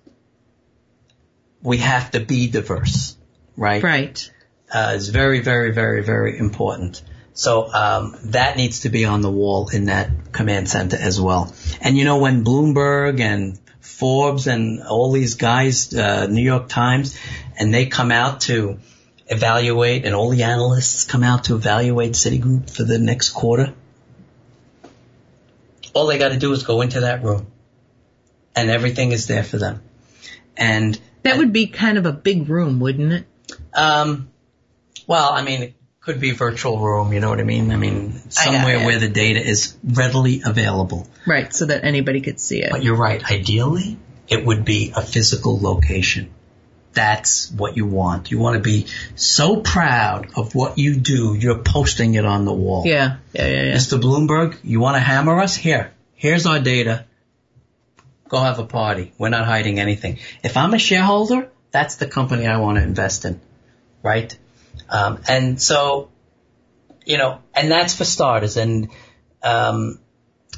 We 1.62 1.78
have 1.78 2.12
to 2.12 2.20
be 2.20 2.47
diverse, 2.47 3.18
right? 3.55 3.84
Right. 3.84 4.32
uh, 4.74 4.93
is 4.95 5.10
very, 5.10 5.39
very, 5.39 5.72
very, 5.72 6.03
very 6.03 6.38
important. 6.38 7.01
So 7.34 7.72
um, 7.72 8.16
that 8.26 8.58
needs 8.58 8.82
to 8.82 8.89
be 8.89 9.05
on 9.05 9.22
the 9.22 9.32
wall 9.32 9.70
in 9.70 9.86
that 9.86 10.32
command 10.32 10.70
center 10.70 10.97
as 10.97 11.22
well. 11.22 11.53
And 11.82 11.97
you 11.97 12.03
know 12.05 12.18
when 12.18 12.43
Bloomberg 12.43 13.20
and 13.20 13.60
Forbes 13.80 14.47
and 14.47 14.82
all 14.84 15.12
these 15.12 15.36
guys, 15.36 15.93
uh, 15.93 16.28
New 16.28 16.41
York 16.41 16.68
Times, 16.68 17.18
and 17.58 17.74
they 17.74 17.86
come 17.86 18.12
out 18.12 18.41
to 18.41 18.80
evaluate, 19.28 20.05
and 20.05 20.16
all 20.16 20.30
the 20.30 20.43
analysts 20.43 21.05
come 21.05 21.24
out 21.24 21.45
to 21.45 21.55
evaluate 21.55 22.14
Citigroup 22.14 22.70
for 22.70 22.84
the 22.84 22.97
next 22.97 23.32
quarter. 23.32 23.74
All 25.93 26.08
they 26.08 26.18
got 26.18 26.30
to 26.30 26.38
do 26.38 26.51
is 26.53 26.64
go 26.64 26.82
into 26.82 27.01
that 27.01 27.24
room, 27.24 27.47
and 28.55 28.70
everything 28.70 29.12
is 29.12 29.28
there 29.28 29.43
for 29.43 29.58
them. 29.58 29.82
And 30.55 30.99
That 31.24 31.38
would 31.38 31.51
be 31.51 31.68
kind 31.68 31.97
of 31.97 32.05
a 32.05 32.13
big 32.13 32.49
room, 32.49 32.80
wouldn't 32.80 33.13
it? 33.13 33.26
um, 33.74 34.30
well, 35.07 35.32
I 35.32 35.41
mean, 35.41 35.61
it 35.63 35.74
could 36.01 36.20
be 36.20 36.32
virtual 36.32 36.80
room. 36.80 37.13
You 37.13 37.20
know 37.20 37.30
what 37.30 37.39
I 37.39 37.43
mean? 37.43 37.72
I 37.72 37.78
mean, 37.78 38.13
somewhere 38.30 38.78
yeah. 38.78 38.86
where 38.86 38.99
the 38.99 39.09
data 39.09 39.45
is 39.45 39.78
readily 39.84 40.41
available. 40.45 41.07
Right. 41.26 41.53
So 41.53 41.65
that 41.65 41.84
anybody 41.84 42.22
could 42.22 42.39
see 42.39 42.61
it. 42.61 42.72
But 42.72 42.84
you're 42.84 42.95
right. 42.97 43.24
Ideally, 43.24 43.97
it 44.28 44.45
would 44.45 44.65
be 44.65 44.93
a 44.95 45.01
physical 45.01 45.59
location. 45.59 46.34
That's 46.93 47.51
what 47.51 47.78
you 47.78 47.86
want. 47.86 48.32
You 48.32 48.39
want 48.39 48.55
to 48.55 48.61
be 48.61 48.88
so 49.15 49.61
proud 49.61 50.30
of 50.36 50.55
what 50.55 50.80
you 50.80 50.95
do. 50.95 51.36
You're 51.36 51.59
posting 51.59 52.15
it 52.15 52.26
on 52.26 52.45
the 52.45 52.53
wall. 52.53 52.84
Yeah. 52.86 53.18
Yeah. 53.34 53.45
Yeah. 53.45 53.63
yeah. 53.63 53.76
Mr. 53.76 54.01
Bloomberg, 54.01 54.57
you 54.63 54.80
want 54.80 54.95
to 54.95 54.99
hammer 54.99 55.39
us? 55.39 55.55
Here. 55.55 55.93
Here's 56.15 56.47
our 56.47 56.59
data. 56.59 57.05
Go 58.30 58.39
have 58.39 58.59
a 58.59 58.65
party. 58.65 59.13
We're 59.17 59.30
not 59.30 59.45
hiding 59.45 59.80
anything. 59.80 60.19
If 60.43 60.57
I'm 60.57 60.73
a 60.73 60.80
shareholder, 60.80 61.49
that's 61.71 61.95
the 61.95 62.07
company 62.07 62.45
I 62.45 62.57
want 62.57 62.78
to 62.78 62.84
invest 62.84 63.25
in. 63.25 63.39
Right? 64.03 64.38
Um, 64.89 65.21
and 65.28 65.61
so, 65.61 66.09
you 67.05 67.17
know, 67.17 67.41
and 67.53 67.71
that's 67.71 67.95
for 67.95 68.05
starters. 68.05 68.57
And, 68.57 68.89
um, 69.43 69.99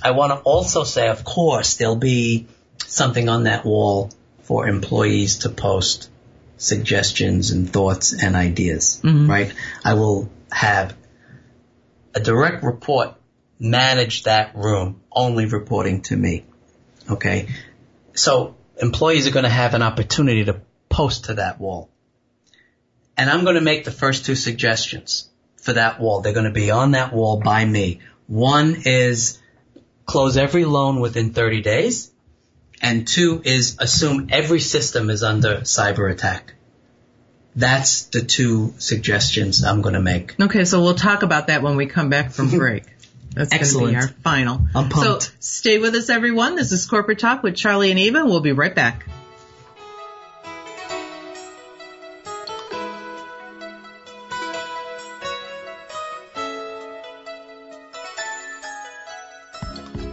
I 0.02 0.12
want 0.12 0.32
to 0.32 0.40
also 0.40 0.84
say, 0.84 1.10
of 1.10 1.24
course, 1.24 1.76
there'll 1.76 1.96
be 1.96 2.48
something 2.86 3.28
on 3.30 3.44
that 3.44 3.66
wall 3.66 4.12
for 4.44 4.68
employees 4.68 5.40
to 5.40 5.50
post 5.50 6.10
suggestions 6.58 7.52
and 7.52 7.70
thoughts 7.70 8.14
and 8.14 8.36
ideas, 8.36 9.02
right? 9.30 9.54
I 9.84 9.94
will 9.94 10.30
have 10.52 10.96
a 12.16 12.20
direct 12.20 12.64
report 12.64 13.16
manage 13.60 14.24
that 14.24 14.56
room, 14.56 15.02
only 15.12 15.46
reporting 15.46 16.02
to 16.04 16.16
me. 16.16 16.46
Okay. 17.10 17.50
So 18.14 18.56
employees 18.82 19.28
are 19.28 19.32
going 19.32 19.44
to 19.44 19.50
have 19.50 19.74
an 19.74 19.82
opportunity 19.82 20.46
to 20.46 20.62
post 20.90 21.26
to 21.26 21.36
that 21.36 21.60
wall. 21.60 21.90
And 23.18 23.30
I'm 23.30 23.44
going 23.44 23.56
to 23.56 23.62
make 23.62 23.84
the 23.84 23.92
first 23.92 24.26
two 24.26 24.36
suggestions 24.36 25.30
for 25.58 25.74
that 25.74 26.00
wall. 26.00 26.22
They're 26.22 26.34
going 26.34 26.46
to 26.46 26.52
be 26.52 26.72
on 26.72 26.92
that 26.92 27.14
wall 27.14 27.40
by 27.40 27.66
me. 27.66 28.00
One 28.28 28.84
is 28.86 29.40
close 30.06 30.38
every 30.38 30.66
loan 30.66 31.00
within 31.02 31.34
30 31.34 31.62
days. 31.62 32.12
And 32.82 33.08
two 33.08 33.42
is 33.44 33.76
assume 33.80 34.30
every 34.32 34.62
system 34.62 35.10
is 35.10 35.22
under 35.22 35.58
cyber 35.62 36.10
attack. 36.10 36.54
That's 37.56 38.04
the 38.04 38.22
two 38.22 38.74
suggestions 38.78 39.64
I'm 39.64 39.82
going 39.82 39.96
to 39.96 40.02
make. 40.02 40.40
Okay. 40.40 40.64
So 40.64 40.82
we'll 40.82 40.96
talk 40.96 41.24
about 41.24 41.48
that 41.48 41.62
when 41.62 41.76
we 41.76 41.88
come 41.88 42.10
back 42.10 42.32
from 42.32 42.50
break. 42.58 42.86
That's 43.34 43.50
going 43.50 43.60
to 43.60 43.66
Excellent. 43.66 43.90
be 43.92 43.96
our 43.96 44.08
final. 44.08 44.62
I'm 44.76 44.90
pumped. 44.90 45.24
So 45.24 45.32
stay 45.40 45.78
with 45.80 45.96
us, 45.96 46.10
everyone. 46.10 46.56
This 46.56 46.72
is 46.72 46.86
Corporate 46.86 47.20
Talk 47.20 47.44
with 47.44 47.56
Charlie 47.56 47.92
and 47.92 48.00
Eva. 48.00 48.26
We'll 48.26 48.40
be 48.42 48.52
right 48.52 48.74
back. 48.74 49.06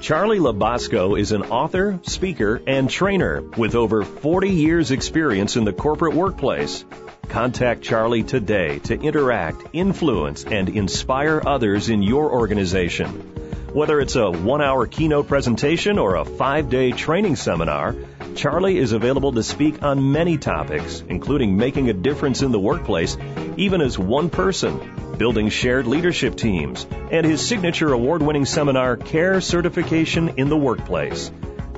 Charlie 0.07 0.38
Labasco 0.38 1.18
is 1.18 1.32
an 1.32 1.42
author, 1.42 1.98
speaker, 2.04 2.62
and 2.64 2.88
trainer 2.88 3.42
with 3.42 3.74
over 3.74 4.04
40 4.04 4.50
years 4.50 4.92
experience 4.92 5.57
in 5.57 5.64
the 5.64 5.72
corporate 5.72 6.14
workplace. 6.14 6.84
Contact 7.28 7.82
Charlie 7.82 8.22
today 8.22 8.78
to 8.84 8.94
interact, 8.94 9.64
influence, 9.72 10.44
and 10.44 10.68
inspire 10.68 11.42
others 11.44 11.88
in 11.88 12.04
your 12.04 12.30
organization. 12.30 13.45
Whether 13.77 14.01
it's 14.01 14.16
a 14.16 14.31
one 14.31 14.62
hour 14.62 14.87
keynote 14.87 15.29
presentation 15.29 15.99
or 15.99 16.14
a 16.14 16.24
five 16.24 16.70
day 16.70 16.93
training 16.93 17.37
seminar, 17.37 17.95
Charlie 18.35 18.79
is 18.79 18.93
available 18.93 19.33
to 19.33 19.43
speak 19.43 19.83
on 19.83 20.12
many 20.12 20.39
topics, 20.39 21.05
including 21.07 21.59
making 21.59 21.91
a 21.91 21.93
difference 21.93 22.41
in 22.41 22.53
the 22.53 22.59
workplace, 22.59 23.18
even 23.59 23.83
as 23.83 23.99
one 23.99 24.31
person, 24.31 24.81
building 25.18 25.51
shared 25.51 25.87
leadership 25.87 26.37
teams, 26.37 26.87
and 27.11 27.27
his 27.27 27.47
signature 27.47 27.93
award 27.93 28.22
winning 28.22 28.47
seminar, 28.47 28.97
Care 28.97 29.43
Certification 29.43 30.31
in 30.39 30.49
the 30.49 30.57
Workplace. 30.57 31.31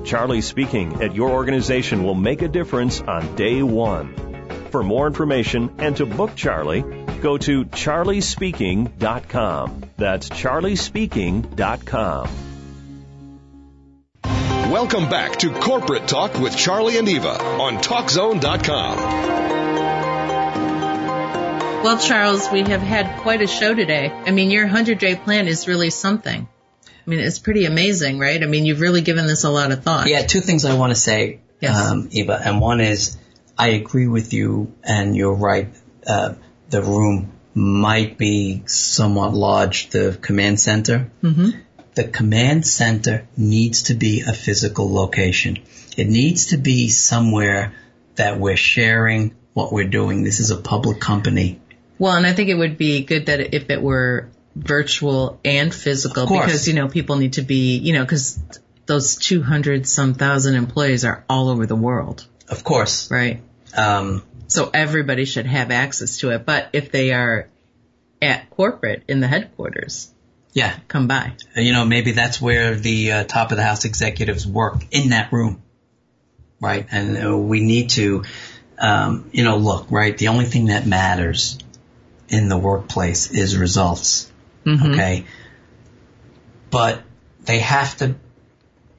Charlie 0.05 0.39
speaking 0.39 1.03
at 1.03 1.15
your 1.15 1.31
organization 1.31 2.05
will 2.05 2.15
make 2.15 2.41
a 2.41 2.47
difference 2.47 3.01
on 3.01 3.35
day 3.35 3.61
one. 3.61 4.15
For 4.71 4.83
more 4.83 5.05
information 5.05 5.75
and 5.79 5.97
to 5.97 6.05
book 6.05 6.33
Charlie, 6.37 6.85
go 7.19 7.37
to 7.37 7.65
charliespeaking.com. 7.65 9.83
That's 9.97 10.29
charliespeaking.com. 10.29 12.29
Welcome 14.71 15.09
back 15.09 15.37
to 15.39 15.51
Corporate 15.51 16.07
Talk 16.07 16.39
with 16.39 16.55
Charlie 16.55 16.97
and 16.97 17.09
Eva 17.09 17.41
on 17.41 17.77
TalkZone.com. 17.77 18.97
Well, 21.83 21.97
Charles, 21.97 22.49
we 22.51 22.61
have 22.63 22.81
had 22.81 23.21
quite 23.21 23.41
a 23.41 23.47
show 23.47 23.73
today. 23.73 24.09
I 24.11 24.31
mean, 24.31 24.51
your 24.51 24.65
100 24.65 24.99
day 24.99 25.15
plan 25.15 25.47
is 25.47 25.65
really 25.67 25.89
something. 25.89 26.47
I 26.85 27.09
mean, 27.09 27.19
it's 27.21 27.39
pretty 27.39 27.65
amazing, 27.65 28.19
right? 28.19 28.43
I 28.43 28.45
mean, 28.45 28.65
you've 28.65 28.81
really 28.81 29.01
given 29.01 29.25
this 29.25 29.43
a 29.45 29.49
lot 29.49 29.71
of 29.71 29.81
thought. 29.83 30.07
Yeah, 30.07 30.21
two 30.23 30.41
things 30.41 30.65
I 30.65 30.75
want 30.77 30.91
to 30.91 30.95
say, 30.99 31.39
Yes. 31.61 31.89
um, 31.89 32.09
Eva, 32.11 32.39
and 32.43 32.59
one 32.61 32.79
is 32.81 33.17
I 33.57 33.69
agree 33.69 34.07
with 34.07 34.33
you, 34.33 34.73
and 34.83 35.15
you're 35.15 35.33
right. 35.33 35.69
Uh, 36.05 36.33
the 36.69 36.81
room 36.81 37.31
might 37.53 38.17
be 38.17 38.63
somewhat 38.67 39.33
large, 39.33 39.89
the 39.89 40.17
command 40.21 40.59
center. 40.59 41.09
hmm 41.21 41.49
The 41.95 42.03
command 42.05 42.65
center 42.65 43.27
needs 43.35 43.83
to 43.83 43.93
be 43.95 44.21
a 44.21 44.33
physical 44.33 44.93
location. 44.93 45.57
It 45.97 46.07
needs 46.07 46.47
to 46.47 46.57
be 46.57 46.89
somewhere 46.89 47.73
that 48.15 48.39
we're 48.39 48.55
sharing 48.57 49.33
what 49.53 49.73
we're 49.73 49.89
doing. 49.89 50.23
This 50.23 50.39
is 50.39 50.51
a 50.51 50.57
public 50.57 50.99
company. 51.01 51.59
Well, 51.97 52.15
and 52.15 52.25
I 52.25 52.33
think 52.33 52.49
it 52.49 52.55
would 52.55 52.77
be 52.77 53.03
good 53.03 53.25
that 53.25 53.53
if 53.53 53.69
it 53.69 53.81
were 53.81 54.29
virtual 54.55 55.39
and 55.43 55.73
physical, 55.73 56.25
because 56.27 56.67
you 56.67 56.73
know 56.73 56.87
people 56.87 57.17
need 57.17 57.33
to 57.33 57.41
be, 57.41 57.77
you 57.77 57.93
know, 57.93 58.03
because 58.05 58.39
those 58.85 59.15
200 59.17 59.85
some 59.87 60.13
thousand 60.13 60.55
employees 60.55 61.03
are 61.05 61.23
all 61.29 61.49
over 61.49 61.65
the 61.65 61.75
world, 61.75 62.25
Of 62.47 62.63
course. 62.63 63.11
right? 63.11 63.41
Um, 63.75 64.23
So 64.49 64.69
everybody 64.73 65.25
should 65.25 65.45
have 65.45 65.71
access 65.71 66.17
to 66.19 66.31
it. 66.31 66.45
But 66.45 66.69
if 66.73 66.91
they 66.91 67.13
are 67.13 67.47
at 68.21 68.49
corporate 68.49 69.03
in 69.07 69.19
the 69.19 69.27
headquarters, 69.27 70.11
yeah, 70.53 70.75
come 70.87 71.07
by. 71.07 71.33
you 71.55 71.71
know, 71.71 71.85
maybe 71.85 72.11
that's 72.11 72.41
where 72.41 72.75
the 72.75 73.11
uh, 73.11 73.23
top 73.23 73.51
of 73.51 73.57
the 73.57 73.63
house 73.63 73.85
executives 73.85 74.45
work 74.47 74.83
in 74.91 75.09
that 75.11 75.31
room, 75.31 75.61
right? 76.59 76.87
And 76.91 77.23
uh, 77.23 77.37
we 77.37 77.61
need 77.61 77.91
to, 77.91 78.23
um, 78.79 79.29
you 79.31 79.43
know, 79.43 79.57
look, 79.57 79.91
right? 79.91 80.17
The 80.17 80.29
only 80.29 80.45
thing 80.45 80.65
that 80.65 80.87
matters 80.87 81.59
in 82.27 82.49
the 82.49 82.57
workplace 82.57 83.31
is 83.31 83.55
results, 83.55 84.31
Mhm. 84.65 84.93
okay? 84.93 85.25
But 86.71 87.03
they 87.41 87.59
have 87.59 87.97
to 87.97 88.15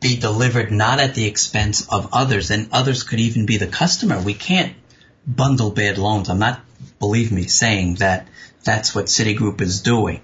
be 0.00 0.16
delivered 0.16 0.70
not 0.72 1.00
at 1.00 1.14
the 1.14 1.26
expense 1.26 1.86
of 1.88 2.10
others, 2.12 2.50
and 2.50 2.68
others 2.72 3.02
could 3.02 3.20
even 3.20 3.44
be 3.46 3.56
the 3.58 3.66
customer. 3.66 4.20
We 4.20 4.34
can't 4.34 4.72
bundle 5.26 5.70
bad 5.70 5.98
loans. 5.98 6.28
I'm 6.28 6.38
not, 6.38 6.60
believe 6.98 7.32
me, 7.32 7.44
saying 7.44 7.96
that 7.96 8.28
that's 8.64 8.94
what 8.94 9.06
Citigroup 9.06 9.60
is 9.60 9.80
doing. 9.82 10.20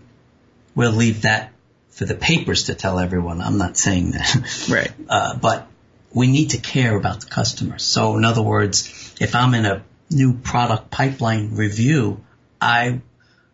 We'll 0.74 0.92
leave 0.92 1.22
that 1.22 1.52
for 1.90 2.04
the 2.04 2.14
papers 2.14 2.64
to 2.64 2.74
tell 2.74 2.98
everyone. 2.98 3.40
I'm 3.40 3.58
not 3.58 3.76
saying 3.76 4.12
that. 4.12 4.66
Right. 4.70 4.92
Uh, 5.08 5.36
but 5.36 5.68
we 6.12 6.26
need 6.26 6.50
to 6.50 6.58
care 6.58 6.94
about 6.96 7.20
the 7.20 7.26
customers. 7.26 7.84
So 7.84 8.16
in 8.16 8.24
other 8.24 8.42
words, 8.42 9.14
if 9.20 9.34
I'm 9.34 9.54
in 9.54 9.64
a 9.64 9.84
new 10.10 10.34
product 10.34 10.90
pipeline 10.90 11.54
review, 11.54 12.20
I, 12.60 13.00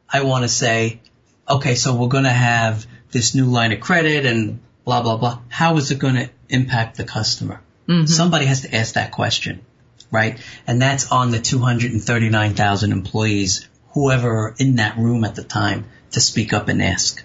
I 0.09 0.22
want 0.22 0.45
to 0.45 0.49
say, 0.49 1.01
okay, 1.49 1.74
so 1.74 1.95
we're 1.95 2.09
going 2.09 2.24
to 2.24 2.30
have 2.30 2.86
this 3.11 3.34
new 3.34 3.47
line 3.47 3.72
of 3.72 3.80
credit 3.80 4.26
and 4.26 4.61
blah, 4.84 5.03
blah, 5.03 5.16
blah. 5.16 5.40
How 5.49 5.76
is 5.76 5.90
it 5.90 5.99
going 5.99 6.14
to 6.14 6.30
impact 6.49 6.97
the 6.97 7.05
customer? 7.05 7.61
Somebody 8.07 8.47
has 8.47 8.62
to 8.62 8.74
ask 8.74 8.95
that 8.95 9.12
question, 9.12 9.64
right? 10.13 10.39
And 10.67 10.81
that's 10.81 11.11
on 11.11 11.33
the 11.33 11.41
239,000 11.41 12.93
employees, 12.93 13.69
whoever 13.95 14.31
are 14.31 14.55
in 14.59 14.77
that 14.77 14.99
room 14.99 15.25
at 15.25 15.35
the 15.35 15.43
time 15.43 15.87
to 16.13 16.21
speak 16.21 16.53
up 16.53 16.69
and 16.69 16.83
ask, 16.83 17.25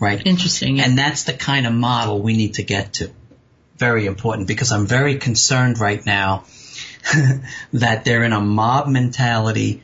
right? 0.00 0.20
Interesting. 0.26 0.80
And 0.80 0.98
that's 0.98 1.24
the 1.24 1.34
kind 1.34 1.66
of 1.66 1.72
model 1.72 2.20
we 2.20 2.36
need 2.36 2.54
to 2.54 2.64
get 2.64 2.94
to. 2.94 3.12
Very 3.76 4.06
important 4.06 4.48
because 4.48 4.72
I'm 4.72 4.86
very 4.86 5.18
concerned 5.18 5.78
right 5.78 6.04
now 6.04 6.44
that 7.72 8.04
they're 8.04 8.24
in 8.24 8.32
a 8.32 8.40
mob 8.40 8.88
mentality, 8.88 9.82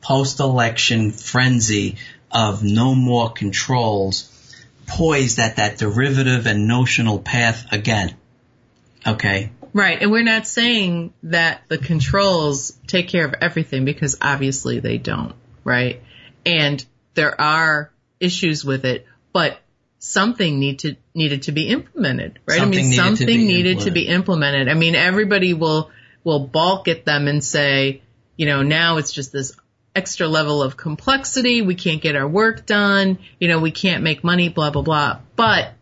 post-election 0.00 1.12
frenzy 1.12 1.96
of 2.32 2.64
no 2.64 2.94
more 2.94 3.30
controls, 3.30 4.32
poised 4.86 5.38
at 5.38 5.56
that 5.56 5.78
derivative 5.78 6.46
and 6.46 6.66
notional 6.66 7.18
path 7.18 7.72
again. 7.72 8.16
Okay. 9.06 9.50
Right. 9.76 10.00
And 10.00 10.10
we're 10.10 10.22
not 10.22 10.46
saying 10.46 11.12
that 11.24 11.60
the 11.68 11.76
controls 11.76 12.70
take 12.86 13.08
care 13.08 13.26
of 13.26 13.34
everything 13.42 13.84
because 13.84 14.16
obviously 14.22 14.80
they 14.80 14.96
don't, 14.96 15.34
right? 15.64 16.02
And 16.46 16.82
there 17.12 17.38
are 17.38 17.92
issues 18.18 18.64
with 18.64 18.86
it, 18.86 19.04
but 19.34 19.58
something 19.98 20.58
need 20.58 20.78
to, 20.78 20.96
needed 21.14 21.42
to 21.42 21.52
be 21.52 21.68
implemented, 21.68 22.38
right? 22.46 22.56
Something 22.56 22.78
I 22.78 22.82
mean, 22.82 22.90
needed 22.90 23.04
something 23.04 23.26
be 23.26 23.46
needed 23.46 23.80
to 23.80 23.90
be 23.90 24.08
implemented. 24.08 24.70
I 24.70 24.74
mean, 24.74 24.94
everybody 24.94 25.52
will, 25.52 25.90
will 26.24 26.40
balk 26.40 26.88
at 26.88 27.04
them 27.04 27.28
and 27.28 27.44
say, 27.44 28.00
you 28.38 28.46
know, 28.46 28.62
now 28.62 28.96
it's 28.96 29.12
just 29.12 29.30
this 29.30 29.54
extra 29.94 30.26
level 30.26 30.62
of 30.62 30.78
complexity. 30.78 31.60
We 31.60 31.74
can't 31.74 32.00
get 32.00 32.16
our 32.16 32.26
work 32.26 32.64
done. 32.64 33.18
You 33.38 33.48
know, 33.48 33.58
we 33.58 33.72
can't 33.72 34.02
make 34.02 34.24
money, 34.24 34.48
blah, 34.48 34.70
blah, 34.70 34.80
blah. 34.80 35.18
But 35.36 35.74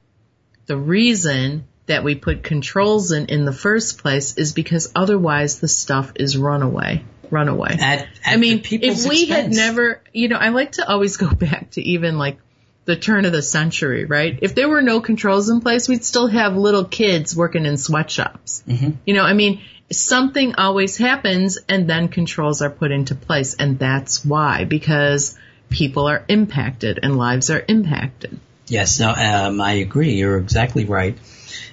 the 0.67 0.77
reason 0.77 1.69
that 1.87 2.05
we 2.05 2.15
put 2.15 2.43
controls 2.43 3.13
in 3.13 3.27
in 3.27 3.45
the 3.45 3.53
first 3.53 3.99
place 3.99 4.37
is 4.37 4.53
because 4.53 4.91
otherwise 4.95 5.61
the 5.61 5.69
stuff 5.69 6.13
is 6.17 6.37
runaway. 6.37 7.05
Runaway. 7.31 7.73
At, 7.73 8.01
at 8.01 8.09
I 8.25 8.37
mean, 8.37 8.63
if 8.65 9.07
we 9.07 9.27
had 9.27 9.51
never, 9.51 10.01
you 10.13 10.29
know, 10.29 10.37
I 10.37 10.49
like 10.51 10.73
to 10.73 10.89
always 10.89 11.17
go 11.17 11.31
back 11.35 11.71
to 11.73 11.83
even 11.83 12.19
like 12.19 12.39
the 12.85 12.97
turn 12.97 13.25
of 13.25 13.33
the 13.33 13.43
century, 13.43 14.05
right? 14.05 14.39
If 14.43 14.55
there 14.55 14.69
were 14.69 14.83
no 14.83 15.01
controls 15.01 15.49
in 15.49 15.61
place, 15.61 15.89
we'd 15.89 16.05
still 16.05 16.27
have 16.27 16.57
little 16.57 16.85
kids 16.85 17.35
working 17.35 17.67
in 17.67 17.77
sweatshops. 17.77 18.63
Mm-hmm. 18.69 18.91
You 19.07 19.15
know, 19.15 19.23
I 19.23 19.33
mean, 19.33 19.63
something 19.91 20.55
always 20.57 20.97
happens 20.97 21.59
and 21.69 21.89
then 21.89 22.09
controls 22.09 22.63
are 22.63 22.71
put 22.71 22.91
into 22.91 23.15
place. 23.15 23.55
And 23.55 23.79
that's 23.79 24.25
why, 24.25 24.65
because 24.65 25.37
people 25.71 26.07
are 26.07 26.25
impacted 26.29 27.01
and 27.03 27.17
lives 27.17 27.51
are 27.51 27.65
impacted. 27.67 28.39
Yes, 28.67 28.99
no, 28.99 29.11
um, 29.11 29.61
I 29.61 29.73
agree. 29.75 30.15
You're 30.15 30.39
exactly 30.39 30.85
right. 30.85 31.19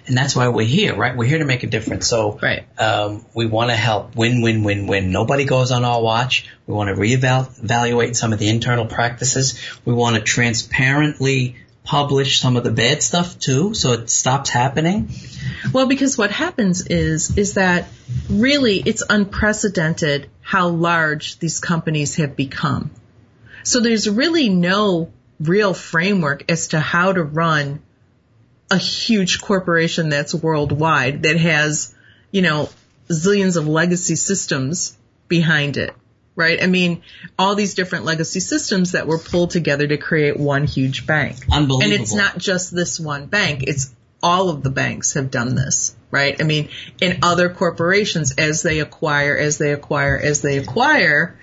And 0.07 0.17
that's 0.17 0.35
why 0.35 0.47
we're 0.49 0.65
here, 0.65 0.95
right? 0.95 1.15
We're 1.15 1.25
here 1.25 1.37
to 1.37 1.45
make 1.45 1.63
a 1.63 1.67
difference. 1.67 2.07
So, 2.07 2.37
Right. 2.41 2.65
um, 2.79 3.25
we 3.33 3.45
want 3.45 3.69
to 3.69 3.75
help 3.75 4.15
win, 4.15 4.41
win, 4.41 4.63
win, 4.63 4.87
win. 4.87 5.11
Nobody 5.11 5.45
goes 5.45 5.71
on 5.71 5.85
our 5.85 6.01
watch. 6.01 6.45
We 6.67 6.73
want 6.73 6.89
to 6.89 6.99
reevaluate 6.99 8.15
some 8.15 8.33
of 8.33 8.39
the 8.39 8.49
internal 8.49 8.85
practices. 8.87 9.59
We 9.85 9.93
want 9.93 10.15
to 10.15 10.21
transparently 10.21 11.55
publish 11.83 12.39
some 12.39 12.57
of 12.57 12.63
the 12.63 12.71
bad 12.71 13.01
stuff 13.01 13.39
too, 13.39 13.73
so 13.73 13.93
it 13.93 14.09
stops 14.09 14.49
happening. 14.49 15.09
Well, 15.71 15.87
because 15.87 16.17
what 16.17 16.31
happens 16.31 16.85
is, 16.87 17.37
is 17.37 17.53
that 17.55 17.87
really 18.29 18.81
it's 18.85 19.03
unprecedented 19.07 20.29
how 20.41 20.69
large 20.69 21.39
these 21.39 21.59
companies 21.59 22.15
have 22.15 22.35
become. 22.35 22.91
So 23.63 23.79
there's 23.79 24.09
really 24.09 24.49
no 24.49 25.11
real 25.41 25.73
framework 25.73 26.49
as 26.51 26.69
to 26.69 26.79
how 26.79 27.11
to 27.13 27.23
run 27.23 27.81
a 28.69 28.77
huge 28.77 29.41
corporation 29.41 30.09
that's 30.09 30.33
worldwide 30.33 31.23
that 31.23 31.37
has, 31.37 31.93
you 32.31 32.41
know, 32.41 32.69
zillions 33.09 33.57
of 33.57 33.67
legacy 33.67 34.15
systems 34.15 34.97
behind 35.27 35.77
it. 35.77 35.93
Right? 36.33 36.63
I 36.63 36.67
mean, 36.67 37.03
all 37.37 37.55
these 37.55 37.73
different 37.73 38.05
legacy 38.05 38.39
systems 38.39 38.93
that 38.93 39.05
were 39.05 39.19
pulled 39.19 39.51
together 39.51 39.85
to 39.85 39.97
create 39.97 40.39
one 40.39 40.65
huge 40.65 41.05
bank. 41.05 41.35
Unbelievable. 41.51 41.83
And 41.83 41.93
it's 42.01 42.13
not 42.13 42.37
just 42.37 42.73
this 42.73 42.99
one 42.99 43.25
bank. 43.25 43.63
It's 43.63 43.93
all 44.23 44.49
of 44.49 44.63
the 44.63 44.69
banks 44.69 45.13
have 45.13 45.29
done 45.29 45.55
this, 45.55 45.95
right? 46.09 46.39
I 46.39 46.45
mean, 46.45 46.69
in 47.01 47.19
other 47.21 47.49
corporations, 47.49 48.33
as 48.37 48.61
they 48.61 48.79
acquire, 48.79 49.37
as 49.37 49.57
they 49.57 49.73
acquire, 49.73 50.17
as 50.17 50.41
they 50.41 50.57
acquire, 50.57 51.37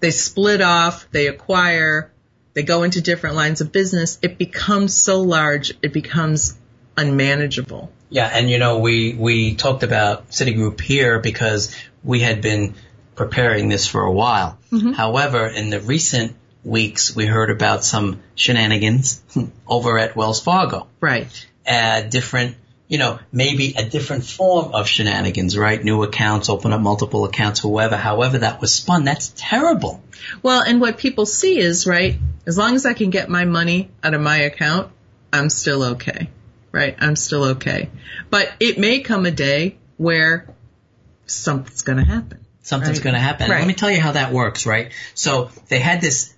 they 0.00 0.10
split 0.10 0.60
off, 0.60 1.06
they 1.12 1.28
acquire, 1.28 2.10
they 2.54 2.62
go 2.62 2.82
into 2.82 3.00
different 3.00 3.36
lines 3.36 3.60
of 3.60 3.72
business. 3.72 4.18
It 4.22 4.38
becomes 4.38 4.94
so 4.94 5.22
large, 5.22 5.74
it 5.82 5.92
becomes 5.92 6.56
unmanageable. 6.96 7.92
Yeah, 8.10 8.30
and 8.32 8.48
you 8.48 8.58
know, 8.58 8.78
we, 8.78 9.14
we 9.14 9.54
talked 9.56 9.82
about 9.82 10.30
Citigroup 10.30 10.80
here 10.80 11.18
because 11.18 11.76
we 12.02 12.20
had 12.20 12.40
been 12.40 12.74
preparing 13.16 13.68
this 13.68 13.86
for 13.86 14.02
a 14.02 14.12
while. 14.12 14.58
However, 14.94 15.46
in 15.46 15.70
the 15.70 15.80
recent 15.80 16.36
weeks, 16.64 17.14
we 17.14 17.26
heard 17.26 17.50
about 17.50 17.84
some 17.84 18.22
shenanigans 18.34 19.22
over 19.66 19.98
at 19.98 20.16
Wells 20.16 20.40
Fargo. 20.40 20.88
Right. 21.00 21.46
Uh, 21.66 22.02
different, 22.02 22.56
you 22.86 22.98
know, 22.98 23.18
maybe 23.32 23.74
a 23.76 23.84
different 23.88 24.24
form 24.24 24.74
of 24.74 24.86
shenanigans, 24.86 25.56
right? 25.56 25.82
New 25.82 26.02
accounts, 26.02 26.48
open 26.48 26.72
up 26.72 26.80
multiple 26.80 27.24
accounts, 27.24 27.60
whoever, 27.60 27.96
however 27.96 28.38
that 28.38 28.60
was 28.60 28.74
spun. 28.74 29.04
That's 29.04 29.32
terrible. 29.36 30.02
Well, 30.42 30.62
and 30.62 30.80
what 30.80 30.98
people 30.98 31.24
see 31.26 31.58
is, 31.58 31.86
right, 31.86 32.16
as 32.46 32.58
long 32.58 32.74
as 32.74 32.84
I 32.84 32.92
can 32.92 33.10
get 33.10 33.28
my 33.28 33.46
money 33.46 33.90
out 34.02 34.12
of 34.14 34.20
my 34.20 34.38
account, 34.38 34.92
I'm 35.32 35.48
still 35.48 35.82
okay. 35.94 36.28
Right? 36.72 36.96
I'm 36.98 37.16
still 37.16 37.44
okay. 37.44 37.88
But 38.30 38.52
it 38.60 38.78
may 38.78 39.00
come 39.00 39.26
a 39.26 39.30
day 39.30 39.76
where 39.96 40.52
something's 41.26 41.82
going 41.82 41.98
to 41.98 42.04
happen. 42.04 42.44
Something's 42.62 42.98
Right. 42.98 43.04
going 43.04 43.14
to 43.14 43.20
happen. 43.20 43.50
Right. 43.50 43.60
Let 43.60 43.68
me 43.68 43.74
tell 43.74 43.90
you 43.90 44.00
how 44.00 44.12
that 44.12 44.32
works, 44.32 44.66
right? 44.66 44.90
So 45.14 45.50
they 45.68 45.78
had 45.78 46.00
this 46.00 46.33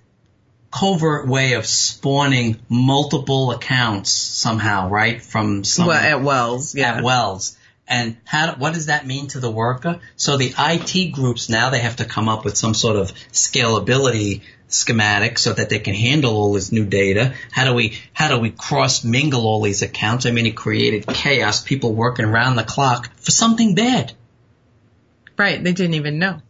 covert 0.79 1.27
way 1.27 1.53
of 1.53 1.65
spawning 1.65 2.59
multiple 2.69 3.51
accounts 3.51 4.11
somehow, 4.11 4.89
right? 4.89 5.21
From 5.21 5.63
some 5.63 5.87
Well, 5.87 5.97
at 5.97 6.21
Wells, 6.21 6.75
yeah. 6.75 6.95
at 6.95 7.03
Wells. 7.03 7.57
And 7.87 8.17
how, 8.25 8.55
what 8.55 8.73
does 8.73 8.87
that 8.87 9.07
mean 9.07 9.27
to 9.27 9.39
the 9.39 9.49
worker? 9.49 10.01
So 10.17 10.35
the 10.37 10.53
IT 10.57 11.13
groups 11.13 11.47
now 11.49 11.69
they 11.69 11.79
have 11.79 11.97
to 11.97 12.05
come 12.05 12.27
up 12.27 12.43
with 12.43 12.57
some 12.57 12.73
sort 12.73 12.97
of 12.97 13.13
scalability 13.31 14.41
schematic 14.67 15.39
so 15.39 15.53
that 15.53 15.69
they 15.69 15.79
can 15.79 15.93
handle 15.93 16.35
all 16.35 16.53
this 16.53 16.71
new 16.71 16.85
data? 16.85 17.33
How 17.51 17.65
do 17.65 17.73
we 17.73 17.97
how 18.13 18.27
do 18.27 18.39
we 18.39 18.51
cross 18.51 19.03
mingle 19.03 19.45
all 19.47 19.61
these 19.61 19.81
accounts? 19.81 20.25
I 20.25 20.31
mean, 20.31 20.45
it 20.45 20.55
created 20.55 21.07
chaos. 21.07 21.63
People 21.63 21.93
working 21.93 22.25
around 22.25 22.57
the 22.57 22.63
clock 22.63 23.09
for 23.15 23.31
something 23.31 23.75
bad. 23.75 24.11
Right. 25.37 25.63
They 25.63 25.71
didn't 25.71 25.93
even 25.95 26.19
know. 26.19 26.41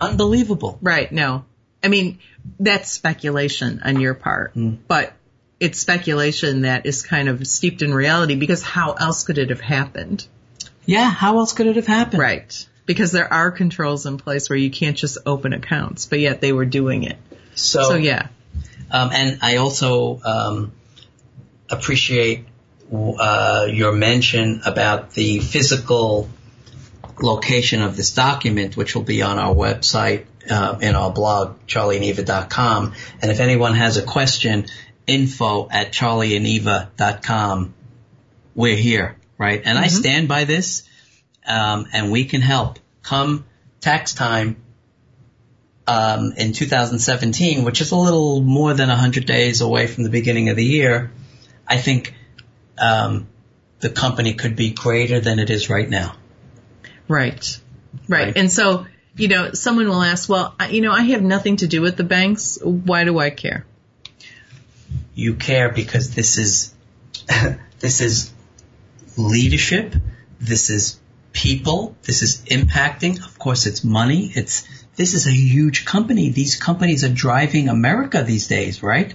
Unbelievable. 0.00 0.78
Right. 0.82 1.10
No. 1.10 1.44
I 1.82 1.88
mean, 1.88 2.18
that's 2.58 2.90
speculation 2.90 3.80
on 3.84 4.00
your 4.00 4.14
part, 4.14 4.54
Mm. 4.54 4.78
but 4.88 5.12
it's 5.60 5.78
speculation 5.78 6.62
that 6.62 6.86
is 6.86 7.02
kind 7.02 7.28
of 7.28 7.46
steeped 7.46 7.82
in 7.82 7.94
reality 7.94 8.34
because 8.34 8.62
how 8.62 8.92
else 8.92 9.22
could 9.24 9.38
it 9.38 9.50
have 9.50 9.60
happened? 9.60 10.26
Yeah. 10.86 11.08
How 11.08 11.38
else 11.38 11.52
could 11.52 11.68
it 11.68 11.76
have 11.76 11.86
happened? 11.86 12.20
Right. 12.20 12.66
Because 12.84 13.12
there 13.12 13.32
are 13.32 13.52
controls 13.52 14.06
in 14.06 14.16
place 14.18 14.50
where 14.50 14.58
you 14.58 14.70
can't 14.70 14.96
just 14.96 15.18
open 15.24 15.52
accounts, 15.52 16.06
but 16.06 16.18
yet 16.18 16.40
they 16.40 16.52
were 16.52 16.64
doing 16.64 17.04
it. 17.04 17.16
So, 17.54 17.90
So 17.90 17.94
yeah. 17.94 18.26
Um, 18.90 19.10
and 19.12 19.38
I 19.40 19.56
also 19.56 20.20
um, 20.24 20.72
appreciate 21.70 22.46
uh, 22.92 23.68
your 23.70 23.92
mention 23.92 24.62
about 24.66 25.12
the 25.12 25.38
physical 25.38 26.28
location 27.20 27.82
of 27.82 27.96
this 27.96 28.12
document, 28.12 28.76
which 28.76 28.94
will 28.94 29.04
be 29.04 29.22
on 29.22 29.38
our 29.38 29.54
website 29.54 30.24
uh, 30.50 30.78
in 30.80 30.94
our 30.94 31.12
blog, 31.12 31.66
charlieandeva.com. 31.66 32.94
And 33.20 33.30
if 33.30 33.40
anyone 33.40 33.74
has 33.74 33.96
a 33.96 34.02
question, 34.02 34.66
info 35.06 35.68
at 35.70 35.92
charlieandeva.com. 35.92 37.74
We're 38.54 38.76
here, 38.76 39.16
right? 39.38 39.62
And 39.64 39.78
I 39.78 39.86
stand 39.86 40.28
by 40.28 40.44
this, 40.44 40.82
um, 41.46 41.86
and 41.92 42.12
we 42.12 42.24
can 42.26 42.42
help. 42.42 42.78
Come 43.02 43.44
tax 43.80 44.12
time, 44.12 44.56
um, 45.86 46.32
in 46.36 46.52
2017, 46.52 47.64
which 47.64 47.80
is 47.80 47.90
a 47.90 47.96
little 47.96 48.40
more 48.40 48.74
than 48.74 48.88
100 48.88 49.26
days 49.26 49.60
away 49.60 49.86
from 49.86 50.04
the 50.04 50.10
beginning 50.10 50.48
of 50.48 50.56
the 50.56 50.64
year, 50.64 51.10
I 51.66 51.78
think 51.78 52.14
um, 52.78 53.28
the 53.80 53.90
company 53.90 54.34
could 54.34 54.56
be 54.56 54.70
greater 54.70 55.20
than 55.20 55.38
it 55.38 55.50
is 55.50 55.68
right 55.68 55.88
now. 55.88 56.14
Right. 57.08 57.58
Right. 58.08 58.26
Right. 58.26 58.36
And 58.36 58.50
so, 58.50 58.86
you 59.16 59.28
know, 59.28 59.52
someone 59.52 59.88
will 59.88 60.02
ask, 60.02 60.28
well, 60.28 60.54
I, 60.58 60.68
you 60.68 60.80
know, 60.80 60.92
I 60.92 61.02
have 61.02 61.22
nothing 61.22 61.56
to 61.56 61.66
do 61.66 61.82
with 61.82 61.96
the 61.96 62.04
banks. 62.04 62.58
Why 62.62 63.04
do 63.04 63.18
I 63.18 63.30
care? 63.30 63.66
You 65.14 65.34
care 65.34 65.70
because 65.70 66.14
this 66.14 66.38
is 66.38 66.74
this 67.80 68.00
is 68.00 68.32
leadership. 69.16 69.94
This 70.40 70.70
is 70.70 70.98
people. 71.32 71.96
This 72.02 72.22
is 72.22 72.42
impacting. 72.46 73.22
Of 73.24 73.38
course, 73.38 73.66
it's 73.66 73.84
money. 73.84 74.32
It's 74.34 74.66
this 74.96 75.14
is 75.14 75.26
a 75.26 75.32
huge 75.32 75.84
company. 75.84 76.30
These 76.30 76.56
companies 76.56 77.04
are 77.04 77.12
driving 77.12 77.68
America 77.68 78.22
these 78.22 78.46
days, 78.46 78.82
right? 78.82 79.14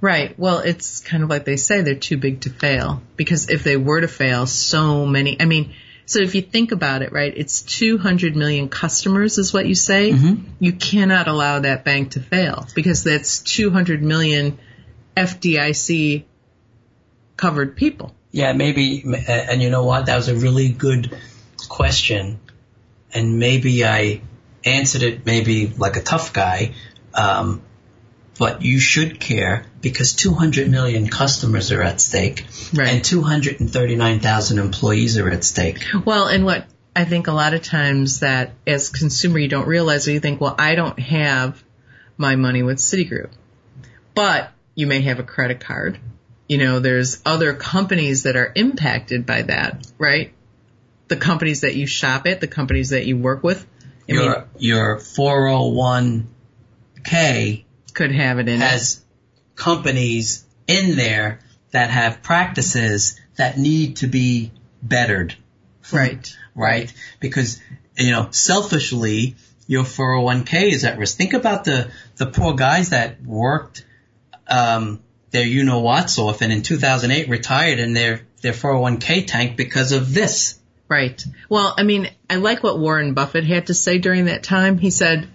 Right. 0.00 0.36
Well, 0.38 0.58
it's 0.58 1.00
kind 1.00 1.22
of 1.22 1.30
like 1.30 1.44
they 1.44 1.56
say 1.56 1.82
they're 1.82 1.94
too 1.94 2.16
big 2.16 2.40
to 2.42 2.50
fail 2.50 3.02
because 3.16 3.48
if 3.48 3.62
they 3.62 3.76
were 3.76 4.00
to 4.00 4.08
fail, 4.08 4.46
so 4.46 5.06
many, 5.06 5.40
I 5.40 5.44
mean, 5.44 5.74
so 6.12 6.20
if 6.20 6.34
you 6.34 6.42
think 6.42 6.72
about 6.72 7.00
it, 7.00 7.10
right, 7.10 7.32
it's 7.34 7.62
200 7.62 8.36
million 8.36 8.68
customers 8.68 9.38
is 9.38 9.50
what 9.54 9.64
you 9.64 9.74
say. 9.74 10.10
You 10.58 10.74
cannot 10.74 11.26
allow 11.26 11.60
that 11.60 11.86
bank 11.86 12.10
to 12.10 12.20
fail 12.20 12.66
because 12.74 13.02
that's 13.02 13.38
200 13.38 14.02
million 14.02 14.58
FDIC 15.16 16.24
covered 17.38 17.76
people. 17.76 18.14
Yeah, 18.30 18.52
maybe, 18.52 19.02
and 19.26 19.62
you 19.62 19.70
know 19.70 19.84
what? 19.84 20.04
That 20.04 20.16
was 20.16 20.28
a 20.28 20.36
really 20.36 20.68
good 20.68 21.18
question, 21.70 22.40
and 23.14 23.38
maybe 23.38 23.82
I 23.82 24.20
answered 24.66 25.02
it 25.02 25.24
maybe 25.24 25.66
like 25.66 25.96
a 25.96 26.02
tough 26.02 26.34
guy, 26.34 26.74
um, 27.14 27.62
but 28.38 28.62
you 28.62 28.78
should 28.78 29.20
care 29.20 29.66
because 29.80 30.14
200 30.14 30.70
million 30.70 31.08
customers 31.08 31.70
are 31.72 31.82
at 31.82 32.00
stake, 32.00 32.46
Right. 32.72 32.88
and 32.88 33.04
239,000 33.04 34.58
employees 34.58 35.18
are 35.18 35.28
at 35.28 35.44
stake. 35.44 35.84
Well, 36.04 36.26
and 36.26 36.44
what 36.44 36.66
I 36.94 37.04
think 37.04 37.26
a 37.26 37.32
lot 37.32 37.54
of 37.54 37.62
times 37.62 38.20
that 38.20 38.52
as 38.66 38.88
consumer 38.90 39.38
you 39.38 39.48
don't 39.48 39.66
realize 39.66 40.06
or 40.08 40.12
you 40.12 40.20
think, 40.20 40.40
well, 40.40 40.54
I 40.58 40.74
don't 40.74 40.98
have 40.98 41.62
my 42.16 42.36
money 42.36 42.62
with 42.62 42.78
Citigroup. 42.78 43.30
But 44.14 44.50
you 44.74 44.86
may 44.86 45.00
have 45.02 45.18
a 45.18 45.22
credit 45.22 45.60
card. 45.60 45.98
You 46.48 46.58
know, 46.58 46.80
there's 46.80 47.22
other 47.24 47.54
companies 47.54 48.24
that 48.24 48.36
are 48.36 48.52
impacted 48.54 49.24
by 49.24 49.42
that, 49.42 49.86
right? 49.98 50.34
The 51.08 51.16
companies 51.16 51.62
that 51.62 51.74
you 51.76 51.86
shop 51.86 52.26
at, 52.26 52.40
the 52.42 52.46
companies 52.46 52.90
that 52.90 53.06
you 53.06 53.16
work 53.16 53.42
with. 53.42 53.66
I 54.08 54.12
mean, 54.12 54.22
Your 54.22 54.44
your 54.58 54.98
401k 54.98 57.64
could 57.94 58.12
have 58.12 58.38
it 58.38 58.48
in 58.48 58.60
it. 58.60 58.64
has 58.64 59.02
companies 59.54 60.44
in 60.66 60.96
there 60.96 61.40
that 61.70 61.90
have 61.90 62.22
practices 62.22 63.18
that 63.36 63.58
need 63.58 63.96
to 63.96 64.06
be 64.06 64.52
bettered. 64.82 65.34
Right. 65.92 66.36
right? 66.54 66.92
Because, 67.20 67.60
you 67.96 68.10
know, 68.10 68.28
selfishly, 68.30 69.36
your 69.66 69.84
401k 69.84 70.72
is 70.72 70.84
at 70.84 70.98
risk. 70.98 71.16
Think 71.16 71.34
about 71.34 71.64
the, 71.64 71.90
the 72.16 72.26
poor 72.26 72.54
guys 72.54 72.90
that 72.90 73.22
worked, 73.22 73.84
um, 74.48 75.02
their 75.30 75.46
you 75.46 75.64
know 75.64 75.80
what's 75.80 76.18
off 76.18 76.42
and 76.42 76.52
in 76.52 76.62
2008 76.62 77.28
retired 77.28 77.78
and 77.78 77.96
their, 77.96 78.22
their 78.42 78.52
401k 78.52 79.26
tanked 79.26 79.56
because 79.56 79.92
of 79.92 80.12
this. 80.12 80.58
Right. 80.88 81.24
Well, 81.48 81.74
I 81.78 81.84
mean, 81.84 82.10
I 82.28 82.36
like 82.36 82.62
what 82.62 82.78
Warren 82.78 83.14
Buffett 83.14 83.46
had 83.46 83.68
to 83.68 83.74
say 83.74 83.96
during 83.96 84.26
that 84.26 84.42
time. 84.42 84.76
He 84.76 84.90
said, 84.90 85.26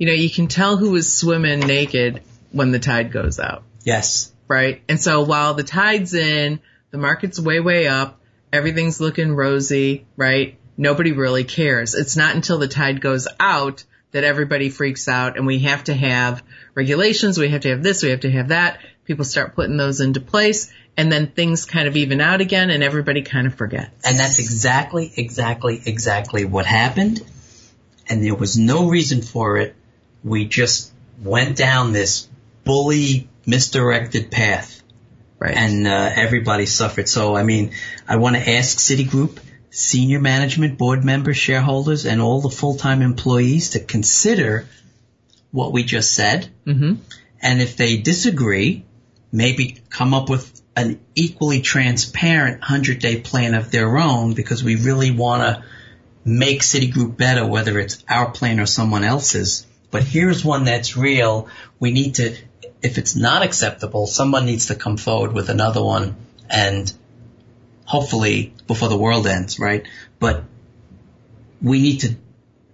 you 0.00 0.06
know, 0.06 0.14
you 0.14 0.30
can 0.30 0.48
tell 0.48 0.78
who 0.78 0.96
is 0.96 1.14
swimming 1.14 1.60
naked 1.60 2.22
when 2.52 2.70
the 2.70 2.78
tide 2.78 3.12
goes 3.12 3.38
out. 3.38 3.64
Yes. 3.84 4.32
right? 4.48 4.82
And 4.88 5.00
so 5.00 5.22
while 5.22 5.54
the 5.54 5.62
tide's 5.62 6.14
in, 6.14 6.60
the 6.90 6.98
market's 6.98 7.38
way, 7.38 7.60
way 7.60 7.86
up, 7.86 8.18
everything's 8.52 9.00
looking 9.00 9.36
rosy, 9.36 10.06
right? 10.16 10.58
Nobody 10.76 11.12
really 11.12 11.44
cares. 11.44 11.94
It's 11.94 12.16
not 12.16 12.34
until 12.34 12.58
the 12.58 12.66
tide 12.66 13.00
goes 13.00 13.28
out 13.38 13.84
that 14.12 14.24
everybody 14.24 14.70
freaks 14.70 15.06
out 15.06 15.36
and 15.36 15.46
we 15.46 15.60
have 15.60 15.84
to 15.84 15.94
have 15.94 16.42
regulations, 16.74 17.38
we 17.38 17.50
have 17.50 17.60
to 17.60 17.70
have 17.70 17.82
this, 17.82 18.02
we 18.02 18.10
have 18.10 18.20
to 18.20 18.30
have 18.30 18.48
that. 18.48 18.80
People 19.04 19.24
start 19.24 19.54
putting 19.54 19.76
those 19.76 20.00
into 20.00 20.20
place 20.20 20.72
and 20.96 21.12
then 21.12 21.28
things 21.28 21.66
kind 21.66 21.86
of 21.86 21.96
even 21.96 22.20
out 22.20 22.40
again 22.40 22.70
and 22.70 22.82
everybody 22.82 23.22
kind 23.22 23.46
of 23.46 23.54
forgets. 23.54 24.04
And 24.04 24.18
that's 24.18 24.38
exactly, 24.38 25.12
exactly, 25.16 25.80
exactly 25.84 26.44
what 26.44 26.66
happened. 26.66 27.20
And 28.08 28.24
there 28.24 28.34
was 28.34 28.58
no 28.58 28.88
reason 28.88 29.22
for 29.22 29.58
it. 29.58 29.76
We 30.24 30.46
just 30.46 30.92
went 31.22 31.56
down 31.56 31.92
this 31.92 32.28
bully, 32.64 33.28
misdirected 33.46 34.30
path. 34.30 34.82
right. 35.38 35.56
and 35.56 35.86
uh, 35.86 36.10
everybody 36.14 36.66
suffered. 36.66 37.08
So, 37.08 37.34
I 37.36 37.42
mean, 37.42 37.72
I 38.06 38.16
want 38.16 38.36
to 38.36 38.50
ask 38.50 38.78
Citigroup, 38.78 39.38
senior 39.70 40.20
management, 40.20 40.78
board 40.78 41.04
members, 41.04 41.36
shareholders, 41.36 42.04
and 42.06 42.20
all 42.20 42.40
the 42.40 42.50
full-time 42.50 43.02
employees 43.02 43.70
to 43.70 43.80
consider 43.80 44.66
what 45.52 45.72
we 45.72 45.82
just 45.84 46.12
said. 46.12 46.48
hmm 46.64 46.94
And 47.42 47.62
if 47.62 47.76
they 47.76 47.96
disagree, 47.96 48.84
maybe 49.32 49.78
come 49.88 50.12
up 50.14 50.28
with 50.28 50.60
an 50.76 51.00
equally 51.14 51.60
transparent 51.62 52.62
100-day 52.62 53.20
plan 53.20 53.54
of 53.54 53.70
their 53.70 53.96
own 53.96 54.34
because 54.34 54.62
we 54.62 54.76
really 54.76 55.10
want 55.10 55.42
to 55.42 55.64
make 56.24 56.60
Citigroup 56.62 57.16
better, 57.16 57.46
whether 57.46 57.78
it's 57.78 58.04
our 58.08 58.30
plan 58.30 58.60
or 58.60 58.66
someone 58.66 59.04
else's. 59.04 59.66
But 59.90 60.04
here's 60.04 60.44
one 60.44 60.64
that's 60.64 60.96
real. 60.96 61.48
We 61.78 61.90
need 61.90 62.16
to, 62.16 62.36
if 62.82 62.98
it's 62.98 63.16
not 63.16 63.42
acceptable, 63.42 64.06
someone 64.06 64.46
needs 64.46 64.66
to 64.66 64.74
come 64.74 64.96
forward 64.96 65.32
with 65.32 65.48
another 65.48 65.82
one 65.82 66.16
and 66.48 66.92
hopefully 67.84 68.52
before 68.66 68.88
the 68.88 68.96
world 68.98 69.26
ends, 69.26 69.58
right? 69.58 69.86
But 70.18 70.44
we 71.60 71.80
need 71.80 72.00
to 72.00 72.16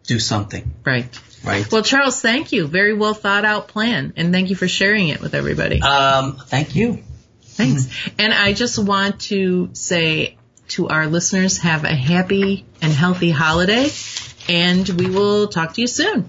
do 0.07 0.19
something, 0.19 0.73
Right. 0.85 1.09
right? 1.43 1.71
Well, 1.73 1.83
Charles, 1.83 2.21
thank 2.21 2.53
you. 2.53 2.67
Very 2.69 2.93
well 2.95 3.15
thought 3.15 3.45
out 3.45 3.69
plan 3.69 4.13
and 4.17 4.33
thank 4.33 4.51
you 4.51 4.57
for 4.57 4.69
sharing 4.69 5.09
it 5.09 5.21
with 5.21 5.35
everybody. 5.35 5.81
Um, 5.81 6.37
thank 6.37 6.77
you. 6.77 7.03
Thanks. 7.43 7.89
And 8.19 8.33
I 8.35 8.53
just 8.53 8.79
want 8.79 9.21
to 9.23 9.71
say 9.73 10.37
to 10.69 10.89
our 10.89 11.07
listeners, 11.07 11.59
have 11.59 11.85
a 11.85 11.95
happy 11.95 12.67
and 12.83 12.93
healthy 12.93 13.31
holiday, 13.31 13.89
and 14.49 14.87
we 14.89 15.09
will 15.09 15.49
talk 15.49 15.75
to 15.75 15.81
you 15.81 15.87
soon. 15.87 16.29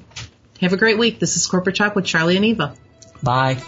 Have 0.62 0.74
a 0.74 0.78
great 0.78 0.97
week. 0.97 1.20
This 1.20 1.36
is 1.36 1.45
Corporate 1.47 1.76
Talk 1.76 1.95
with 1.95 2.05
Charlie 2.05 2.36
and 2.36 2.45
Eva. 2.45 2.76
Bye. 3.22 3.62